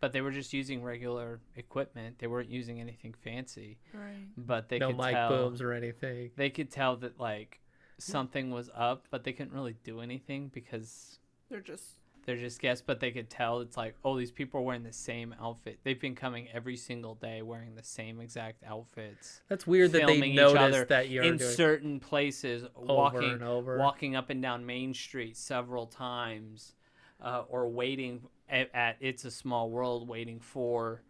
but 0.01 0.13
they 0.13 0.21
were 0.21 0.31
just 0.31 0.53
using 0.53 0.83
regular 0.83 1.41
equipment. 1.57 2.19
They 2.19 2.27
weren't 2.27 2.51
using 2.51 2.81
anything 2.81 3.15
fancy, 3.25 3.79
Right. 3.93 4.29
but 4.37 4.69
they 4.69 4.79
no 4.79 4.89
could 4.89 4.99
mic 4.99 5.13
tell 5.15 5.29
booms 5.29 5.61
or 5.61 5.73
anything. 5.73 6.31
they 6.37 6.51
could 6.51 6.71
tell 6.71 6.97
that 6.97 7.19
like 7.19 7.61
something 7.99 8.51
was 8.51 8.71
up, 8.75 9.07
but 9.11 9.25
they 9.25 9.33
couldn't 9.33 9.55
really 9.55 9.77
do 9.85 10.01
anything 10.01 10.49
because 10.53 11.19
They're 11.49 11.61
just 11.61 11.85
they're 12.27 12.37
just 12.37 12.61
guests, 12.61 12.83
but 12.85 12.99
they 12.99 13.13
could 13.13 13.31
tell 13.31 13.61
it's 13.61 13.77
like, 13.77 13.95
oh, 14.05 14.19
these 14.19 14.33
people 14.33 14.59
are 14.59 14.63
wearing 14.65 14.83
the 14.83 14.93
same 14.93 15.33
outfit. 15.41 15.79
They've 15.85 16.01
been 16.01 16.17
coming 16.17 16.49
every 16.53 16.77
single 16.77 17.15
day 17.15 17.41
wearing 17.41 17.77
the 17.77 17.85
same 17.85 18.21
exact 18.21 18.65
outfits. 18.65 19.43
That's 19.49 19.65
weird 19.65 19.93
that 19.93 20.09
they 20.09 20.33
noticed 20.33 20.89
that 20.89 21.09
you're 21.09 21.23
in 21.23 21.37
doing 21.37 21.51
certain 21.53 22.01
places, 22.01 22.67
walking 22.75 23.31
and 23.31 23.43
over. 23.45 23.79
walking 23.79 24.17
up 24.17 24.29
and 24.31 24.43
down 24.43 24.67
Main 24.67 24.93
Street 24.93 25.37
several 25.37 25.87
times, 25.87 26.75
uh, 27.21 27.43
or 27.49 27.69
waiting 27.69 28.23
at, 28.49 28.71
at 28.75 28.97
It's 29.01 29.25
a 29.25 29.31
Small 29.31 29.71
World, 29.71 30.09
waiting 30.09 30.41
for 30.41 31.03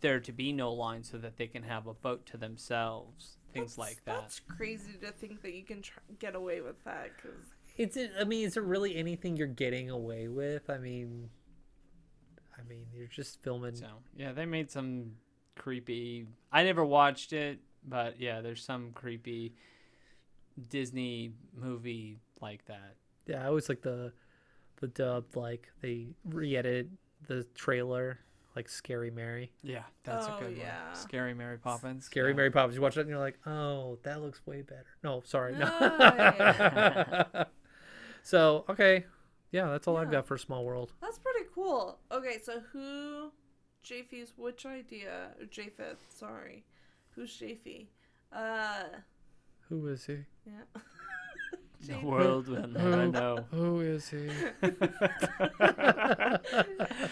there 0.00 0.20
to 0.20 0.32
be 0.32 0.52
no 0.52 0.72
line 0.72 1.02
so 1.02 1.16
that 1.18 1.36
they 1.36 1.46
can 1.46 1.62
have 1.62 1.86
a 1.86 1.94
boat 1.94 2.26
to 2.26 2.36
themselves. 2.36 3.38
Things 3.52 3.76
That's- 3.76 3.78
like 3.78 4.04
that. 4.04 4.20
That's 4.22 4.40
crazy 4.40 4.92
to 5.00 5.12
think 5.12 5.42
that 5.42 5.54
you 5.54 5.62
can 5.64 5.82
tr- 5.82 6.00
get 6.18 6.34
away 6.34 6.60
with 6.60 6.82
that. 6.84 7.16
Cause 7.22 7.54
It's. 7.76 7.96
I 8.20 8.24
mean, 8.24 8.44
is 8.46 8.56
it 8.56 8.62
really 8.64 8.96
anything 8.96 9.36
you're 9.36 9.46
getting 9.46 9.90
away 9.90 10.28
with? 10.28 10.68
I 10.68 10.78
mean, 10.78 11.30
I 12.58 12.68
mean, 12.68 12.86
you're 12.92 13.06
just 13.06 13.42
filming. 13.42 13.76
So 13.76 13.86
yeah, 14.16 14.32
they 14.32 14.44
made 14.44 14.70
some 14.70 15.12
creepy. 15.56 16.26
I 16.52 16.64
never 16.64 16.84
watched 16.84 17.32
it, 17.32 17.60
but 17.86 18.20
yeah, 18.20 18.40
there's 18.40 18.64
some 18.64 18.90
creepy 18.92 19.54
Disney 20.68 21.32
movie 21.56 22.18
like 22.40 22.64
that. 22.66 22.96
Yeah, 23.26 23.44
I 23.44 23.46
always 23.46 23.68
like 23.68 23.82
the 23.82 24.12
the 24.80 24.88
dubbed 24.88 25.36
like 25.36 25.68
they 25.82 26.08
re-edit 26.24 26.88
the 27.26 27.44
trailer 27.54 28.18
like 28.56 28.68
Scary 28.68 29.10
Mary. 29.10 29.50
Yeah, 29.62 29.82
that's 30.04 30.26
Oh, 30.28 30.36
a 30.36 30.40
good 30.40 30.56
yeah. 30.56 30.86
one. 30.86 30.94
Scary 30.94 31.34
Mary 31.34 31.58
Poppins. 31.58 32.04
Scary 32.04 32.30
yeah. 32.30 32.36
Mary 32.36 32.50
Poppins. 32.50 32.76
You 32.76 32.82
watch 32.82 32.96
it 32.96 33.00
and 33.00 33.08
you're 33.10 33.18
like, 33.18 33.38
oh, 33.46 33.98
that 34.04 34.22
looks 34.22 34.46
way 34.46 34.62
better. 34.62 34.86
No, 35.02 35.22
sorry, 35.24 35.54
no. 35.54 35.66
Nice. 35.68 37.46
so 38.22 38.64
okay, 38.68 39.04
yeah, 39.50 39.66
that's 39.70 39.86
all 39.88 39.96
I've 39.96 40.10
got 40.10 40.26
for 40.26 40.38
Small 40.38 40.64
World. 40.64 40.92
That's 41.02 41.18
pretty 41.18 41.46
cool. 41.54 41.98
Okay, 42.12 42.38
so 42.42 42.60
who, 42.72 43.32
Jafe's 43.82 44.32
which 44.36 44.66
idea? 44.66 45.28
Or 45.40 45.46
sorry. 46.08 46.64
Who's 47.14 47.34
Jaffe? 47.36 47.88
Uh, 48.32 48.84
Who 49.68 49.86
is 49.88 50.04
he? 50.06 50.18
yeah. 50.46 50.62
The 51.86 51.98
world 52.06 52.48
will 52.48 52.66
never 52.68 53.06
know. 53.08 53.44
Who 53.50 53.80
is 53.80 54.08
he? 54.08 54.28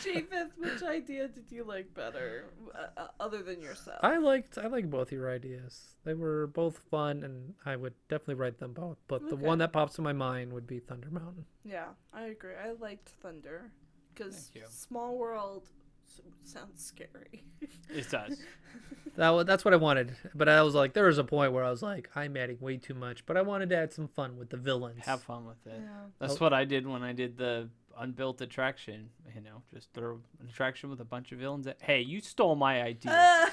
Japheth, 0.03 0.53
which 0.59 0.83
idea 0.83 1.29
did 1.29 1.45
you 1.51 1.65
like 1.65 1.93
better, 1.95 2.47
uh, 2.75 2.87
uh, 3.01 3.09
other 3.21 3.43
than 3.43 3.61
yourself? 3.61 3.99
I 4.03 4.19
liked 4.19 4.59
I 4.59 4.67
like 4.67 4.89
both 4.91 5.13
your 5.13 5.31
ideas. 5.31 5.97
They 6.05 6.15
were 6.15 6.47
both 6.49 6.79
fun, 6.91 7.23
and 7.23 7.55
I 7.65 7.77
would 7.77 7.95
definitely 8.09 8.35
write 8.37 8.59
them 8.59 8.73
both. 8.73 8.99
But 9.09 9.29
the 9.29 9.35
Okay. 9.37 9.45
one 9.47 9.59
that 9.59 9.73
pops 9.73 9.99
in 9.99 10.05
my 10.05 10.13
mind 10.13 10.53
would 10.53 10.67
be 10.67 10.79
Thunder 10.81 11.09
Mountain. 11.11 11.45
Yeah, 11.65 11.89
I 12.13 12.23
agree. 12.25 12.55
I 12.55 12.73
liked 12.81 13.09
Thunder 13.21 13.71
because 14.15 14.51
Thank 14.53 14.65
you. 14.65 14.69
Small 14.71 15.17
World 15.17 15.63
s- 15.65 15.71
sounds 16.45 16.85
scary. 16.85 17.45
It 17.95 18.09
does. 18.11 18.41
That 19.17 19.45
that's 19.47 19.65
what 19.67 19.75
I 19.75 19.77
wanted. 19.77 20.17
But 20.35 20.49
I 20.49 20.63
was 20.63 20.75
like, 20.75 20.95
there 20.95 21.05
was 21.05 21.19
a 21.19 21.25
point 21.25 21.53
where 21.53 21.63
I 21.63 21.71
was 21.71 21.83
like, 21.83 22.09
I'm 22.17 22.37
adding 22.39 22.57
way 22.61 22.79
too 22.79 22.95
much. 22.95 23.27
But 23.27 23.37
I 23.37 23.43
wanted 23.43 23.69
to 23.69 23.77
add 23.77 23.93
some 23.93 24.09
fun 24.09 24.39
with 24.39 24.49
the 24.49 24.57
villains. 24.57 25.05
Have 25.05 25.23
fun 25.23 25.45
with 25.47 25.59
it. 25.67 25.79
yeah. 25.79 25.89
That's 26.19 26.35
Oh. 26.35 26.45
what 26.45 26.55
I 26.55 26.65
did 26.65 26.87
when 26.87 27.03
I 27.03 27.13
did 27.13 27.37
the 27.37 27.69
unbuilt 27.99 28.41
attraction. 28.41 29.11
You 29.35 29.43
know, 29.43 29.63
just 29.75 29.93
throw 29.93 30.21
an 30.41 30.49
attraction 30.49 30.89
with 30.89 31.01
a 31.01 31.05
bunch 31.05 31.33
of 31.33 31.39
villains. 31.39 31.67
At, 31.67 31.77
hey, 31.83 32.01
you 32.01 32.21
stole 32.23 32.57
my 32.57 32.83
idea. 32.83 33.13
Ah! 33.15 33.51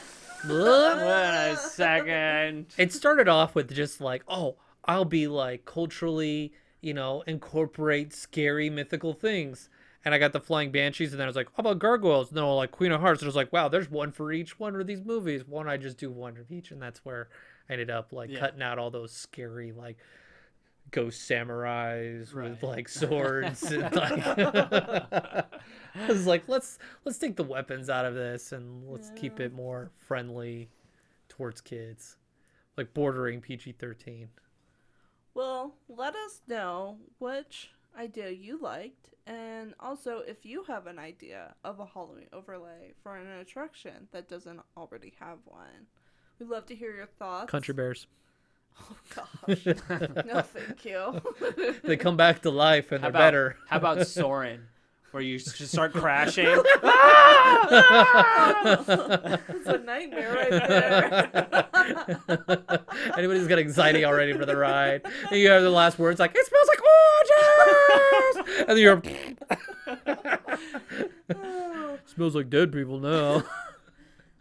Wait 0.47 1.51
a 1.51 1.57
second. 1.57 2.67
it 2.77 2.93
started 2.93 3.27
off 3.27 3.55
with 3.55 3.75
just 3.75 3.99
like, 3.99 4.23
oh, 4.29 4.55
I'll 4.85 5.03
be 5.03 5.27
like 5.27 5.65
culturally, 5.65 6.53
you 6.79 6.93
know, 6.93 7.23
incorporate 7.27 8.13
scary 8.13 8.69
mythical 8.69 9.13
things. 9.13 9.69
And 10.09 10.15
I 10.15 10.17
got 10.17 10.33
the 10.33 10.39
flying 10.39 10.71
banshees, 10.71 11.11
and 11.13 11.19
then 11.19 11.27
I 11.27 11.29
was 11.29 11.35
like, 11.35 11.49
how 11.55 11.61
about 11.61 11.77
gargoyles? 11.77 12.31
No, 12.31 12.55
like 12.55 12.71
Queen 12.71 12.91
of 12.91 12.99
Hearts. 12.99 13.21
And 13.21 13.27
I 13.27 13.29
was 13.29 13.35
like, 13.35 13.53
wow, 13.53 13.67
there's 13.69 13.91
one 13.91 14.11
for 14.11 14.31
each 14.31 14.57
one 14.59 14.75
of 14.75 14.87
these 14.87 15.03
movies. 15.05 15.43
Why 15.45 15.61
don't 15.61 15.69
I 15.71 15.77
just 15.77 15.99
do 15.99 16.09
one 16.09 16.35
of 16.37 16.51
each? 16.51 16.71
And 16.71 16.81
that's 16.81 17.05
where 17.05 17.29
I 17.69 17.73
ended 17.73 17.91
up 17.91 18.11
like 18.11 18.31
Yeah. 18.31 18.39
cutting 18.39 18.63
out 18.63 18.79
all 18.79 18.89
those 18.89 19.11
scary 19.11 19.71
like 19.71 19.97
ghost 20.89 21.29
samurais 21.29 22.33
Right. 22.33 22.49
with 22.49 22.63
like 22.63 22.89
swords. 22.89 23.61
and, 23.71 23.95
like, 23.95 24.11
I 24.35 25.43
was 26.07 26.25
like, 26.25 26.45
let's 26.47 26.79
let's 27.05 27.19
take 27.19 27.35
the 27.35 27.43
weapons 27.43 27.87
out 27.87 28.05
of 28.05 28.15
this 28.15 28.51
and 28.51 28.89
let's 28.89 29.11
keep 29.15 29.39
it 29.39 29.53
more 29.53 29.91
friendly 30.07 30.69
towards 31.27 31.61
kids, 31.61 32.17
like 32.77 32.95
bordering 32.95 33.41
PG 33.41 33.73
thirteen. 33.73 34.29
Well, 35.35 35.75
let 35.87 36.15
us 36.15 36.41
know 36.47 36.97
which 37.19 37.69
idea 37.99 38.29
you 38.29 38.59
liked, 38.61 39.13
and 39.27 39.73
also 39.79 40.19
if 40.19 40.45
you 40.45 40.63
have 40.63 40.87
an 40.87 40.97
idea 40.97 41.53
of 41.63 41.79
a 41.79 41.85
Halloween 41.85 42.27
overlay 42.33 42.93
for 43.03 43.15
an 43.15 43.27
attraction 43.27 44.07
that 44.11 44.27
doesn't 44.29 44.61
already 44.77 45.13
have 45.19 45.39
one. 45.45 45.87
We'd 46.39 46.49
love 46.49 46.65
to 46.67 46.75
hear 46.75 46.95
your 46.95 47.05
thoughts. 47.05 47.51
Country 47.51 47.73
bears. 47.73 48.07
Oh 48.81 48.95
gosh. 49.13 49.65
no, 50.25 50.41
thank 50.41 50.85
you. 50.85 51.21
They 51.83 51.97
come 51.97 52.15
back 52.15 52.43
to 52.43 52.49
life 52.49 52.93
and 52.93 53.01
How 53.01 53.07
they're 53.07 53.09
about, 53.09 53.19
better. 53.19 53.57
How 53.67 53.75
about 53.77 54.07
Soarin'? 54.07 54.67
Where 55.11 55.23
you 55.23 55.39
just 55.39 55.71
start 55.71 55.93
crashing. 55.93 56.45
it's 58.45 59.67
a 59.67 59.81
nightmare 59.83 60.33
right 60.33 60.49
there. 60.51 61.67
Anybody's 63.17 63.47
got 63.47 63.59
anxiety 63.59 64.05
already 64.05 64.33
for 64.33 64.45
the 64.45 64.55
ride. 64.55 65.01
And 65.29 65.39
you 65.39 65.49
have 65.49 65.63
the 65.63 65.69
last 65.69 65.97
words 65.97 66.19
like, 66.19 66.35
"It 66.35 66.45
smells 66.45 66.67
like 66.67 66.79
oranges," 68.37 68.65
and 68.67 68.69
then 68.69 68.77
you're 68.77 69.01
smells 72.05 72.35
like 72.35 72.49
dead 72.49 72.71
people 72.71 72.99
now. 72.99 73.43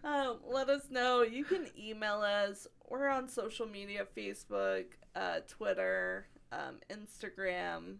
Um, 0.04 0.38
let 0.50 0.68
us 0.68 0.90
know. 0.90 1.22
You 1.22 1.44
can 1.44 1.66
email 1.78 2.20
us. 2.20 2.66
We're 2.88 3.08
on 3.08 3.28
social 3.28 3.66
media 3.66 4.06
Facebook, 4.16 4.84
uh, 5.14 5.40
Twitter, 5.48 6.26
um, 6.52 6.76
Instagram. 6.90 7.96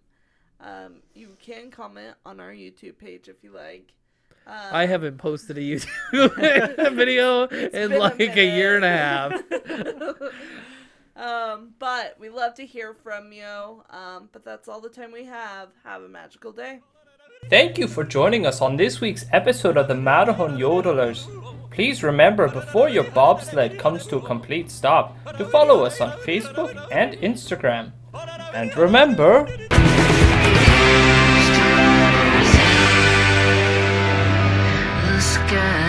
Um, 0.61 1.03
you 1.15 1.37
can 1.41 1.71
comment 1.71 2.15
on 2.27 2.41
our 2.41 2.51
YouTube 2.51 2.99
page 2.99 3.29
if 3.29 3.43
you 3.43 3.53
like. 3.53 3.93
Um, 4.47 4.55
I 4.73 4.87
haven't 4.87 5.19
posted 5.19 5.59
a 5.59 5.61
YouTube 5.61 6.95
video 6.97 7.45
in 7.49 7.71
been 7.71 7.93
a 7.93 7.99
like 7.99 8.37
a 8.37 8.45
year 8.45 8.77
and 8.77 8.85
a 8.85 8.89
half. 8.89 9.33
um, 11.17 11.75
but 11.79 12.17
we 12.19 12.31
love 12.31 12.55
to 12.55 12.65
hear 12.65 12.95
from 12.95 13.33
you. 13.33 13.83
Um, 13.91 14.31
but 14.33 14.45
that's 14.45 14.67
all 14.67 14.81
the 14.81 14.89
time 14.89 15.13
we 15.13 15.25
have. 15.25 15.69
Have 15.85 16.03
a 16.03 16.09
magical 16.09 16.53
day. 16.53 16.81
Thank 17.51 17.79
you 17.79 17.87
for 17.87 18.05
joining 18.05 18.47
us 18.47 18.61
on 18.61 18.77
this 18.77 19.01
week's 19.01 19.27
episode 19.33 19.77
of 19.77 19.87
the 19.87 19.95
Matterhorn 19.95 20.57
Yodelers. 20.57 21.27
Please 21.71 22.03
remember 22.03 22.49
before 22.49 22.89
your 22.89 23.05
bobsled 23.05 23.79
comes 23.79 24.07
to 24.07 24.17
a 24.17 24.23
complete 24.23 24.71
stop 24.71 25.15
to 25.37 25.45
follow 25.45 25.85
us 25.85 26.01
on 26.01 26.11
Facebook 26.21 26.89
and 26.91 27.15
Instagram. 27.19 27.93
And 28.55 28.77
remember, 28.77 29.47
Sky 35.49 35.88